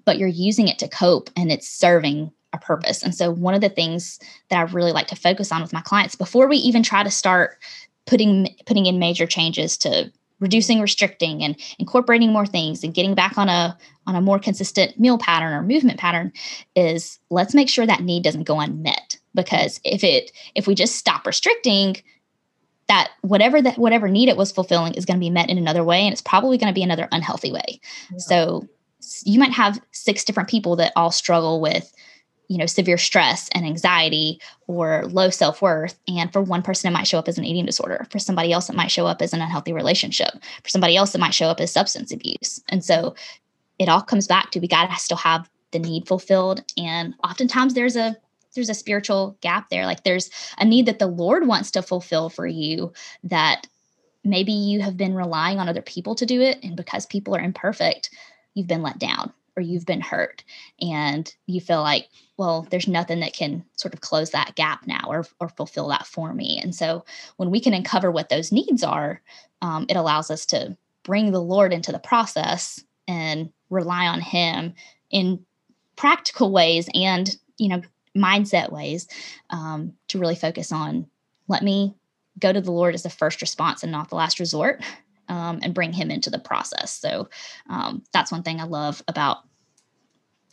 but 0.05 0.19
you're 0.19 0.29
using 0.29 0.67
it 0.67 0.79
to 0.81 0.89
cope 0.89 1.31
and 1.37 1.53
it's 1.53 1.69
serving 1.69 2.33
a 2.53 2.59
purpose. 2.59 3.03
And 3.03 3.15
so, 3.15 3.31
one 3.31 3.55
of 3.55 3.61
the 3.61 3.69
things 3.69 4.19
that 4.51 4.59
I 4.59 4.63
really 4.73 4.93
like 4.93 5.07
to 5.09 5.17
focus 5.17 5.53
on 5.53 5.63
with 5.63 5.73
my 5.73 5.83
clients 5.83 6.17
before 6.17 6.49
we 6.49 6.57
even 6.57 6.83
try 6.83 7.05
to 7.05 7.11
start 7.11 7.59
putting 8.07 8.55
putting 8.67 8.87
in 8.87 8.99
major 8.99 9.27
changes 9.27 9.77
to 9.79 10.11
reducing 10.39 10.81
restricting 10.81 11.43
and 11.43 11.57
incorporating 11.79 12.33
more 12.33 12.47
things 12.47 12.85
and 12.85 12.95
getting 12.95 13.15
back 13.15 13.39
on 13.39 13.49
a 13.49 13.77
on 14.07 14.15
a 14.15 14.21
more 14.21 14.39
consistent 14.39 14.99
meal 14.99 15.19
pattern 15.19 15.53
or 15.53 15.63
movement 15.63 15.99
pattern 15.99 16.33
is 16.75 17.19
let's 17.31 17.55
make 17.55 17.69
sure 17.69 17.87
that 17.87 18.03
need 18.03 18.23
doesn't 18.23 18.45
go 18.45 18.61
unmet 18.61 19.19
because 19.35 19.81
if 19.85 20.05
it 20.05 20.31
if 20.55 20.67
we 20.67 20.75
just 20.75 20.97
stop 20.97 21.27
restricting 21.27 21.97
that 22.89 23.11
whatever 23.23 23.63
that 23.63 23.79
whatever 23.79 24.09
need 24.09 24.29
it 24.29 24.37
was 24.37 24.53
fulfilling 24.53 24.95
is 24.95 25.05
going 25.05 25.17
to 25.19 25.25
be 25.25 25.31
met 25.31 25.51
in 25.51 25.59
another 25.59 25.83
way 25.83 26.03
and 26.03 26.13
it's 26.13 26.23
probably 26.23 26.59
going 26.59 26.73
to 26.73 26.79
be 26.79 26.83
another 26.83 27.09
unhealthy 27.13 27.53
way 27.53 27.81
yeah. 28.11 28.19
so 28.19 28.67
you 29.25 29.39
might 29.39 29.53
have 29.53 29.81
six 29.93 30.25
different 30.25 30.49
people 30.49 30.77
that 30.77 30.93
all 30.97 31.11
struggle 31.11 31.61
with 31.61 31.93
you 32.49 32.59
know 32.59 32.67
severe 32.67 32.99
stress 32.99 33.49
and 33.53 33.65
anxiety 33.65 34.41
or 34.67 35.05
low 35.07 35.31
self-worth 35.31 35.99
and 36.09 36.33
for 36.33 36.43
one 36.43 36.63
person 36.63 36.89
it 36.89 36.93
might 36.93 37.07
show 37.07 37.19
up 37.19 37.29
as 37.29 37.39
an 37.39 37.45
eating 37.45 37.67
disorder. 37.67 38.07
For 38.11 38.19
somebody 38.19 38.53
else 38.53 38.69
it 38.69 38.77
might 38.77 38.91
show 38.91 39.07
up 39.07 39.23
as 39.23 39.33
an 39.33 39.41
unhealthy 39.41 39.73
relationship. 39.73 40.31
For 40.63 40.69
somebody 40.69 40.97
else 40.97 41.15
it 41.15 41.21
might 41.21 41.35
show 41.35 41.49
up 41.49 41.61
as 41.61 41.73
substance 41.73 42.13
abuse. 42.13 42.63
And 42.69 42.85
so 42.85 43.15
it 43.79 43.89
all 43.89 44.03
comes 44.03 44.27
back 44.27 44.51
to 44.51 44.61
we 44.61 44.69
got 44.69 44.89
to 44.89 44.97
still 44.97 45.17
have 45.19 45.49
the 45.73 45.79
need 45.79 46.07
fulfilled 46.07 46.65
and 46.77 47.15
oftentimes 47.25 47.75
there's 47.75 47.97
a 47.97 48.17
there's 48.55 48.71
a 48.71 48.75
spiritual 48.75 49.37
gap 49.43 49.69
there. 49.69 49.85
Like 49.85 50.05
there's 50.05 50.31
a 50.59 50.65
need 50.65 50.87
that 50.87 50.99
the 50.99 51.07
lord 51.07 51.47
wants 51.47 51.71
to 51.73 51.83
fulfill 51.83 52.31
for 52.31 52.47
you 52.47 52.93
that 53.25 53.67
maybe 54.25 54.53
you 54.53 54.81
have 54.81 54.97
been 54.97 55.15
relying 55.15 55.59
on 55.59 55.69
other 55.69 55.83
people 55.83 56.15
to 56.17 56.27
do 56.27 56.41
it 56.41 56.59
and 56.63 56.77
because 56.77 57.07
people 57.07 57.35
are 57.35 57.41
imperfect 57.41 58.11
you've 58.55 58.67
been 58.67 58.83
let 58.83 58.99
down 58.99 59.33
or 59.57 59.63
you've 59.63 59.87
been 59.87 60.01
hurt 60.01 60.45
and 60.81 61.35
you 61.47 61.61
feel 61.61 61.83
like 61.83 62.09
well 62.37 62.67
there's 62.71 62.89
nothing 62.89 63.21
that 63.21 63.33
can 63.33 63.65
sort 63.77 63.95
of 63.95 64.01
close 64.01 64.31
that 64.31 64.55
gap 64.55 64.87
now 64.87 65.05
or, 65.07 65.25
or 65.41 65.49
fulfill 65.49 65.89
that 65.89 66.07
for 66.07 66.35
me. 66.35 66.61
And 66.63 66.75
so 66.75 67.05
when 67.37 67.51
we 67.51 67.61
can 67.61 67.75
uncover 67.75 68.11
what 68.11 68.29
those 68.29 68.53
needs 68.53 68.83
are 68.83 69.21
um, 69.63 69.87
it 69.89 69.97
allows 69.97 70.31
us 70.31 70.47
to 70.47 70.77
bring 71.03 71.33
the 71.33 71.43
lord 71.43 71.73
into 71.73 71.93
the 71.93 71.99
process 71.99 72.85
and 73.09 73.51
rely 73.71 74.07
on 74.07 74.21
him 74.21 74.75
in 75.11 75.45
practical 75.97 76.53
ways 76.53 76.89
and 76.95 77.37
you 77.59 77.69
know 77.69 77.83
mindset 78.17 78.73
ways 78.73 79.07
um, 79.51 79.93
to 80.09 80.19
really 80.19 80.35
focus 80.35 80.73
on 80.73 81.07
let 81.49 81.63
me 81.63 81.95
go 82.39 82.53
to 82.53 82.61
the 82.61 82.73
lord 82.73 82.95
as 82.95 83.03
the 83.03 83.11
first 83.11 83.41
response 83.41 83.83
and 83.83 83.93
not 83.93 84.09
the 84.09 84.17
last 84.17 84.39
resort 84.39 84.83
um, 85.29 85.61
and 85.63 85.75
bring 85.75 85.93
him 85.93 86.11
into 86.11 86.31
the 86.31 86.39
process. 86.39 86.93
So 86.93 87.29
um, 87.69 88.03
that's 88.13 88.33
one 88.33 88.43
thing 88.43 88.61
I 88.61 88.65
love 88.65 89.03
about 89.09 89.39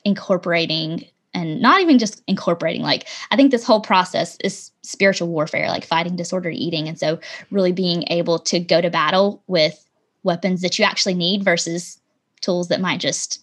incorporating 0.06 1.06
and 1.34 1.62
not 1.62 1.82
even 1.82 1.98
just 1.98 2.22
incorporating 2.28 2.82
like 2.82 3.08
i 3.32 3.38
think 3.38 3.50
this 3.50 3.64
whole 3.64 3.80
process 3.80 4.38
is 4.44 4.74
spiritual 4.84 5.30
warfare 5.30 5.70
like 5.70 5.86
fighting 5.86 6.16
disordered 6.16 6.54
eating. 6.54 6.88
And 6.88 7.00
so 7.00 7.20
really 7.50 7.72
being 7.72 8.04
able 8.08 8.38
to 8.40 8.60
go 8.60 8.82
to 8.82 8.90
battle 8.90 9.42
with 9.48 9.86
weapons 10.24 10.62
that 10.62 10.78
you 10.78 10.86
actually 10.86 11.16
need 11.16 11.44
versus 11.44 12.00
tools 12.42 12.68
that 12.68 12.82
might 12.82 13.00
just 13.00 13.42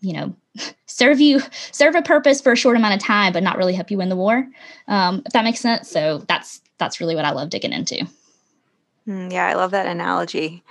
you 0.00 0.12
know 0.14 0.34
serve 0.86 1.20
you 1.20 1.40
serve 1.70 1.94
a 1.94 2.02
purpose 2.02 2.40
for 2.40 2.52
a 2.52 2.56
short 2.56 2.76
amount 2.76 2.94
of 2.94 3.00
time 3.00 3.32
but 3.32 3.42
not 3.42 3.58
really 3.58 3.74
help 3.74 3.90
you 3.90 3.98
win 3.98 4.08
the 4.08 4.16
war. 4.16 4.46
Um, 4.88 5.22
if 5.26 5.32
that 5.32 5.44
makes 5.44 5.60
sense. 5.60 5.88
So 5.88 6.18
that's 6.26 6.60
that's 6.78 6.98
really 7.00 7.14
what 7.14 7.26
i 7.26 7.30
love 7.30 7.50
digging 7.50 7.74
into 7.74 8.06
mm, 9.06 9.32
yeah 9.32 9.46
i 9.46 9.54
love 9.54 9.70
that 9.72 9.86
analogy. 9.86 10.62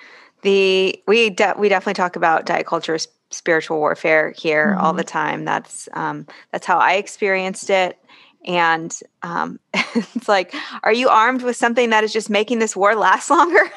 The 0.42 1.02
we 1.08 1.30
de- 1.30 1.56
we 1.58 1.70
definitely 1.70 1.96
talk 1.96 2.16
about 2.16 2.46
diet 2.46 2.66
culture 2.66 2.98
spiritual 3.32 3.78
warfare 3.78 4.34
here 4.38 4.74
mm-hmm. 4.74 4.82
all 4.82 4.94
the 4.94 5.04
time. 5.04 5.46
That's 5.46 5.90
um, 5.94 6.28
that's 6.52 6.66
how 6.66 6.78
i 6.78 6.94
experienced 6.94 7.70
it. 7.70 7.98
And 8.46 8.98
um, 9.22 9.60
it's 9.74 10.30
like 10.30 10.54
are 10.84 10.94
you 10.94 11.10
armed 11.10 11.44
with 11.44 11.58
something 11.58 11.90
that 11.90 12.04
is 12.04 12.14
just 12.14 12.30
making 12.30 12.60
this 12.60 12.76
war 12.76 12.96
last 12.96 13.30
longer? 13.30 13.70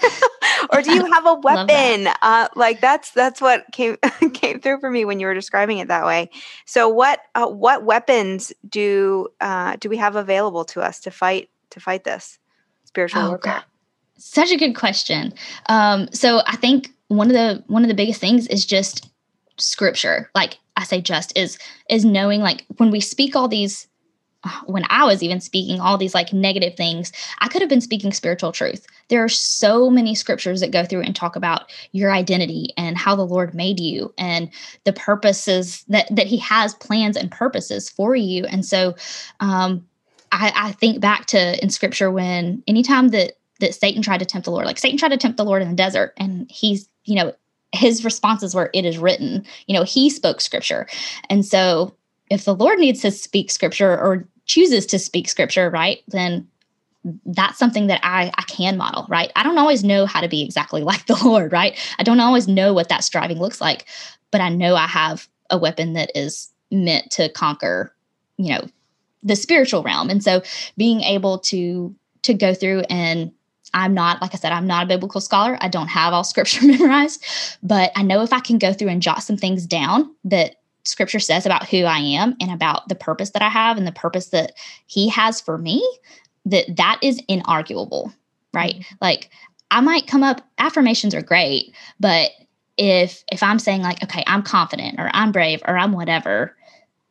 Or 0.72 0.82
do 0.82 0.94
you 0.94 1.04
have 1.12 1.26
a 1.26 1.34
weapon? 1.42 2.08
Uh, 2.22 2.48
like 2.54 2.80
that's 2.80 3.10
that's 3.10 3.40
what 3.40 3.64
came 3.72 3.96
came 4.32 4.60
through 4.60 4.78
for 4.78 4.90
me 4.90 5.04
when 5.04 5.18
you 5.18 5.26
were 5.26 5.34
describing 5.34 5.78
it 5.78 5.88
that 5.88 6.06
way. 6.06 6.30
So 6.64 6.88
what 6.88 7.20
uh, 7.34 7.48
what 7.48 7.82
weapons 7.84 8.52
do 8.68 9.28
uh, 9.40 9.76
do 9.80 9.88
we 9.88 9.96
have 9.96 10.14
available 10.14 10.64
to 10.66 10.80
us 10.80 11.00
to 11.00 11.10
fight 11.10 11.50
to 11.70 11.80
fight 11.80 12.04
this 12.04 12.38
spiritual 12.84 13.22
oh, 13.22 13.28
warfare? 13.30 13.54
God. 13.54 13.64
Such 14.18 14.50
a 14.50 14.56
good 14.56 14.74
question 14.74 15.32
um, 15.68 16.08
so 16.12 16.42
i 16.46 16.56
think 16.56 16.90
one 17.08 17.28
of 17.28 17.34
the 17.34 17.62
one 17.66 17.82
of 17.82 17.88
the 17.88 17.94
biggest 17.94 18.20
things 18.20 18.46
is 18.48 18.64
just 18.64 19.08
scripture 19.58 20.30
like 20.34 20.58
i 20.76 20.84
say 20.84 21.00
just 21.00 21.36
is 21.36 21.58
is 21.90 22.04
knowing 22.04 22.40
like 22.40 22.64
when 22.76 22.90
we 22.90 23.00
speak 23.00 23.36
all 23.36 23.48
these 23.48 23.86
when 24.66 24.84
I 24.90 25.04
was 25.04 25.22
even 25.22 25.40
speaking 25.40 25.80
all 25.80 25.96
these 25.96 26.14
like 26.14 26.32
negative 26.32 26.74
things, 26.76 27.12
I 27.40 27.48
could 27.48 27.62
have 27.62 27.68
been 27.68 27.80
speaking 27.80 28.12
spiritual 28.12 28.52
truth. 28.52 28.86
There 29.08 29.22
are 29.22 29.28
so 29.28 29.88
many 29.88 30.14
scriptures 30.14 30.60
that 30.60 30.72
go 30.72 30.84
through 30.84 31.02
and 31.02 31.14
talk 31.14 31.36
about 31.36 31.70
your 31.92 32.12
identity 32.12 32.70
and 32.76 32.98
how 32.98 33.14
the 33.14 33.26
Lord 33.26 33.54
made 33.54 33.78
you 33.78 34.12
and 34.18 34.50
the 34.84 34.92
purposes 34.92 35.84
that 35.88 36.14
that 36.14 36.26
He 36.26 36.38
has 36.38 36.74
plans 36.74 37.16
and 37.16 37.30
purposes 37.30 37.88
for 37.88 38.16
you. 38.16 38.44
And 38.46 38.66
so, 38.66 38.96
um, 39.40 39.86
I, 40.32 40.52
I 40.54 40.72
think 40.72 41.00
back 41.00 41.26
to 41.26 41.62
in 41.62 41.70
Scripture 41.70 42.10
when 42.10 42.62
anytime 42.66 43.08
that 43.08 43.34
that 43.62 43.74
Satan 43.74 44.02
tried 44.02 44.18
to 44.18 44.26
tempt 44.26 44.44
the 44.44 44.50
Lord, 44.50 44.66
like 44.66 44.78
Satan 44.78 44.98
tried 44.98 45.08
to 45.08 45.16
tempt 45.16 45.38
the 45.38 45.44
Lord 45.44 45.62
in 45.62 45.70
the 45.70 45.74
desert, 45.74 46.12
and 46.18 46.50
he's 46.50 46.88
you 47.04 47.16
know 47.16 47.32
his 47.72 48.04
responses 48.04 48.54
were, 48.54 48.70
It 48.72 48.84
is 48.84 48.98
written. 48.98 49.44
You 49.66 49.76
know, 49.76 49.82
he 49.82 50.10
spoke 50.10 50.40
scripture. 50.40 50.86
And 51.28 51.44
so 51.44 51.94
if 52.30 52.44
the 52.44 52.54
Lord 52.54 52.78
needs 52.78 53.00
to 53.00 53.10
speak 53.10 53.50
scripture 53.50 53.92
or 53.92 54.28
chooses 54.44 54.86
to 54.86 54.98
speak 54.98 55.28
scripture, 55.28 55.70
right, 55.70 56.00
then 56.08 56.46
that's 57.26 57.58
something 57.58 57.88
that 57.88 58.00
I, 58.04 58.30
I 58.36 58.42
can 58.42 58.76
model, 58.76 59.06
right? 59.08 59.32
I 59.34 59.42
don't 59.42 59.58
always 59.58 59.82
know 59.82 60.06
how 60.06 60.20
to 60.20 60.28
be 60.28 60.42
exactly 60.42 60.82
like 60.84 61.06
the 61.06 61.20
Lord, 61.24 61.52
right? 61.52 61.76
I 61.98 62.02
don't 62.02 62.20
always 62.20 62.46
know 62.46 62.72
what 62.74 62.90
that 62.90 63.04
striving 63.04 63.38
looks 63.38 63.60
like, 63.60 63.86
but 64.30 64.40
I 64.40 64.50
know 64.50 64.76
I 64.76 64.86
have 64.86 65.28
a 65.50 65.58
weapon 65.58 65.94
that 65.94 66.10
is 66.14 66.50
meant 66.70 67.10
to 67.12 67.28
conquer, 67.30 67.94
you 68.36 68.50
know, 68.52 68.66
the 69.22 69.36
spiritual 69.36 69.82
realm. 69.82 70.10
And 70.10 70.22
so 70.22 70.42
being 70.76 71.00
able 71.00 71.38
to 71.38 71.94
to 72.22 72.34
go 72.34 72.54
through 72.54 72.80
and 72.88 73.32
I'm 73.74 73.94
not, 73.94 74.20
like 74.20 74.34
I 74.34 74.38
said, 74.38 74.52
I'm 74.52 74.66
not 74.66 74.84
a 74.84 74.88
biblical 74.88 75.20
scholar. 75.20 75.56
I 75.60 75.68
don't 75.68 75.88
have 75.88 76.12
all 76.12 76.24
scripture 76.24 76.66
memorized, 76.66 77.24
but 77.62 77.92
I 77.96 78.02
know 78.02 78.22
if 78.22 78.32
I 78.32 78.40
can 78.40 78.58
go 78.58 78.72
through 78.72 78.88
and 78.88 79.02
jot 79.02 79.22
some 79.22 79.36
things 79.36 79.66
down 79.66 80.14
that 80.24 80.56
scripture 80.84 81.20
says 81.20 81.46
about 81.46 81.68
who 81.68 81.84
I 81.84 81.98
am 81.98 82.36
and 82.40 82.50
about 82.50 82.88
the 82.88 82.94
purpose 82.94 83.30
that 83.30 83.42
I 83.42 83.48
have 83.48 83.76
and 83.76 83.86
the 83.86 83.92
purpose 83.92 84.28
that 84.28 84.52
he 84.86 85.08
has 85.08 85.40
for 85.40 85.58
me, 85.58 85.86
that 86.46 86.76
that 86.76 86.98
is 87.02 87.20
inarguable, 87.28 88.12
right? 88.52 88.76
Mm-hmm. 88.76 88.94
Like 89.00 89.30
I 89.70 89.80
might 89.80 90.06
come 90.06 90.22
up 90.22 90.42
affirmations 90.58 91.14
are 91.14 91.22
great, 91.22 91.74
but 92.00 92.30
if 92.76 93.22
if 93.30 93.42
I'm 93.42 93.58
saying 93.58 93.82
like 93.82 94.02
okay, 94.02 94.24
I'm 94.26 94.42
confident 94.42 94.98
or 94.98 95.10
I'm 95.12 95.32
brave 95.32 95.62
or 95.66 95.76
I'm 95.76 95.92
whatever, 95.92 96.56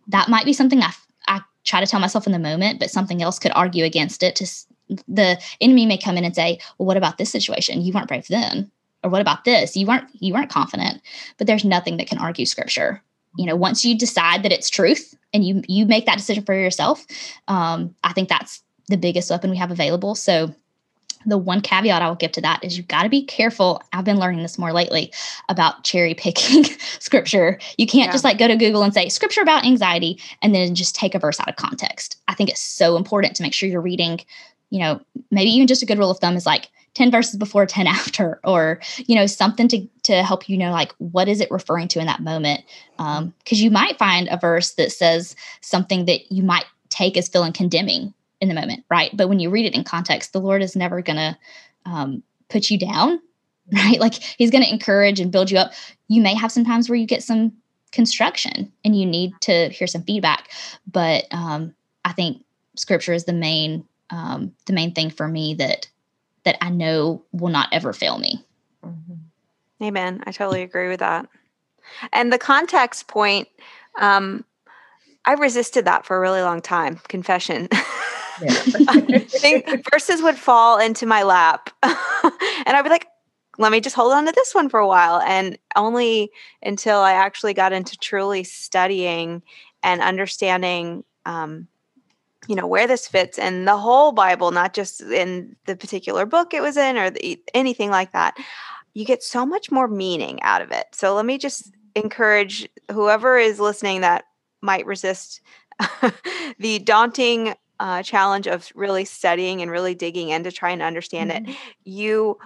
that 0.07 0.29
might 0.29 0.45
be 0.45 0.53
something 0.53 0.81
I 0.81 0.91
I 1.27 1.41
try 1.63 1.79
to 1.79 1.87
tell 1.87 1.99
myself 1.99 2.25
in 2.25 2.33
the 2.33 2.39
moment, 2.39 2.79
but 2.79 2.91
something 2.91 3.21
else 3.21 3.39
could 3.39 3.51
argue 3.55 3.85
against 3.85 4.23
it 4.23 4.35
to 4.37 4.47
the 5.07 5.41
enemy 5.59 5.85
may 5.85 5.97
come 5.97 6.17
in 6.17 6.25
and 6.25 6.35
say, 6.35 6.59
"Well, 6.77 6.87
what 6.87 6.97
about 6.97 7.17
this 7.17 7.31
situation? 7.31 7.81
You 7.81 7.93
weren't 7.93 8.07
brave 8.07 8.27
then." 8.27 8.71
Or 9.03 9.09
what 9.09 9.21
about 9.21 9.45
this? 9.45 9.75
You 9.75 9.87
weren't 9.87 10.07
you 10.13 10.33
weren't 10.33 10.49
confident. 10.49 11.01
But 11.37 11.47
there's 11.47 11.65
nothing 11.65 11.97
that 11.97 12.07
can 12.07 12.17
argue 12.17 12.45
scripture. 12.45 13.01
You 13.37 13.45
know, 13.45 13.55
once 13.55 13.85
you 13.85 13.97
decide 13.97 14.43
that 14.43 14.51
it's 14.51 14.69
truth 14.69 15.15
and 15.33 15.45
you 15.45 15.63
you 15.67 15.85
make 15.85 16.05
that 16.05 16.17
decision 16.17 16.43
for 16.43 16.53
yourself, 16.53 17.05
um, 17.47 17.95
I 18.03 18.13
think 18.13 18.29
that's 18.29 18.61
the 18.87 18.97
biggest 18.97 19.29
weapon 19.29 19.49
we 19.49 19.57
have 19.57 19.71
available. 19.71 20.15
So 20.15 20.53
the 21.25 21.37
one 21.37 21.61
caveat 21.61 22.01
I 22.01 22.07
will 22.07 22.15
give 22.15 22.31
to 22.33 22.41
that 22.41 22.63
is 22.63 22.77
you've 22.77 22.87
got 22.87 23.03
to 23.03 23.09
be 23.09 23.23
careful. 23.23 23.81
I've 23.93 24.05
been 24.05 24.19
learning 24.19 24.41
this 24.41 24.57
more 24.57 24.73
lately 24.73 25.11
about 25.49 25.83
cherry 25.83 26.13
picking 26.13 26.63
scripture. 26.99 27.59
You 27.77 27.85
can't 27.85 28.07
yeah. 28.07 28.11
just 28.11 28.23
like 28.23 28.37
go 28.37 28.47
to 28.47 28.55
Google 28.55 28.83
and 28.83 28.93
say 28.93 29.09
scripture 29.09 29.41
about 29.41 29.65
anxiety 29.65 30.19
and 30.41 30.53
then 30.53 30.75
just 30.75 30.95
take 30.95 31.15
a 31.15 31.19
verse 31.19 31.39
out 31.39 31.49
of 31.49 31.55
context. 31.55 32.17
I 32.27 32.33
think 32.33 32.49
it's 32.49 32.61
so 32.61 32.97
important 32.97 33.35
to 33.35 33.43
make 33.43 33.53
sure 33.53 33.69
you're 33.69 33.81
reading 33.81 34.21
you 34.71 34.79
know, 34.79 34.99
maybe 35.29 35.51
even 35.51 35.67
just 35.67 35.83
a 35.83 35.85
good 35.85 35.99
rule 35.99 36.09
of 36.09 36.17
thumb 36.17 36.35
is 36.35 36.45
like 36.47 36.69
10 36.95 37.11
verses 37.11 37.37
before 37.37 37.65
10 37.65 37.87
after 37.87 38.39
or 38.43 38.79
you 39.05 39.15
know 39.15 39.25
something 39.25 39.67
to 39.67 39.87
to 40.03 40.23
help 40.23 40.49
you 40.49 40.57
know 40.57 40.71
like 40.71 40.93
what 40.97 41.27
is 41.27 41.39
it 41.39 41.51
referring 41.51 41.87
to 41.89 41.99
in 41.99 42.07
that 42.07 42.21
moment? 42.21 42.63
Um 42.97 43.33
because 43.43 43.61
you 43.61 43.69
might 43.69 43.99
find 43.99 44.27
a 44.29 44.37
verse 44.37 44.73
that 44.73 44.91
says 44.91 45.35
something 45.61 46.05
that 46.05 46.31
you 46.31 46.41
might 46.41 46.65
take 46.89 47.15
as 47.17 47.29
feeling 47.29 47.53
condemning 47.53 48.13
in 48.39 48.49
the 48.49 48.55
moment 48.55 48.83
right? 48.89 49.15
But 49.15 49.29
when 49.29 49.39
you 49.39 49.49
read 49.49 49.65
it 49.65 49.75
in 49.75 49.83
context 49.83 50.33
the 50.33 50.41
lord 50.41 50.61
is 50.61 50.75
never 50.75 51.01
gonna 51.01 51.37
um, 51.85 52.21
put 52.49 52.69
you 52.69 52.77
down 52.77 53.19
right? 53.73 53.99
Like 53.99 54.15
he's 54.15 54.51
gonna 54.51 54.65
encourage 54.65 55.19
and 55.19 55.31
build 55.31 55.51
you 55.51 55.57
up. 55.57 55.71
You 56.07 56.21
may 56.21 56.33
have 56.35 56.51
some 56.51 56.65
times 56.65 56.89
where 56.89 56.97
you 56.97 57.05
get 57.05 57.23
some 57.23 57.53
construction 57.91 58.71
and 58.83 58.97
you 58.97 59.05
need 59.05 59.33
to 59.41 59.69
hear 59.69 59.87
some 59.87 60.03
feedback 60.03 60.49
but 60.89 61.25
um 61.31 61.73
i 62.05 62.13
think 62.13 62.41
scripture 62.75 63.13
is 63.13 63.25
the 63.25 63.33
main 63.33 63.85
um, 64.11 64.53
the 64.65 64.73
main 64.73 64.93
thing 64.93 65.09
for 65.09 65.27
me 65.27 65.55
that 65.55 65.87
that 66.43 66.57
I 66.61 66.69
know 66.69 67.23
will 67.31 67.51
not 67.51 67.69
ever 67.71 67.93
fail 67.93 68.17
me. 68.17 68.43
Mm-hmm. 68.83 69.83
Amen. 69.83 70.23
I 70.25 70.31
totally 70.31 70.63
agree 70.63 70.87
with 70.87 70.99
that. 70.99 71.27
And 72.11 72.31
the 72.31 72.37
context 72.37 73.07
point, 73.07 73.47
um, 73.99 74.43
I 75.25 75.33
resisted 75.33 75.85
that 75.85 76.05
for 76.05 76.17
a 76.17 76.19
really 76.19 76.41
long 76.41 76.61
time. 76.61 76.99
Confession. 77.07 77.67
Yeah. 77.71 78.49
I 78.87 79.19
think 79.19 79.87
verses 79.91 80.21
would 80.21 80.37
fall 80.37 80.79
into 80.79 81.05
my 81.05 81.23
lap, 81.23 81.69
and 81.83 81.93
I'd 82.65 82.81
be 82.83 82.89
like, 82.89 83.07
"Let 83.59 83.71
me 83.71 83.81
just 83.81 83.95
hold 83.95 84.13
on 84.13 84.25
to 84.25 84.31
this 84.31 84.55
one 84.55 84.67
for 84.69 84.79
a 84.79 84.87
while." 84.87 85.19
And 85.21 85.59
only 85.75 86.31
until 86.63 86.99
I 86.99 87.13
actually 87.13 87.53
got 87.53 87.73
into 87.73 87.97
truly 87.97 88.43
studying 88.43 89.43
and 89.83 90.01
understanding 90.01 91.03
um, 91.25 91.67
you 92.47 92.55
know 92.55 92.67
where 92.67 92.87
this 92.87 93.07
fits 93.07 93.37
in 93.37 93.65
the 93.65 93.77
whole 93.77 94.11
bible 94.11 94.51
not 94.51 94.73
just 94.73 95.01
in 95.01 95.55
the 95.65 95.75
particular 95.75 96.25
book 96.25 96.53
it 96.53 96.61
was 96.61 96.77
in 96.77 96.97
or 96.97 97.09
the, 97.09 97.39
anything 97.53 97.89
like 97.89 98.11
that 98.11 98.35
you 98.93 99.05
get 99.05 99.23
so 99.23 99.45
much 99.45 99.71
more 99.71 99.87
meaning 99.87 100.41
out 100.41 100.61
of 100.61 100.71
it 100.71 100.85
so 100.91 101.15
let 101.15 101.25
me 101.25 101.37
just 101.37 101.71
encourage 101.95 102.67
whoever 102.89 103.37
is 103.37 103.59
listening 103.59 104.01
that 104.01 104.25
might 104.61 104.85
resist 104.85 105.41
the 106.59 106.79
daunting 106.79 107.53
uh, 107.79 108.03
challenge 108.03 108.47
of 108.47 108.71
really 108.75 109.05
studying 109.05 109.61
and 109.61 109.71
really 109.71 109.95
digging 109.95 110.29
in 110.29 110.43
to 110.43 110.51
try 110.51 110.69
and 110.69 110.81
understand 110.81 111.31
mm-hmm. 111.31 111.49
it 111.49 111.57
you 111.83 112.37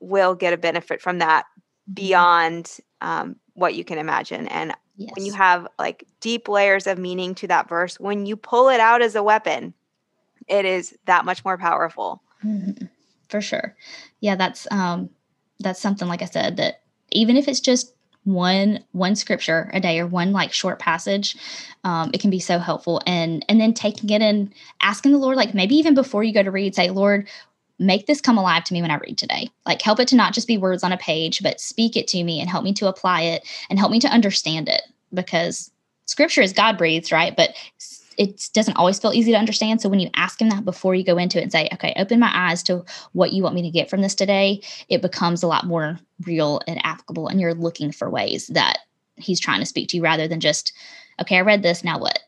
will 0.00 0.34
get 0.34 0.52
a 0.52 0.58
benefit 0.58 1.00
from 1.00 1.18
that 1.18 1.44
mm-hmm. 1.44 1.94
beyond 1.94 2.78
um, 3.00 3.36
what 3.54 3.74
you 3.74 3.84
can 3.84 3.98
imagine 3.98 4.48
and 4.48 4.74
Yes. 4.96 5.12
When 5.16 5.26
you 5.26 5.32
have 5.32 5.66
like 5.78 6.04
deep 6.20 6.48
layers 6.48 6.86
of 6.86 6.98
meaning 6.98 7.34
to 7.36 7.48
that 7.48 7.68
verse, 7.68 7.98
when 7.98 8.26
you 8.26 8.36
pull 8.36 8.68
it 8.68 8.80
out 8.80 9.02
as 9.02 9.16
a 9.16 9.22
weapon, 9.22 9.74
it 10.46 10.64
is 10.64 10.96
that 11.06 11.24
much 11.24 11.44
more 11.44 11.58
powerful. 11.58 12.22
Mm-hmm. 12.44 12.86
For 13.28 13.40
sure. 13.40 13.74
Yeah, 14.20 14.36
that's 14.36 14.68
um 14.70 15.10
that's 15.60 15.80
something 15.80 16.08
like 16.08 16.22
I 16.22 16.26
said 16.26 16.56
that 16.58 16.82
even 17.10 17.36
if 17.36 17.48
it's 17.48 17.60
just 17.60 17.94
one 18.24 18.82
one 18.92 19.14
scripture 19.14 19.70
a 19.72 19.80
day 19.80 20.00
or 20.00 20.06
one 20.06 20.32
like 20.32 20.52
short 20.52 20.78
passage 20.78 21.36
um, 21.84 22.10
it 22.14 22.20
can 22.20 22.30
be 22.30 22.40
so 22.40 22.58
helpful 22.58 23.00
and 23.06 23.44
and 23.48 23.60
then 23.60 23.74
taking 23.74 24.08
it 24.10 24.22
and 24.22 24.52
asking 24.80 25.12
the 25.12 25.18
lord 25.18 25.36
like 25.36 25.54
maybe 25.54 25.76
even 25.76 25.94
before 25.94 26.24
you 26.24 26.32
go 26.32 26.42
to 26.42 26.50
read 26.50 26.74
say 26.74 26.88
lord 26.88 27.28
make 27.78 28.06
this 28.06 28.20
come 28.20 28.38
alive 28.38 28.64
to 28.64 28.72
me 28.72 28.82
when 28.82 28.90
I 28.90 28.98
read 28.98 29.18
today. 29.18 29.48
Like, 29.66 29.82
help 29.82 30.00
it 30.00 30.08
to 30.08 30.16
not 30.16 30.32
just 30.32 30.46
be 30.46 30.58
words 30.58 30.82
on 30.84 30.92
a 30.92 30.96
page, 30.96 31.42
but 31.42 31.60
speak 31.60 31.96
it 31.96 32.06
to 32.08 32.22
me 32.22 32.40
and 32.40 32.48
help 32.48 32.64
me 32.64 32.72
to 32.74 32.88
apply 32.88 33.22
it 33.22 33.46
and 33.68 33.78
help 33.78 33.90
me 33.90 34.00
to 34.00 34.08
understand 34.08 34.68
it 34.68 34.82
because 35.12 35.70
scripture 36.06 36.42
is 36.42 36.52
God 36.52 36.78
breathed, 36.78 37.10
right? 37.10 37.34
But 37.36 37.54
it 38.16 38.48
doesn't 38.52 38.76
always 38.76 38.98
feel 38.98 39.12
easy 39.12 39.32
to 39.32 39.38
understand. 39.38 39.80
So 39.80 39.88
when 39.88 39.98
you 39.98 40.10
ask 40.14 40.40
him 40.40 40.48
that 40.50 40.64
before 40.64 40.94
you 40.94 41.04
go 41.04 41.18
into 41.18 41.38
it 41.38 41.42
and 41.42 41.52
say, 41.52 41.68
okay, 41.72 41.92
open 41.96 42.20
my 42.20 42.30
eyes 42.32 42.62
to 42.64 42.84
what 43.12 43.32
you 43.32 43.42
want 43.42 43.54
me 43.54 43.62
to 43.62 43.70
get 43.70 43.90
from 43.90 44.02
this 44.02 44.14
today, 44.14 44.62
it 44.88 45.02
becomes 45.02 45.42
a 45.42 45.48
lot 45.48 45.66
more 45.66 45.98
real 46.24 46.60
and 46.68 46.84
applicable. 46.84 47.28
And 47.28 47.40
you're 47.40 47.54
looking 47.54 47.90
for 47.90 48.08
ways 48.08 48.46
that 48.48 48.78
he's 49.16 49.40
trying 49.40 49.60
to 49.60 49.66
speak 49.66 49.88
to 49.88 49.96
you 49.96 50.02
rather 50.02 50.28
than 50.28 50.40
just, 50.40 50.72
okay, 51.20 51.38
I 51.38 51.42
read 51.42 51.62
this, 51.62 51.82
now 51.84 51.98
what? 51.98 52.20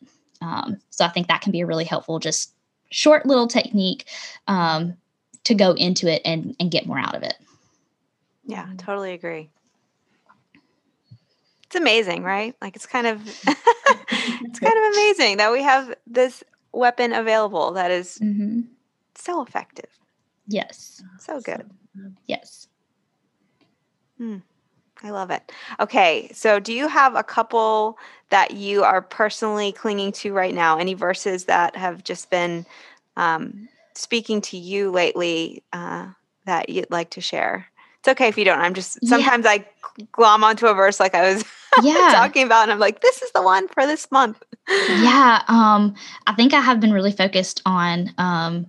Um, 0.42 0.78
so 0.90 1.04
I 1.04 1.08
think 1.08 1.28
that 1.28 1.40
can 1.40 1.52
be 1.52 1.60
a 1.60 1.66
really 1.66 1.84
helpful, 1.84 2.18
just 2.18 2.52
short 2.90 3.26
little 3.26 3.46
technique 3.46 4.06
um, 4.48 4.96
to 5.46 5.54
go 5.54 5.72
into 5.74 6.12
it 6.12 6.20
and, 6.24 6.56
and 6.58 6.72
get 6.72 6.86
more 6.86 6.98
out 6.98 7.14
of 7.14 7.22
it. 7.22 7.34
Yeah, 8.46 8.66
totally 8.78 9.12
agree. 9.12 9.48
It's 11.66 11.76
amazing, 11.76 12.24
right? 12.24 12.54
Like 12.60 12.74
it's 12.74 12.86
kind 12.86 13.06
of 13.06 13.20
it's 13.46 14.58
kind 14.58 14.76
of 14.76 14.92
amazing 14.92 15.36
that 15.36 15.52
we 15.52 15.62
have 15.62 15.94
this 16.06 16.42
weapon 16.72 17.12
available 17.12 17.72
that 17.72 17.92
is 17.92 18.18
mm-hmm. 18.18 18.62
so 19.14 19.42
effective. 19.42 19.88
Yes. 20.48 21.02
So 21.20 21.40
good. 21.40 21.70
Yes. 22.26 22.66
Hmm. 24.18 24.38
I 25.02 25.10
love 25.10 25.30
it. 25.30 25.52
Okay, 25.78 26.30
so 26.32 26.58
do 26.58 26.72
you 26.72 26.88
have 26.88 27.14
a 27.14 27.22
couple 27.22 27.98
that 28.30 28.52
you 28.52 28.82
are 28.82 29.02
personally 29.02 29.70
clinging 29.70 30.10
to 30.12 30.32
right 30.32 30.54
now? 30.54 30.78
Any 30.78 30.94
verses 30.94 31.44
that 31.44 31.76
have 31.76 32.02
just 32.02 32.30
been 32.30 32.64
um, 33.16 33.68
speaking 33.96 34.40
to 34.42 34.56
you 34.56 34.90
lately 34.90 35.62
uh, 35.72 36.08
that 36.44 36.68
you'd 36.68 36.90
like 36.90 37.10
to 37.10 37.20
share? 37.20 37.66
It's 38.00 38.08
okay 38.08 38.28
if 38.28 38.38
you 38.38 38.44
don't. 38.44 38.60
I'm 38.60 38.74
just 38.74 39.04
sometimes 39.04 39.44
yeah. 39.44 39.52
I 39.52 39.66
glom 40.12 40.44
onto 40.44 40.66
a 40.66 40.74
verse 40.74 41.00
like 41.00 41.14
I 41.14 41.34
was 41.34 41.44
yeah. 41.82 42.10
talking 42.12 42.44
about, 42.44 42.64
and 42.64 42.72
I'm 42.72 42.78
like, 42.78 43.00
this 43.00 43.22
is 43.22 43.32
the 43.32 43.42
one 43.42 43.68
for 43.68 43.86
this 43.86 44.10
month. 44.10 44.42
yeah, 44.68 45.42
um, 45.48 45.94
I 46.26 46.34
think 46.34 46.54
I 46.54 46.60
have 46.60 46.80
been 46.80 46.92
really 46.92 47.12
focused 47.12 47.62
on 47.66 48.12
um, 48.18 48.66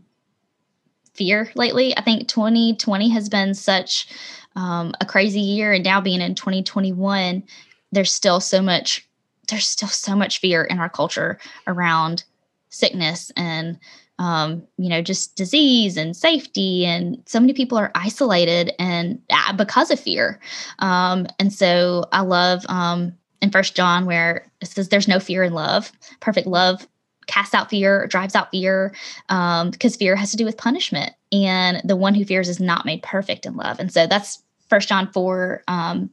fear 1.13 1.51
lately. 1.55 1.95
I 1.97 2.01
think 2.01 2.27
2020 2.27 3.09
has 3.09 3.29
been 3.29 3.53
such 3.53 4.07
um, 4.55 4.93
a 5.01 5.05
crazy 5.05 5.41
year, 5.41 5.73
and 5.73 5.83
now 5.83 6.01
being 6.01 6.21
in 6.21 6.35
2021, 6.35 7.43
there's 7.91 8.11
still 8.11 8.39
so 8.39 8.61
much. 8.61 9.07
There's 9.49 9.67
still 9.67 9.87
so 9.87 10.15
much 10.15 10.39
fear 10.39 10.63
in 10.63 10.79
our 10.79 10.89
culture 10.89 11.39
around 11.67 12.23
sickness 12.69 13.31
and 13.37 13.79
um, 14.19 14.65
you 14.77 14.89
know, 14.89 15.01
just 15.01 15.35
disease 15.35 15.97
and 15.97 16.15
safety. 16.15 16.85
And 16.85 17.21
so 17.25 17.39
many 17.39 17.53
people 17.53 17.77
are 17.77 17.91
isolated 17.95 18.73
and 18.79 19.21
uh, 19.29 19.53
because 19.53 19.91
of 19.91 19.99
fear. 19.99 20.39
Um, 20.79 21.27
and 21.39 21.53
so 21.53 22.05
I 22.11 22.21
love 22.21 22.65
um, 22.69 23.13
in 23.41 23.51
First 23.51 23.75
John 23.75 24.05
where 24.05 24.51
it 24.61 24.67
says, 24.67 24.89
"There's 24.89 25.07
no 25.07 25.19
fear 25.19 25.43
in 25.43 25.53
love. 25.53 25.91
Perfect 26.19 26.47
love 26.47 26.87
casts 27.27 27.53
out 27.53 27.69
fear, 27.69 28.07
drives 28.07 28.35
out 28.35 28.51
fear, 28.51 28.95
um, 29.29 29.69
because 29.69 29.95
fear 29.95 30.15
has 30.15 30.31
to 30.31 30.37
do 30.37 30.45
with 30.45 30.57
punishment. 30.57 31.13
And 31.31 31.81
the 31.83 31.95
one 31.95 32.15
who 32.15 32.25
fears 32.25 32.49
is 32.49 32.59
not 32.59 32.85
made 32.85 33.03
perfect 33.03 33.45
in 33.45 33.55
love. 33.55 33.79
And 33.79 33.91
so 33.91 34.07
that's 34.07 34.41
First 34.69 34.89
John 34.89 35.11
four 35.11 35.63
um, 35.67 36.09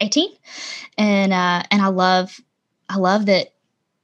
18. 0.00 0.28
And 0.98 1.32
uh, 1.32 1.62
and 1.70 1.80
I 1.80 1.88
love 1.88 2.40
I 2.88 2.96
love 2.96 3.26
that 3.26 3.54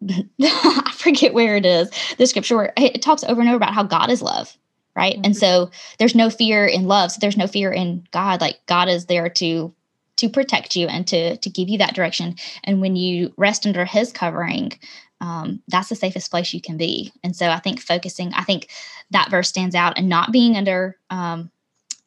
I 0.40 0.92
forget 0.94 1.34
where 1.34 1.56
it 1.56 1.66
is, 1.66 1.90
the 2.18 2.26
scripture 2.26 2.56
where 2.56 2.72
it 2.76 3.02
talks 3.02 3.24
over 3.24 3.40
and 3.40 3.48
over 3.48 3.56
about 3.56 3.74
how 3.74 3.82
God 3.82 4.10
is 4.10 4.22
love, 4.22 4.56
right? 4.94 5.14
Mm-hmm. 5.14 5.24
And 5.24 5.36
so 5.36 5.70
there's 5.98 6.14
no 6.14 6.30
fear 6.30 6.66
in 6.66 6.86
love. 6.86 7.12
So 7.12 7.18
there's 7.20 7.36
no 7.36 7.46
fear 7.46 7.72
in 7.72 8.06
God. 8.10 8.40
Like 8.40 8.60
God 8.66 8.88
is 8.88 9.06
there 9.06 9.28
to 9.30 9.74
to 10.16 10.28
protect 10.28 10.74
you 10.76 10.86
and 10.88 11.06
to 11.08 11.36
to 11.36 11.50
give 11.50 11.68
you 11.68 11.78
that 11.78 11.94
direction. 11.94 12.36
And 12.64 12.80
when 12.80 12.96
you 12.96 13.32
rest 13.36 13.66
under 13.66 13.84
his 13.84 14.12
covering, 14.12 14.72
um, 15.20 15.62
that's 15.68 15.88
the 15.88 15.96
safest 15.96 16.30
place 16.30 16.52
you 16.52 16.60
can 16.60 16.76
be. 16.76 17.12
And 17.24 17.34
so 17.34 17.48
I 17.50 17.58
think 17.58 17.80
focusing, 17.80 18.32
I 18.34 18.44
think 18.44 18.68
that 19.10 19.30
verse 19.30 19.48
stands 19.48 19.74
out 19.74 19.98
and 19.98 20.08
not 20.08 20.32
being 20.32 20.56
under 20.56 20.96
um, 21.10 21.50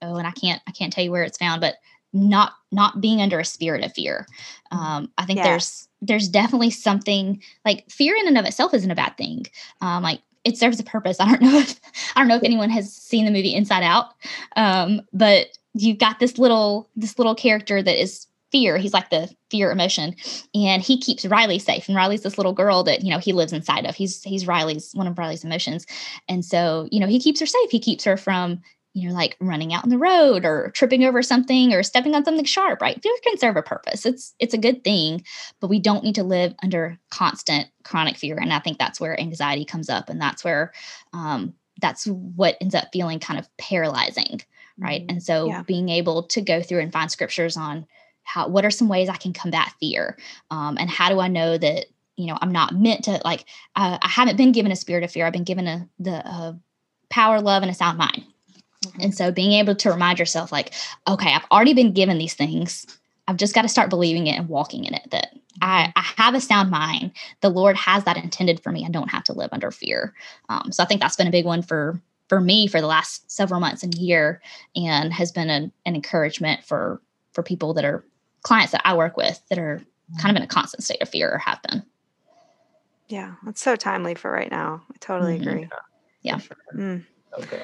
oh, 0.02 0.16
and 0.16 0.28
I 0.28 0.32
can't 0.32 0.62
I 0.68 0.72
can't 0.72 0.92
tell 0.92 1.04
you 1.04 1.12
where 1.12 1.24
it's 1.24 1.38
found, 1.38 1.62
but 1.62 1.76
not 2.14 2.54
not 2.72 3.02
being 3.02 3.22
under 3.22 3.40
a 3.40 3.46
spirit 3.46 3.84
of 3.84 3.94
fear. 3.94 4.28
Um, 4.72 5.12
I 5.18 5.26
think 5.26 5.38
yeah. 5.38 5.44
there's 5.44 5.88
there's 6.02 6.28
definitely 6.28 6.72
something 6.72 7.42
like 7.66 7.90
fear 7.90 8.16
in 8.16 8.28
and 8.28 8.38
of 8.38 8.46
itself 8.46 8.74
isn't 8.74 8.92
a 8.92 8.96
bad 8.96 9.18
thing. 9.18 9.46
Um, 9.82 10.04
like 10.04 10.22
it 10.44 10.58
serves 10.58 10.80
a 10.80 10.84
purpose. 10.84 11.20
I 11.20 11.26
don't 11.26 11.42
know 11.42 11.60
if 11.60 11.80
I 12.16 12.20
don't 12.20 12.28
know 12.28 12.38
if 12.38 12.44
anyone 12.44 12.70
has 12.70 12.94
seen 12.94 13.26
the 13.26 13.32
movie 13.32 13.54
Inside 13.54 13.84
Out, 13.84 14.08
um, 14.56 15.02
but 15.14 15.58
you've 15.74 16.00
got 16.00 16.20
this 16.20 16.38
little 16.38 16.90
this 16.96 17.18
little 17.18 17.36
character 17.36 17.82
that 17.82 18.02
is 18.02 18.28
fear. 18.52 18.78
He's 18.78 18.94
like 18.94 19.10
the 19.10 19.34
fear 19.50 19.72
emotion, 19.72 20.16
and 20.54 20.82
he 20.82 21.00
keeps 21.00 21.26
Riley 21.26 21.60
safe. 21.60 21.88
And 21.88 21.96
Riley's 21.96 22.24
this 22.24 22.38
little 22.38 22.54
girl 22.54 22.84
that 22.84 23.04
you 23.04 23.12
know 23.12 23.20
he 23.20 23.34
lives 23.34 23.54
inside 23.54 23.86
of. 23.86 23.96
He's 23.96 24.24
he's 24.24 24.48
Riley's 24.48 24.92
one 24.94 25.08
of 25.08 25.18
Riley's 25.18 25.44
emotions, 25.44 25.86
and 26.28 26.44
so 26.44 26.88
you 26.92 27.00
know 27.00 27.08
he 27.08 27.20
keeps 27.20 27.40
her 27.40 27.46
safe. 27.46 27.72
He 27.72 27.80
keeps 27.80 28.04
her 28.04 28.18
from 28.18 28.62
you 28.94 29.08
know, 29.08 29.14
like 29.14 29.38
running 29.40 29.74
out 29.74 29.84
on 29.84 29.90
the 29.90 29.98
road 29.98 30.44
or 30.44 30.72
tripping 30.72 31.06
over 31.06 31.24
something 31.24 31.74
or 31.74 31.82
stepping 31.82 32.14
on 32.14 32.26
something 32.26 32.44
sharp, 32.44 32.82
right? 32.82 33.02
Fear 33.02 33.16
can 33.24 33.38
serve 33.38 33.56
a 33.56 33.62
purpose. 33.62 34.06
It's 34.06 34.36
it's 34.40 34.54
a 34.54 34.60
good 34.60 34.84
thing, 34.84 35.24
but 35.60 35.70
we 35.70 35.80
don't 35.80 36.04
need 36.04 36.16
to 36.16 36.24
live 36.24 36.54
under 36.62 37.00
constant 37.10 37.70
chronic 37.84 38.18
fear. 38.18 38.38
And 38.38 38.52
I 38.52 38.60
think 38.60 38.78
that's 38.78 39.00
where 39.00 39.20
anxiety 39.20 39.64
comes 39.64 39.90
up, 39.90 40.10
and 40.10 40.22
that's 40.22 40.44
where 40.44 40.74
um, 41.14 41.54
that's 41.82 42.06
what 42.06 42.58
ends 42.60 42.76
up 42.76 42.90
feeling 42.92 43.20
kind 43.20 43.40
of 43.40 43.48
paralyzing, 43.58 44.42
right? 44.78 45.02
Mm-hmm. 45.02 45.10
And 45.12 45.24
so 45.24 45.48
yeah. 45.48 45.64
being 45.64 45.88
able 45.88 46.24
to 46.24 46.42
go 46.42 46.62
through 46.62 46.80
and 46.80 46.92
find 46.92 47.10
scriptures 47.10 47.56
on 47.56 47.88
how 48.24 48.50
what 48.50 48.66
are 48.66 48.72
some 48.72 48.90
ways 48.90 49.08
I 49.08 49.16
can 49.16 49.32
combat 49.32 49.74
fear, 49.80 50.18
um, 50.50 50.78
and 50.78 50.90
how 50.90 51.08
do 51.08 51.22
I 51.22 51.30
know 51.30 51.58
that 51.58 51.86
you 52.18 52.28
know 52.28 52.38
I'm 52.42 52.52
not 52.52 52.76
meant 52.76 53.06
to 53.06 53.22
like 53.24 53.46
uh, 53.78 54.00
I 54.02 54.10
haven't 54.10 54.36
been 54.36 54.52
given 54.52 54.74
a 54.74 54.76
spirit 54.76 55.06
of 55.06 55.12
fear. 55.12 55.26
I've 55.26 55.32
been 55.32 55.46
given 55.46 55.68
a 55.68 55.88
the 55.98 56.28
uh, 56.28 56.54
power, 57.10 57.40
love, 57.40 57.64
and 57.64 57.72
a 57.72 57.74
sound 57.74 57.98
mind 57.98 58.26
Mm-hmm. 58.86 59.02
And 59.02 59.16
so 59.16 59.32
being 59.32 59.54
able 59.54 59.76
to 59.76 59.92
remind 59.92 60.20
yourself, 60.20 60.52
like, 60.52 60.74
okay, 61.08 61.34
I've 61.34 61.46
already 61.52 61.74
been 61.74 61.94
given 61.94 62.18
these 62.18 62.34
things. 62.34 62.86
I've 63.28 63.38
just 63.38 63.54
got 63.54 63.62
to 63.62 63.70
start 63.70 63.90
believing 63.90 64.28
it 64.28 64.38
and 64.38 64.50
walking 64.50 64.86
in 64.86 64.94
it 64.94 65.10
that 65.12 65.34
I, 65.62 65.84
mm-hmm. 65.84 65.92
I 65.96 66.24
have 66.24 66.34
a 66.34 66.42
sound 66.42 66.72
mind. 66.72 67.12
The 67.42 67.50
Lord 67.50 67.76
has 67.76 68.04
that 68.06 68.18
intended 68.18 68.62
for 68.62 68.72
me. 68.72 68.86
I 68.86 68.90
don't 68.90 69.12
have 69.12 69.24
to 69.26 69.34
live 69.34 69.50
under 69.52 69.72
fear. 69.72 70.14
Um, 70.50 70.72
so 70.72 70.84
I 70.84 70.86
think 70.86 71.02
that's 71.02 71.16
been 71.16 71.28
a 71.28 71.32
big 71.32 71.46
one 71.46 71.62
for 71.62 72.00
for 72.28 72.40
me 72.40 72.66
for 72.66 72.80
the 72.80 72.88
last 72.88 73.30
several 73.30 73.60
months 73.60 73.84
and 73.84 73.94
year 73.96 74.42
and 74.74 75.12
has 75.12 75.34
been 75.34 75.50
an, 75.50 75.70
an 75.86 75.96
encouragement 75.96 76.64
for 76.64 77.02
for 77.34 77.44
people 77.44 77.74
that 77.74 77.84
are 77.84 78.06
clients 78.44 78.72
that 78.72 78.82
I 78.86 78.96
work 78.96 79.18
with 79.18 79.42
that 79.50 79.60
are 79.60 79.82
kind 80.22 80.36
of 80.36 80.38
in 80.38 80.44
a 80.44 80.48
constant 80.48 80.84
state 80.84 81.02
of 81.02 81.10
fear 81.10 81.30
or 81.30 81.38
have 81.38 81.62
been. 81.64 81.84
Yeah, 83.08 83.36
that's 83.44 83.62
so 83.62 83.76
timely 83.76 84.16
for 84.16 84.32
right 84.32 84.50
now. 84.50 84.82
I 84.90 84.96
totally 85.00 85.38
mm-hmm. 85.38 85.50
agree. 85.50 85.70
Yeah. 86.22 86.38
Sure. 86.38 86.58
Mm. 86.74 87.06
Okay. 87.40 87.64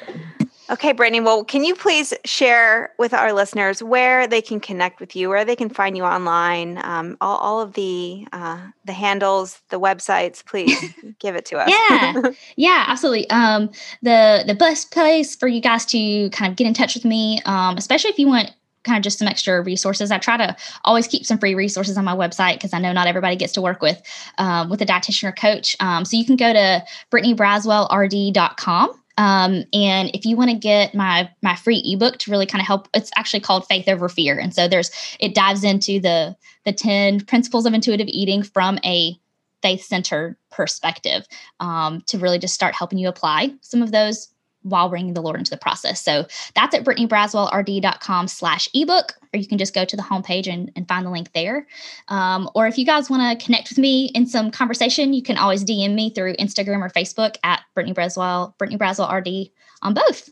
Okay, 0.69 0.91
Brittany. 0.91 1.21
Well, 1.21 1.45
can 1.45 1.63
you 1.63 1.75
please 1.75 2.13
share 2.25 2.91
with 2.97 3.13
our 3.13 3.31
listeners 3.31 3.81
where 3.81 4.27
they 4.27 4.41
can 4.41 4.59
connect 4.59 4.99
with 4.99 5.15
you, 5.15 5.29
where 5.29 5.45
they 5.45 5.55
can 5.55 5.69
find 5.69 5.95
you 5.95 6.03
online, 6.03 6.77
um, 6.83 7.15
all, 7.21 7.37
all 7.37 7.61
of 7.61 7.73
the 7.73 8.27
uh, 8.33 8.59
the 8.83 8.91
handles, 8.91 9.61
the 9.69 9.79
websites? 9.79 10.45
Please 10.45 10.93
give 11.19 11.35
it 11.35 11.45
to 11.45 11.57
us. 11.57 11.69
yeah, 11.69 12.21
yeah, 12.57 12.85
absolutely. 12.87 13.29
Um, 13.29 13.69
the 14.01 14.43
the 14.45 14.55
best 14.55 14.91
place 14.91 15.37
for 15.37 15.47
you 15.47 15.61
guys 15.61 15.85
to 15.85 16.29
kind 16.31 16.51
of 16.51 16.57
get 16.57 16.67
in 16.67 16.73
touch 16.73 16.95
with 16.95 17.05
me, 17.05 17.41
um, 17.45 17.77
especially 17.77 18.09
if 18.09 18.19
you 18.19 18.27
want 18.27 18.51
kind 18.83 18.97
of 18.97 19.03
just 19.03 19.19
some 19.19 19.27
extra 19.27 19.61
resources. 19.61 20.11
I 20.11 20.17
try 20.17 20.35
to 20.35 20.55
always 20.83 21.07
keep 21.07 21.25
some 21.25 21.37
free 21.37 21.55
resources 21.55 21.97
on 21.97 22.03
my 22.03 22.15
website 22.15 22.55
because 22.55 22.73
I 22.73 22.79
know 22.79 22.91
not 22.91 23.07
everybody 23.07 23.37
gets 23.37 23.53
to 23.53 23.61
work 23.61 23.81
with 23.81 24.01
um, 24.37 24.69
with 24.69 24.81
a 24.81 24.85
dietitian 24.85 25.29
or 25.29 25.31
coach. 25.31 25.77
Um, 25.79 26.03
so 26.03 26.17
you 26.17 26.25
can 26.25 26.35
go 26.35 26.51
to 26.51 26.83
brittanybraswellrd.com. 27.11 29.03
Um, 29.17 29.63
and 29.73 30.11
if 30.13 30.25
you 30.25 30.35
want 30.35 30.51
to 30.51 30.57
get 30.57 30.93
my 30.93 31.29
my 31.41 31.55
free 31.55 31.81
ebook 31.85 32.17
to 32.19 32.31
really 32.31 32.45
kind 32.45 32.61
of 32.61 32.67
help, 32.67 32.87
it's 32.93 33.11
actually 33.15 33.39
called 33.39 33.67
Faith 33.67 33.87
Over 33.87 34.09
Fear. 34.09 34.39
And 34.39 34.53
so 34.53 34.67
there's 34.67 34.91
it 35.19 35.35
dives 35.35 35.63
into 35.63 35.99
the 35.99 36.35
the 36.65 36.73
10 36.73 37.21
principles 37.21 37.65
of 37.65 37.73
intuitive 37.73 38.07
eating 38.09 38.43
from 38.43 38.79
a 38.83 39.17
faith 39.61 39.83
centered 39.83 40.37
perspective 40.51 41.25
um, 41.59 42.01
to 42.07 42.17
really 42.19 42.39
just 42.39 42.53
start 42.53 42.75
helping 42.75 42.99
you 42.99 43.07
apply 43.07 43.51
some 43.61 43.81
of 43.81 43.91
those 43.91 44.29
while 44.63 44.89
bringing 44.89 45.13
the 45.13 45.21
Lord 45.21 45.37
into 45.37 45.51
the 45.51 45.57
process. 45.57 46.01
So 46.01 46.25
that's 46.55 46.75
at 46.75 46.83
brittanybraswellrd.com 46.83 48.27
slash 48.27 48.69
ebook, 48.73 49.13
or 49.33 49.39
you 49.39 49.47
can 49.47 49.57
just 49.57 49.73
go 49.73 49.85
to 49.85 49.95
the 49.95 50.01
homepage 50.01 50.51
and, 50.51 50.71
and 50.75 50.87
find 50.87 51.05
the 51.05 51.09
link 51.09 51.31
there. 51.33 51.67
Um, 52.07 52.49
or 52.55 52.67
if 52.67 52.77
you 52.77 52.85
guys 52.85 53.09
want 53.09 53.39
to 53.39 53.45
connect 53.45 53.69
with 53.69 53.77
me 53.77 54.11
in 54.13 54.25
some 54.25 54.51
conversation, 54.51 55.13
you 55.13 55.21
can 55.21 55.37
always 55.37 55.63
DM 55.63 55.93
me 55.93 56.09
through 56.09 56.35
Instagram 56.35 56.81
or 56.81 56.89
Facebook 56.89 57.37
at 57.43 57.61
Brittany 57.73 57.93
Braswell, 57.93 58.57
Brittany 58.57 58.77
Braswell 58.77 59.11
RD 59.11 59.51
on 59.81 59.93
both. 59.93 60.29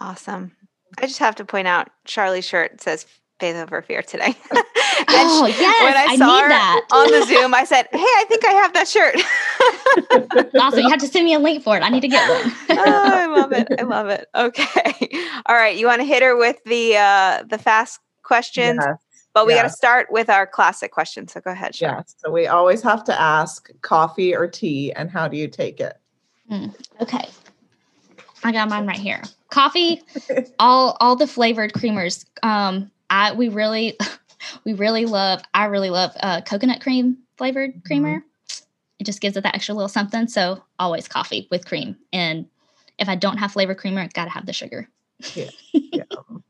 Awesome. 0.00 0.52
I 0.98 1.06
just 1.06 1.18
have 1.18 1.36
to 1.36 1.44
point 1.44 1.66
out 1.66 1.88
Charlie's 2.04 2.44
shirt 2.44 2.80
says 2.80 3.06
faith 3.38 3.56
over 3.56 3.82
fear 3.82 4.02
today. 4.02 4.34
oh, 5.08 5.46
she, 5.46 5.60
yes. 5.60 5.82
When 5.82 5.96
I, 5.96 6.06
I 6.12 6.16
saw 6.16 6.40
her 6.40 6.48
that. 6.48 6.86
on 6.92 7.10
the 7.10 7.26
Zoom, 7.26 7.54
I 7.54 7.64
said, 7.64 7.88
Hey, 7.92 7.98
I 7.98 8.24
think 8.28 8.44
I 8.44 8.52
have 8.52 8.72
that 8.72 8.88
shirt. 8.88 9.16
awesome. 10.60 10.80
You 10.80 10.90
have 10.90 11.00
to 11.00 11.08
send 11.08 11.24
me 11.24 11.34
a 11.34 11.38
link 11.38 11.62
for 11.62 11.76
it. 11.76 11.82
I 11.82 11.88
need 11.88 12.00
to 12.00 12.08
get 12.08 12.28
one. 12.28 12.52
oh, 12.70 12.84
I 12.86 13.26
love 13.26 13.52
it. 13.52 13.68
I 13.78 13.82
love 13.82 14.08
it. 14.08 14.26
Okay. 14.34 15.08
All 15.46 15.56
right. 15.56 15.76
You 15.76 15.86
want 15.86 16.00
to 16.00 16.06
hit 16.06 16.22
her 16.22 16.36
with 16.36 16.62
the 16.64 16.96
uh 16.96 17.42
the 17.48 17.58
fast 17.58 18.00
questions? 18.22 18.80
Yes. 18.80 18.98
But 19.34 19.46
we 19.46 19.52
got 19.52 19.64
to 19.64 19.68
start 19.68 20.10
with 20.10 20.30
our 20.30 20.46
classic 20.46 20.92
question. 20.92 21.28
So 21.28 21.40
go 21.40 21.50
ahead. 21.50 21.74
Shar. 21.74 21.90
Yeah. 21.90 22.02
So 22.06 22.30
we 22.30 22.46
always 22.46 22.80
have 22.80 23.04
to 23.04 23.20
ask 23.20 23.68
coffee 23.82 24.34
or 24.34 24.48
tea, 24.48 24.94
and 24.94 25.10
how 25.10 25.28
do 25.28 25.36
you 25.36 25.46
take 25.46 25.78
it? 25.78 25.98
Okay. 27.02 27.28
I 28.44 28.52
got 28.52 28.70
mine 28.70 28.86
right 28.86 28.98
here. 28.98 29.22
Coffee, 29.50 30.02
all 30.58 30.96
all 31.00 31.16
the 31.16 31.26
flavored 31.26 31.72
creamers. 31.72 32.24
Um, 32.42 32.90
I 33.10 33.32
we 33.32 33.48
really 33.48 33.96
we 34.64 34.72
really 34.72 35.06
love 35.06 35.42
I 35.54 35.66
really 35.66 35.90
love 35.90 36.12
uh 36.20 36.40
coconut 36.42 36.80
cream 36.80 37.18
flavored 37.36 37.82
creamer. 37.86 38.22
It 38.98 39.04
just 39.04 39.20
gives 39.20 39.36
it 39.36 39.42
that 39.42 39.54
extra 39.54 39.74
little 39.74 39.88
something. 39.88 40.26
So 40.28 40.62
always 40.78 41.08
coffee 41.08 41.48
with 41.50 41.66
cream. 41.66 41.96
And 42.12 42.46
if 42.98 43.08
I 43.08 43.14
don't 43.14 43.38
have 43.38 43.52
flavored 43.52 43.78
creamer, 43.78 44.00
I 44.00 44.08
gotta 44.08 44.30
have 44.30 44.46
the 44.46 44.52
sugar. 44.52 44.88
Yum. 45.72 46.42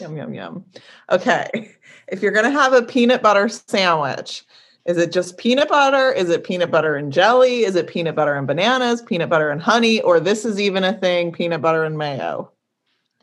yum, 0.00 0.16
yum, 0.16 0.34
yum. 0.34 0.64
Okay. 1.10 1.50
If 2.08 2.22
you're 2.22 2.30
going 2.30 2.44
to 2.44 2.52
have 2.52 2.72
a 2.72 2.82
peanut 2.82 3.20
butter 3.20 3.48
sandwich, 3.48 4.44
is 4.84 4.96
it 4.96 5.10
just 5.10 5.38
peanut 5.38 5.68
butter? 5.68 6.12
Is 6.12 6.30
it 6.30 6.44
peanut 6.44 6.70
butter 6.70 6.94
and 6.94 7.12
jelly? 7.12 7.64
Is 7.64 7.74
it 7.74 7.88
peanut 7.88 8.14
butter 8.14 8.34
and 8.34 8.46
bananas, 8.46 9.02
peanut 9.02 9.28
butter 9.28 9.50
and 9.50 9.60
honey? 9.60 10.00
Or 10.02 10.20
this 10.20 10.44
is 10.44 10.60
even 10.60 10.84
a 10.84 10.92
thing, 10.92 11.32
peanut 11.32 11.60
butter 11.60 11.82
and 11.82 11.98
mayo? 11.98 12.52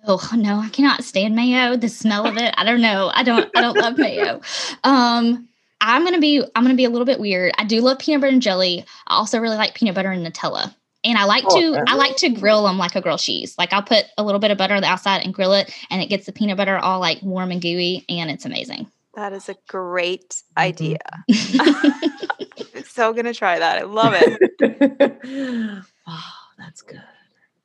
Oh 0.05 0.29
no, 0.35 0.59
I 0.59 0.69
cannot 0.69 1.03
stand 1.03 1.35
mayo. 1.35 1.77
The 1.77 1.87
smell 1.89 2.27
of 2.27 2.37
it, 2.37 2.53
I 2.57 2.63
don't 2.63 2.81
know. 2.81 3.11
I 3.13 3.23
don't 3.23 3.49
I 3.55 3.61
don't 3.61 3.79
love 3.79 3.97
mayo. 3.97 4.41
Um 4.83 5.47
I'm 5.81 6.03
gonna 6.03 6.19
be 6.19 6.43
I'm 6.55 6.63
gonna 6.63 6.75
be 6.75 6.85
a 6.85 6.89
little 6.89 7.05
bit 7.05 7.19
weird. 7.19 7.53
I 7.57 7.63
do 7.65 7.81
love 7.81 7.99
peanut 7.99 8.21
butter 8.21 8.33
and 8.33 8.41
jelly. 8.41 8.85
I 9.07 9.15
also 9.15 9.39
really 9.39 9.57
like 9.57 9.75
peanut 9.75 9.95
butter 9.95 10.11
and 10.11 10.25
Nutella. 10.25 10.73
And 11.05 11.17
I 11.17 11.25
like 11.25 11.43
Oh, 11.47 11.59
to 11.59 11.67
okay. 11.77 11.83
I 11.87 11.95
like 11.95 12.15
to 12.17 12.29
grill 12.29 12.63
them 12.63 12.77
like 12.77 12.95
a 12.95 13.01
grilled 13.01 13.19
cheese. 13.19 13.55
Like 13.57 13.73
I'll 13.73 13.83
put 13.83 14.05
a 14.17 14.23
little 14.23 14.39
bit 14.39 14.51
of 14.51 14.57
butter 14.57 14.73
on 14.73 14.81
the 14.81 14.87
outside 14.87 15.23
and 15.23 15.33
grill 15.33 15.53
it, 15.53 15.73
and 15.89 16.01
it 16.01 16.07
gets 16.07 16.25
the 16.25 16.31
peanut 16.31 16.57
butter 16.57 16.77
all 16.77 16.99
like 16.99 17.21
warm 17.21 17.51
and 17.51 17.61
gooey, 17.61 18.05
and 18.07 18.29
it's 18.31 18.45
amazing. 18.45 18.87
That 19.15 19.33
is 19.33 19.47
a 19.49 19.55
great 19.67 20.41
Mhm. 20.57 20.61
idea. 20.61 20.97
So 22.85 23.11
going 23.13 23.25
to 23.25 23.33
try 23.33 23.59
that. 23.59 23.79
I 23.79 23.83
love 23.83 24.13
it. 24.15 24.39
oh, 26.07 26.33
that's 26.57 26.81
good. 26.81 27.01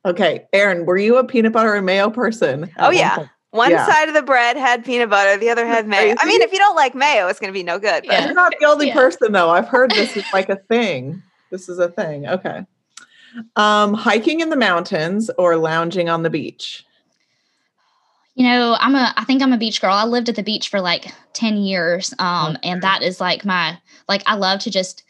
Okay. 0.09 0.46
Aaron, 0.52 0.86
were 0.86 0.96
you 0.96 1.16
a 1.18 1.24
peanut 1.24 1.52
butter 1.52 1.74
and 1.74 1.84
mayo 1.84 2.11
person? 2.11 2.64
at 2.64 2.70
Oh, 2.78 2.86
one 2.86 2.96
yeah. 2.96 3.16
point? 3.16 3.30
One 3.50 3.70
Yeah. 3.70 3.86
side 3.86 4.09
of 4.09 4.14
the 4.14 4.22
bread 4.22 4.56
had 4.56 4.84
peanut 4.84 5.11
butter, 5.11 5.38
the 5.38 5.50
other 5.50 5.66
had 5.66 5.86
mayo. 5.86 6.14
I 6.18 6.26
mean, 6.26 6.42
if 6.42 6.52
you 6.52 6.59
don't 6.59 6.76
like 6.76 6.94
mayo, 6.94 7.28
it's 7.28 7.40
going 7.40 7.52
to 7.52 7.59
be 7.59 7.62
no 7.62 7.78
good. 7.78 8.04
But 8.06 8.12
Yeah. 8.12 8.24
You're 8.26 8.34
not 8.34 8.52
the 8.59 8.66
only 8.66 8.88
Yeah. 8.88 8.94
person 8.94 9.32
though. 9.32 9.50
I've 9.50 9.68
heard 9.68 9.90
this 9.90 10.16
is 10.16 10.24
like 10.32 10.48
a 10.48 10.56
thing. 10.70 11.22
This 11.50 11.68
is 11.68 11.78
a 11.78 11.88
thing. 11.88 12.26
Okay. 12.26 12.64
Um, 13.56 13.94
hiking 13.94 14.40
in 14.40 14.50
the 14.50 14.56
mountains 14.56 15.30
or 15.38 15.56
lounging 15.56 16.09
on 16.09 16.22
the 16.22 16.30
beach. 16.30 16.84
You 18.34 18.46
know, 18.48 18.76
I'm 18.78 18.94
a 18.94 19.12
I 19.16 19.24
think 19.24 19.42
I'm 19.42 19.52
a 19.52 19.59
beach 19.59 19.80
girl. 19.80 19.92
I 19.92 20.04
lived 20.04 20.28
at 20.28 20.36
the 20.36 20.42
beach 20.42 20.68
for 20.68 20.80
like 20.80 21.12
10 21.32 21.56
years. 21.59 22.14
Um 22.18 22.56
and 22.62 22.82
that 22.82 23.02
is 23.02 23.20
like 23.20 23.44
my 23.44 23.78
like 24.09 24.22
I 24.26 24.36
love 24.36 24.61
to 24.61 24.70
just 24.70 25.02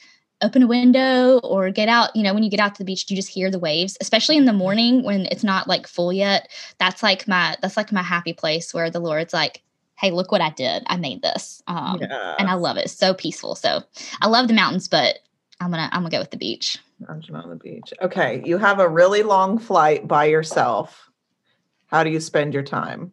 open 0.43 0.63
a 0.63 0.67
window 0.67 1.39
or 1.39 1.71
get 1.71 1.89
out, 1.89 2.15
you 2.15 2.23
know, 2.23 2.33
when 2.33 2.43
you 2.43 2.51
get 2.51 2.61
out 2.61 2.75
to 2.75 2.79
the 2.79 2.85
beach, 2.85 3.07
you 3.09 3.17
just 3.17 3.29
hear 3.29 3.51
the 3.51 3.59
waves, 3.59 3.97
especially 4.01 4.37
in 4.37 4.45
the 4.45 4.53
morning 4.53 5.03
when 5.03 5.27
it's 5.27 5.45
not 5.45 5.69
like 5.69 5.87
full 5.87 6.13
yet. 6.13 6.49
That's 6.79 7.03
like 7.03 7.27
my 7.27 7.57
that's 7.61 7.77
like 7.77 7.93
my 7.93 8.03
happy 8.03 8.33
place 8.33 8.73
where 8.73 8.91
the 8.91 9.01
Lord's 9.01 9.35
like, 9.35 9.63
"Hey, 9.97 10.11
look 10.11 10.31
what 10.31 10.41
I 10.41 10.51
did. 10.51 10.85
I 10.87 10.97
made 10.97 11.23
this." 11.23 11.63
Um 11.67 12.01
and 12.03 12.49
I 12.49 12.55
love 12.55 12.77
it. 12.77 12.85
It's 12.85 12.95
so 12.95 13.15
peaceful. 13.15 13.55
So, 13.55 13.83
I 14.21 14.29
love 14.29 14.49
the 14.49 14.55
mountains, 14.55 14.89
but 14.89 15.19
I'm 15.61 15.71
going 15.71 15.89
to 15.89 15.95
I'm 15.95 16.05
to 16.05 16.11
go 16.11 16.21
with 16.21 16.31
the 16.31 16.37
beach. 16.37 16.79
lounging 17.09 17.35
on 17.35 17.49
the 17.49 17.57
beach. 17.57 17.93
Okay. 18.01 18.43
You 18.45 18.59
have 18.59 18.79
a 18.79 18.89
really 18.89 19.23
long 19.23 19.59
flight 19.59 20.07
by 20.07 20.27
yourself. 20.27 21.11
How 21.87 22.05
do 22.05 22.11
you 22.11 22.21
spend 22.21 22.55
your 22.55 22.63
time? 22.63 23.11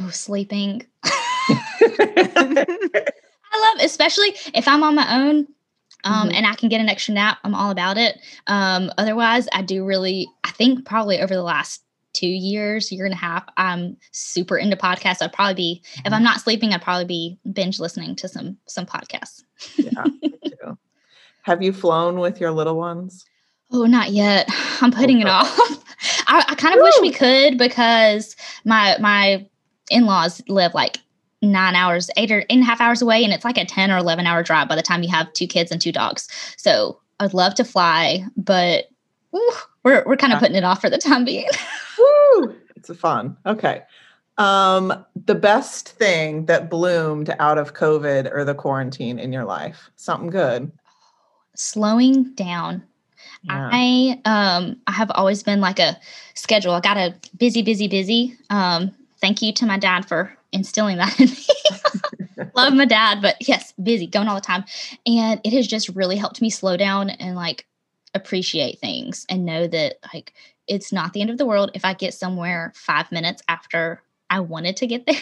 Oh, 0.00 0.10
sleeping. 0.10 0.86
I 1.02 3.04
love, 3.74 3.84
especially 3.84 4.34
if 4.54 4.68
I'm 4.68 4.82
on 4.82 4.94
my 4.94 5.20
own 5.20 5.48
um, 6.04 6.28
Mhm. 6.28 6.34
and 6.34 6.46
I 6.46 6.54
can 6.54 6.68
get 6.68 6.80
an 6.80 6.88
extra 6.88 7.14
nap. 7.14 7.38
I'm 7.44 7.54
all 7.54 7.70
about 7.70 7.98
it. 7.98 8.18
Um, 8.46 8.90
otherwise, 8.98 9.48
I 9.52 9.62
do 9.62 9.84
really. 9.84 10.28
I 10.44 10.50
think 10.50 10.84
probably 10.84 11.20
over 11.20 11.34
the 11.34 11.42
last 11.42 11.82
two 12.14 12.26
years, 12.28 12.90
year 12.90 13.04
and 13.04 13.14
a 13.14 13.18
half, 13.18 13.44
I'm 13.56 13.96
super 14.12 14.56
into 14.58 14.76
podcasts. 14.76 15.22
I'd 15.22 15.32
probably 15.32 15.54
be 15.54 15.82
if 16.04 16.12
I'm 16.12 16.22
not 16.22 16.40
sleeping, 16.40 16.72
I'd 16.72 16.82
probably 16.82 17.04
be 17.04 17.38
binge 17.52 17.78
listening 17.80 18.16
to 18.16 18.28
some 18.28 18.56
some 18.66 18.86
podcasts. 18.86 19.42
yeah. 19.76 20.04
Have 21.42 21.62
you 21.62 21.72
flown 21.72 22.18
with 22.20 22.40
your 22.40 22.50
little 22.50 22.76
ones? 22.76 23.24
Oh, 23.70 23.84
not 23.86 24.10
yet. 24.10 24.48
I'm 24.80 24.90
putting 24.92 25.20
it 25.20 25.28
off. 25.28 25.48
I, 26.26 26.44
I 26.48 26.54
kind 26.54 26.74
of 26.74 26.82
wish 26.82 26.94
we 27.00 27.10
could 27.12 27.56
because 27.58 28.36
my 28.64 28.96
my 29.00 29.46
in 29.90 30.04
laws 30.06 30.42
live 30.48 30.74
like 30.74 30.98
nine 31.42 31.74
hours, 31.74 32.10
eight 32.16 32.30
or 32.32 32.40
eight 32.40 32.46
and 32.50 32.62
a 32.62 32.66
half 32.66 32.80
hours 32.80 33.02
away, 33.02 33.22
and 33.24 33.32
it's 33.32 33.44
like 33.44 33.58
a 33.58 33.64
ten 33.64 33.90
or 33.90 33.96
eleven 33.98 34.26
hour 34.26 34.42
drive 34.42 34.68
by 34.68 34.76
the 34.76 34.82
time 34.82 35.02
you 35.02 35.08
have 35.10 35.32
two 35.32 35.46
kids 35.46 35.70
and 35.70 35.80
two 35.80 35.92
dogs. 35.92 36.28
So 36.56 36.98
I'd 37.20 37.34
love 37.34 37.54
to 37.56 37.64
fly, 37.64 38.24
but 38.36 38.86
we're 39.32 40.02
we're 40.06 40.16
kind 40.16 40.32
of 40.32 40.36
Yeah. 40.36 40.40
putting 40.40 40.56
it 40.56 40.64
off 40.64 40.80
for 40.80 40.90
the 40.90 40.98
time 40.98 41.24
being. 41.24 41.48
Woo! 41.98 42.54
It's 42.76 42.88
a 42.90 42.94
fun. 42.94 43.36
Okay. 43.46 43.82
Um, 44.38 45.04
the 45.26 45.34
best 45.34 45.88
thing 45.88 46.46
that 46.46 46.70
bloomed 46.70 47.34
out 47.40 47.58
of 47.58 47.74
COVID 47.74 48.32
or 48.32 48.44
the 48.44 48.54
quarantine 48.54 49.18
in 49.18 49.32
your 49.32 49.44
life? 49.44 49.90
Something 49.96 50.30
good. 50.30 50.70
Slowing 51.54 52.32
down. 52.34 52.84
Yeah. 53.42 53.68
I 53.72 54.20
um 54.24 54.76
I 54.86 54.92
have 54.92 55.10
always 55.12 55.42
been 55.42 55.60
like 55.60 55.78
a 55.80 55.98
schedule. 56.34 56.72
I 56.72 56.80
got 56.80 56.96
a 56.96 57.14
busy, 57.36 57.62
busy, 57.62 57.88
busy. 57.88 58.36
Um, 58.50 58.92
thank 59.20 59.42
you 59.42 59.52
to 59.54 59.66
my 59.66 59.78
dad 59.78 60.06
for 60.06 60.32
instilling 60.52 60.98
that 60.98 61.18
in 61.20 61.28
me. 61.28 62.50
Love 62.54 62.74
my 62.74 62.84
dad, 62.84 63.20
but 63.22 63.36
yes, 63.46 63.72
busy, 63.82 64.06
going 64.06 64.28
all 64.28 64.34
the 64.34 64.40
time. 64.40 64.64
And 65.06 65.40
it 65.44 65.52
has 65.52 65.66
just 65.66 65.88
really 65.90 66.16
helped 66.16 66.40
me 66.40 66.50
slow 66.50 66.76
down 66.76 67.10
and 67.10 67.36
like 67.36 67.66
appreciate 68.14 68.78
things 68.80 69.26
and 69.28 69.44
know 69.44 69.66
that 69.66 69.96
like 70.12 70.32
it's 70.66 70.92
not 70.92 71.12
the 71.12 71.20
end 71.20 71.30
of 71.30 71.38
the 71.38 71.46
world 71.46 71.70
if 71.74 71.84
I 71.84 71.94
get 71.94 72.14
somewhere 72.14 72.72
five 72.74 73.12
minutes 73.12 73.42
after 73.48 74.02
I 74.30 74.40
wanted 74.40 74.76
to 74.78 74.86
get 74.86 75.06
there. 75.06 75.16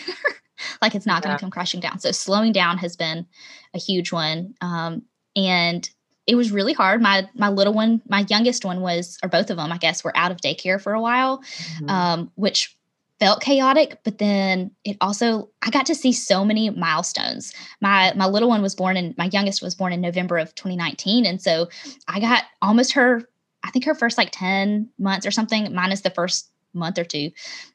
like 0.80 0.94
it's 0.94 1.06
not 1.06 1.22
going 1.22 1.36
to 1.36 1.40
come 1.40 1.50
crashing 1.50 1.80
down. 1.80 1.98
So 1.98 2.12
slowing 2.12 2.52
down 2.52 2.78
has 2.78 2.96
been 2.96 3.26
a 3.74 3.78
huge 3.78 4.12
one. 4.12 4.54
Um, 4.60 5.02
and 5.34 5.88
it 6.26 6.34
was 6.34 6.50
really 6.50 6.72
hard. 6.72 7.00
My 7.00 7.28
my 7.34 7.50
little 7.50 7.72
one, 7.72 8.02
my 8.08 8.26
youngest 8.28 8.64
one 8.64 8.80
was, 8.80 9.18
or 9.22 9.28
both 9.28 9.50
of 9.50 9.56
them, 9.58 9.70
I 9.70 9.78
guess, 9.78 10.02
were 10.02 10.16
out 10.16 10.32
of 10.32 10.38
daycare 10.38 10.80
for 10.80 10.92
a 10.92 11.00
while, 11.00 11.38
Mhm. 11.78 11.90
um, 11.90 12.32
which 12.34 12.75
felt 13.18 13.40
chaotic. 13.40 13.98
But 14.04 14.18
then 14.18 14.70
it 14.84 14.96
also, 15.00 15.50
I 15.62 15.70
got 15.70 15.86
to 15.86 15.94
see 15.94 16.12
so 16.12 16.44
many 16.44 16.70
milestones. 16.70 17.52
My 17.80 18.12
my 18.14 18.26
little 18.26 18.48
one 18.48 18.62
was 18.62 18.74
born 18.74 18.96
and 18.96 19.16
my 19.16 19.30
youngest 19.32 19.62
was 19.62 19.74
born 19.74 19.92
in 19.92 20.00
November 20.00 20.38
of 20.38 20.54
2019, 20.54 21.26
and 21.26 21.40
so 21.40 21.68
I 22.08 22.20
got 22.20 22.44
almost 22.62 22.92
her, 22.92 23.22
I 23.62 23.70
think 23.70 23.84
her 23.84 23.94
first 23.94 24.18
like 24.18 24.30
10 24.32 24.88
months 24.98 25.26
or 25.26 25.30
something, 25.30 25.74
minus 25.74 26.02
the 26.02 26.10
first 26.10 26.50
month 26.74 26.98
or 26.98 27.04
two 27.04 27.30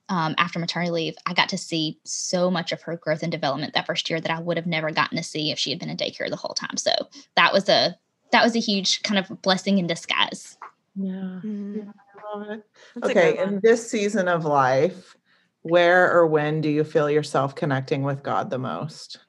um, 0.10 0.36
after 0.38 0.60
maternity 0.60 0.92
leave, 0.92 1.16
I 1.26 1.34
got 1.34 1.50
to 1.50 1.58
see 1.58 2.00
so 2.04 2.52
much 2.52 2.72
of 2.72 2.82
her 2.84 2.98
growth 2.98 3.24
and 3.24 3.32
development 3.32 3.74
that 3.74 3.88
first 3.88 4.10
year 4.10 4.20
that 4.22 4.32
I 4.32 4.40
would 4.40 4.58
have 4.58 4.68
never 4.68 4.92
gotten 4.92 5.18
to 5.18 5.24
see 5.24 5.52
if 5.52 5.58
she 5.58 5.70
had 5.70 5.80
been 5.80 5.90
in 5.90 5.98
daycare 5.98 6.30
the 6.30 6.36
whole 6.36 6.54
time. 6.54 6.78
So 6.78 6.92
that 7.36 7.54
was 7.54 7.68
a 7.70 7.98
that 8.32 8.44
was 8.44 8.56
a 8.56 8.60
huge 8.60 9.02
kind 9.04 9.20
of 9.20 9.42
blessing 9.42 9.78
in 9.78 9.88
disguise. 9.88 10.58
yeah. 10.96 11.42
Mhm. 11.44 11.94
I 11.94 12.38
love 12.38 12.50
it. 12.50 12.64
That's 12.96 13.10
Okay. 13.10 13.38
In 13.40 13.60
this 13.62 13.90
season 13.90 14.28
of 14.28 14.46
life, 14.46 15.18
where 15.62 16.12
or 16.12 16.28
when 16.28 16.62
do 16.62 16.70
you 16.70 16.84
feel 16.84 17.10
yourself 17.10 17.56
connecting 17.56 18.04
with 18.04 18.24
God 18.24 18.50
the 18.50 18.58
most? 18.58 19.20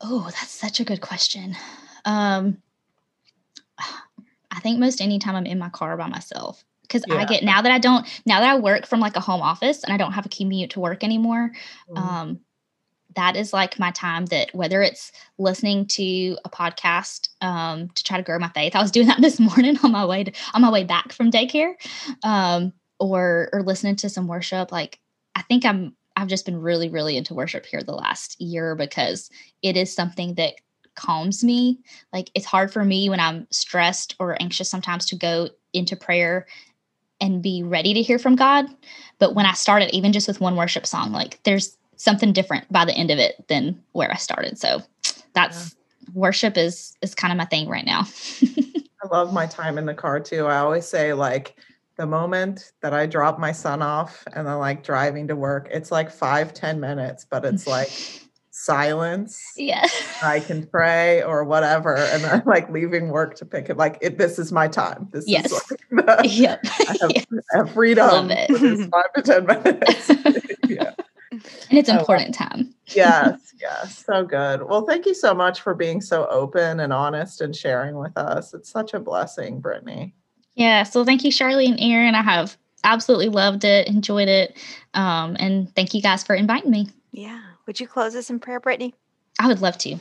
Oh, 0.00 0.24
that's 0.24 0.50
such 0.50 0.80
a 0.80 0.84
good 0.84 1.00
question. 1.00 1.56
Um, 2.04 2.58
I 4.50 4.60
think 4.60 4.78
most 4.78 5.00
anytime 5.00 5.34
I'm 5.34 5.46
in 5.46 5.58
my 5.58 5.70
car 5.70 5.96
by 5.96 6.08
myself 6.08 6.64
because 6.82 7.04
I 7.10 7.24
get 7.24 7.42
now 7.42 7.62
that 7.62 7.72
I 7.72 7.78
don't 7.78 8.06
now 8.26 8.40
that 8.40 8.50
I 8.50 8.58
work 8.58 8.86
from 8.86 9.00
like 9.00 9.16
a 9.16 9.20
home 9.20 9.40
office 9.40 9.82
and 9.82 9.92
I 9.92 9.96
don't 9.96 10.12
have 10.12 10.26
a 10.26 10.28
commute 10.28 10.70
to 10.70 10.80
work 10.80 11.02
anymore. 11.02 11.52
Mm. 11.90 11.98
Um, 11.98 12.40
that 13.16 13.36
is 13.36 13.52
like 13.52 13.78
my 13.78 13.90
time 13.92 14.26
that 14.26 14.54
whether 14.54 14.82
it's 14.82 15.12
listening 15.38 15.86
to 15.86 16.36
a 16.44 16.50
podcast 16.50 17.28
um, 17.40 17.88
to 17.90 18.04
try 18.04 18.16
to 18.16 18.22
grow 18.22 18.38
my 18.38 18.48
faith. 18.48 18.76
I 18.76 18.82
was 18.82 18.90
doing 18.90 19.06
that 19.06 19.20
this 19.22 19.40
morning 19.40 19.78
on 19.82 19.92
my 19.92 20.04
way 20.04 20.24
to, 20.24 20.32
on 20.52 20.62
my 20.62 20.70
way 20.70 20.84
back 20.84 21.12
from 21.12 21.30
daycare, 21.30 21.74
um, 22.22 22.72
or 22.98 23.48
or 23.52 23.62
listening 23.62 23.96
to 23.96 24.08
some 24.08 24.28
worship. 24.28 24.70
Like 24.70 25.00
I 25.34 25.42
think 25.42 25.64
I'm 25.64 25.96
I've 26.16 26.28
just 26.28 26.44
been 26.44 26.60
really 26.60 26.88
really 26.88 27.16
into 27.16 27.34
worship 27.34 27.66
here 27.66 27.82
the 27.82 27.92
last 27.92 28.40
year 28.40 28.74
because 28.74 29.30
it 29.62 29.76
is 29.76 29.94
something 29.94 30.34
that 30.34 30.54
calms 30.94 31.42
me. 31.42 31.80
Like 32.12 32.30
it's 32.34 32.46
hard 32.46 32.72
for 32.72 32.84
me 32.84 33.08
when 33.08 33.20
I'm 33.20 33.46
stressed 33.50 34.14
or 34.18 34.40
anxious 34.40 34.70
sometimes 34.70 35.06
to 35.06 35.16
go 35.16 35.48
into 35.72 35.96
prayer 35.96 36.46
and 37.20 37.42
be 37.42 37.62
ready 37.62 37.94
to 37.94 38.02
hear 38.02 38.18
from 38.18 38.36
God. 38.36 38.66
But 39.18 39.34
when 39.34 39.46
I 39.46 39.52
started, 39.52 39.94
even 39.94 40.12
just 40.12 40.28
with 40.28 40.40
one 40.40 40.56
worship 40.56 40.86
song, 40.86 41.12
like 41.12 41.42
there's 41.44 41.76
something 41.96 42.32
different 42.32 42.70
by 42.72 42.84
the 42.84 42.94
end 42.94 43.10
of 43.10 43.18
it 43.18 43.46
than 43.48 43.80
where 43.92 44.10
I 44.10 44.16
started. 44.16 44.58
So 44.58 44.82
that's 45.32 45.74
worship 46.12 46.56
is 46.56 46.96
is 47.02 47.14
kind 47.14 47.32
of 47.32 47.38
my 47.38 47.44
thing 47.46 47.68
right 47.68 47.86
now. 47.86 48.02
I 48.42 49.06
love 49.10 49.32
my 49.32 49.46
time 49.46 49.78
in 49.78 49.86
the 49.86 49.94
car 49.94 50.20
too. 50.20 50.46
I 50.46 50.58
always 50.58 50.86
say 50.86 51.12
like 51.12 51.56
the 51.96 52.06
moment 52.06 52.72
that 52.82 52.92
I 52.94 53.06
drop 53.06 53.38
my 53.38 53.52
son 53.52 53.82
off 53.82 54.24
and 54.34 54.46
then 54.46 54.58
like 54.58 54.82
driving 54.84 55.28
to 55.28 55.36
work, 55.36 55.68
it's 55.70 55.90
like 55.92 56.10
five 56.10 56.52
ten 56.54 56.80
minutes, 56.80 57.24
but 57.28 57.44
it's 57.44 57.66
like 57.66 57.90
silence. 58.50 59.40
Yeah. 59.56 59.86
I 60.22 60.40
can 60.40 60.66
pray 60.66 61.22
or 61.22 61.44
whatever. 61.44 61.94
And 61.96 62.24
I'm 62.26 62.42
like 62.46 62.68
leaving 62.70 63.08
work 63.08 63.34
to 63.36 63.44
pick 63.46 63.68
it 63.70 63.76
like 63.76 63.98
it, 64.00 64.18
this 64.18 64.38
is 64.38 64.50
my 64.52 64.66
time. 64.68 65.08
This 65.12 65.24
Yes. 65.28 65.46
is 65.46 65.52
like 65.70 65.80
the, 66.06 66.28
yep. 66.28 66.60
I 66.64 66.96
have, 67.00 67.10
Yes. 67.14 67.26
I 67.52 67.56
have 67.58 67.72
freedom 67.72 68.06
Love 68.08 68.30
it. 68.30 68.90
five 68.90 69.12
to 69.14 69.22
ten 69.22 69.46
minutes. 69.46 70.10
yeah. 70.68 70.92
And 71.30 71.78
it's 71.78 71.88
love 71.88 71.98
uh, 71.98 72.00
important 72.00 72.34
time. 72.34 72.74
Yes, 72.94 73.54
yes. 73.60 74.04
So 74.04 74.24
good. 74.24 74.62
Well, 74.68 74.86
thank 74.86 75.04
you 75.06 75.14
so 75.14 75.34
much 75.34 75.60
for 75.60 75.74
being 75.74 76.00
so 76.00 76.26
open 76.26 76.78
and 76.80 76.92
honest 76.92 77.40
and 77.40 77.54
sharing 77.56 77.96
with 77.98 78.16
us. 78.16 78.54
It's 78.54 78.70
such 78.70 78.94
a 78.94 79.00
blessing, 79.00 79.60
Brittany. 79.60 80.14
Yeah. 80.54 80.84
So 80.84 81.04
thank 81.04 81.24
you, 81.24 81.32
Charlie 81.32 81.66
and 81.66 81.80
Aaron. 81.80 82.14
I 82.14 82.22
have 82.22 82.56
absolutely 82.84 83.28
loved 83.28 83.64
it, 83.64 83.88
enjoyed 83.88 84.28
it. 84.28 84.56
Um, 84.94 85.36
and 85.40 85.74
thank 85.74 85.94
you 85.94 86.02
guys 86.02 86.22
for 86.22 86.34
inviting 86.34 86.70
me. 86.70 86.88
Yeah. 87.12 87.40
Would 87.66 87.80
you 87.80 87.88
close 87.88 88.14
us 88.14 88.30
in 88.30 88.38
prayer, 88.38 88.60
Brittany? 88.60 88.94
I 89.40 89.48
would 89.48 89.60
love 89.60 89.78
to. 89.78 89.96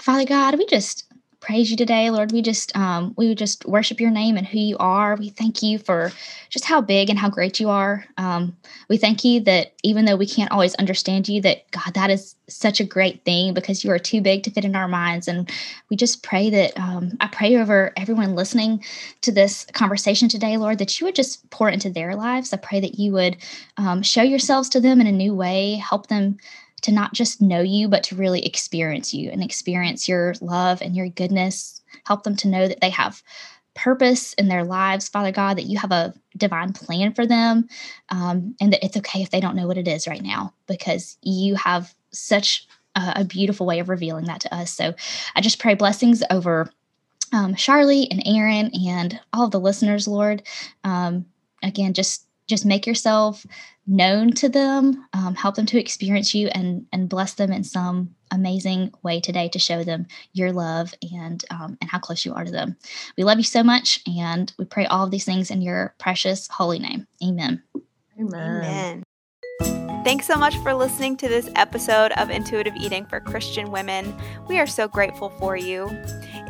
Father 0.00 0.24
God, 0.24 0.58
we 0.58 0.66
just 0.66 1.04
praise 1.42 1.72
you 1.72 1.76
today, 1.76 2.08
Lord. 2.08 2.30
We 2.30 2.40
just 2.40 2.74
um, 2.76 3.14
we 3.16 3.34
just 3.34 3.66
worship 3.66 4.00
your 4.00 4.12
name 4.12 4.36
and 4.36 4.46
who 4.46 4.58
you 4.58 4.78
are. 4.78 5.16
We 5.16 5.28
thank 5.28 5.60
you 5.60 5.78
for 5.78 6.12
just 6.48 6.64
how 6.64 6.80
big 6.80 7.10
and 7.10 7.18
how 7.18 7.28
great 7.28 7.58
you 7.58 7.68
are. 7.68 8.06
Um, 8.16 8.56
we 8.88 8.96
thank 8.96 9.24
you 9.24 9.40
that 9.40 9.72
even 9.82 10.04
though 10.04 10.16
we 10.16 10.26
can't 10.26 10.52
always 10.52 10.74
understand 10.76 11.28
you, 11.28 11.42
that 11.42 11.68
God, 11.72 11.94
that 11.94 12.10
is 12.10 12.36
such 12.48 12.78
a 12.78 12.84
great 12.84 13.24
thing 13.24 13.54
because 13.54 13.82
you 13.82 13.90
are 13.90 13.98
too 13.98 14.20
big 14.20 14.44
to 14.44 14.50
fit 14.50 14.64
in 14.64 14.76
our 14.76 14.86
minds. 14.86 15.26
And 15.26 15.50
we 15.90 15.96
just 15.96 16.22
pray 16.22 16.48
that 16.50 16.78
um, 16.78 17.12
I 17.20 17.26
pray 17.26 17.56
over 17.56 17.92
everyone 17.96 18.36
listening 18.36 18.84
to 19.22 19.32
this 19.32 19.66
conversation 19.72 20.28
today, 20.28 20.56
Lord, 20.56 20.78
that 20.78 21.00
you 21.00 21.06
would 21.06 21.16
just 21.16 21.50
pour 21.50 21.68
into 21.68 21.90
their 21.90 22.14
lives. 22.14 22.52
I 22.52 22.58
pray 22.58 22.78
that 22.80 23.00
you 23.00 23.12
would 23.12 23.36
um, 23.78 24.02
show 24.02 24.22
yourselves 24.22 24.68
to 24.70 24.80
them 24.80 25.00
in 25.00 25.08
a 25.08 25.12
new 25.12 25.34
way, 25.34 25.74
help 25.74 26.06
them 26.06 26.38
to 26.82 26.92
not 26.92 27.14
just 27.14 27.40
know 27.40 27.60
you, 27.60 27.88
but 27.88 28.02
to 28.04 28.16
really 28.16 28.44
experience 28.44 29.14
you 29.14 29.30
and 29.30 29.42
experience 29.42 30.08
your 30.08 30.34
love 30.40 30.82
and 30.82 30.94
your 30.94 31.08
goodness. 31.08 31.80
Help 32.06 32.22
them 32.24 32.36
to 32.36 32.48
know 32.48 32.68
that 32.68 32.80
they 32.80 32.90
have 32.90 33.22
purpose 33.74 34.34
in 34.34 34.48
their 34.48 34.64
lives, 34.64 35.08
Father 35.08 35.32
God, 35.32 35.56
that 35.56 35.66
you 35.66 35.78
have 35.78 35.92
a 35.92 36.14
divine 36.36 36.72
plan 36.72 37.14
for 37.14 37.26
them, 37.26 37.68
um, 38.10 38.54
and 38.60 38.72
that 38.72 38.84
it's 38.84 38.96
okay 38.96 39.22
if 39.22 39.30
they 39.30 39.40
don't 39.40 39.56
know 39.56 39.66
what 39.66 39.78
it 39.78 39.88
is 39.88 40.06
right 40.06 40.22
now 40.22 40.52
because 40.66 41.16
you 41.22 41.54
have 41.54 41.94
such 42.10 42.66
a, 42.96 43.12
a 43.16 43.24
beautiful 43.24 43.66
way 43.66 43.78
of 43.78 43.88
revealing 43.88 44.26
that 44.26 44.40
to 44.42 44.54
us. 44.54 44.70
So 44.72 44.94
I 45.34 45.40
just 45.40 45.58
pray 45.58 45.74
blessings 45.74 46.22
over 46.30 46.70
um, 47.32 47.54
Charlie 47.54 48.08
and 48.10 48.22
Aaron 48.26 48.70
and 48.86 49.18
all 49.32 49.46
of 49.46 49.52
the 49.52 49.60
listeners, 49.60 50.06
Lord. 50.06 50.42
Um, 50.84 51.24
again, 51.62 51.94
just 51.94 52.26
just 52.52 52.66
make 52.66 52.86
yourself 52.86 53.46
known 53.86 54.30
to 54.30 54.48
them 54.48 55.06
um, 55.14 55.34
help 55.34 55.54
them 55.54 55.66
to 55.66 55.80
experience 55.80 56.34
you 56.34 56.48
and 56.48 56.86
and 56.92 57.08
bless 57.08 57.34
them 57.34 57.50
in 57.50 57.64
some 57.64 58.14
amazing 58.30 58.92
way 59.02 59.20
today 59.20 59.48
to 59.48 59.58
show 59.58 59.82
them 59.82 60.06
your 60.34 60.52
love 60.52 60.94
and 61.12 61.44
um, 61.50 61.78
and 61.80 61.90
how 61.90 61.98
close 61.98 62.24
you 62.24 62.34
are 62.34 62.44
to 62.44 62.52
them 62.52 62.76
we 63.16 63.24
love 63.24 63.38
you 63.38 63.44
so 63.44 63.62
much 63.62 64.00
and 64.06 64.52
we 64.58 64.64
pray 64.64 64.86
all 64.86 65.04
of 65.04 65.10
these 65.10 65.24
things 65.24 65.50
in 65.50 65.62
your 65.62 65.94
precious 65.98 66.46
holy 66.48 66.78
name 66.78 67.06
amen 67.24 67.62
Amen. 68.20 68.64
Amen. 68.64 69.02
Thanks 70.04 70.26
so 70.26 70.36
much 70.36 70.56
for 70.58 70.74
listening 70.74 71.16
to 71.18 71.28
this 71.28 71.48
episode 71.54 72.10
of 72.12 72.28
Intuitive 72.28 72.74
Eating 72.76 73.06
for 73.06 73.20
Christian 73.20 73.70
Women. 73.70 74.12
We 74.48 74.58
are 74.58 74.66
so 74.66 74.88
grateful 74.88 75.30
for 75.30 75.56
you. 75.56 75.86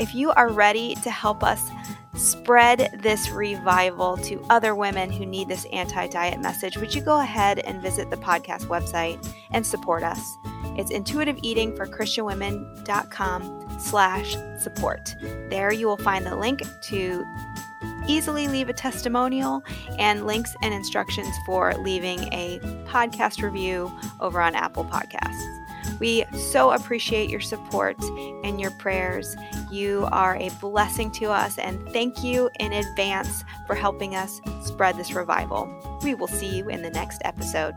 If 0.00 0.14
you 0.14 0.30
are 0.32 0.50
ready 0.50 0.94
to 0.96 1.10
help 1.10 1.44
us 1.44 1.68
spread 2.14 3.00
this 3.02 3.30
revival 3.30 4.16
to 4.18 4.44
other 4.50 4.74
women 4.74 5.10
who 5.10 5.24
need 5.24 5.48
this 5.48 5.64
anti 5.72 6.08
diet 6.08 6.38
message, 6.40 6.76
would 6.76 6.94
you 6.94 7.00
go 7.00 7.20
ahead 7.20 7.60
and 7.60 7.80
visit 7.80 8.10
the 8.10 8.16
podcast 8.16 8.66
website 8.66 9.26
and 9.50 9.66
support 9.66 10.02
us? 10.02 10.36
It's 10.76 10.92
intuitiveeatingforchristianwomen.com 10.92 13.78
slash 13.78 14.36
support. 14.58 15.14
There 15.48 15.72
you 15.72 15.86
will 15.86 15.96
find 15.96 16.26
the 16.26 16.36
link 16.36 16.60
to 16.84 17.24
easily 18.06 18.48
leave 18.48 18.68
a 18.68 18.72
testimonial 18.72 19.62
and 19.98 20.26
links 20.26 20.54
and 20.62 20.74
instructions 20.74 21.34
for 21.46 21.72
leaving 21.74 22.20
a 22.32 22.58
podcast 22.86 23.42
review 23.42 23.92
over 24.20 24.40
on 24.40 24.54
Apple 24.54 24.84
Podcasts. 24.84 25.58
We 26.00 26.24
so 26.36 26.72
appreciate 26.72 27.30
your 27.30 27.40
support 27.40 27.96
and 28.44 28.60
your 28.60 28.70
prayers. 28.72 29.36
You 29.72 30.06
are 30.12 30.36
a 30.36 30.50
blessing 30.60 31.10
to 31.12 31.30
us, 31.30 31.56
and 31.56 31.88
thank 31.94 32.22
you 32.22 32.50
in 32.60 32.74
advance 32.74 33.42
for 33.66 33.74
helping 33.74 34.14
us 34.14 34.38
spread 34.62 34.98
this 34.98 35.14
revival. 35.14 35.66
We 36.02 36.14
will 36.14 36.26
see 36.26 36.58
you 36.58 36.68
in 36.68 36.82
the 36.82 36.90
next 36.90 37.22
episode. 37.24 37.74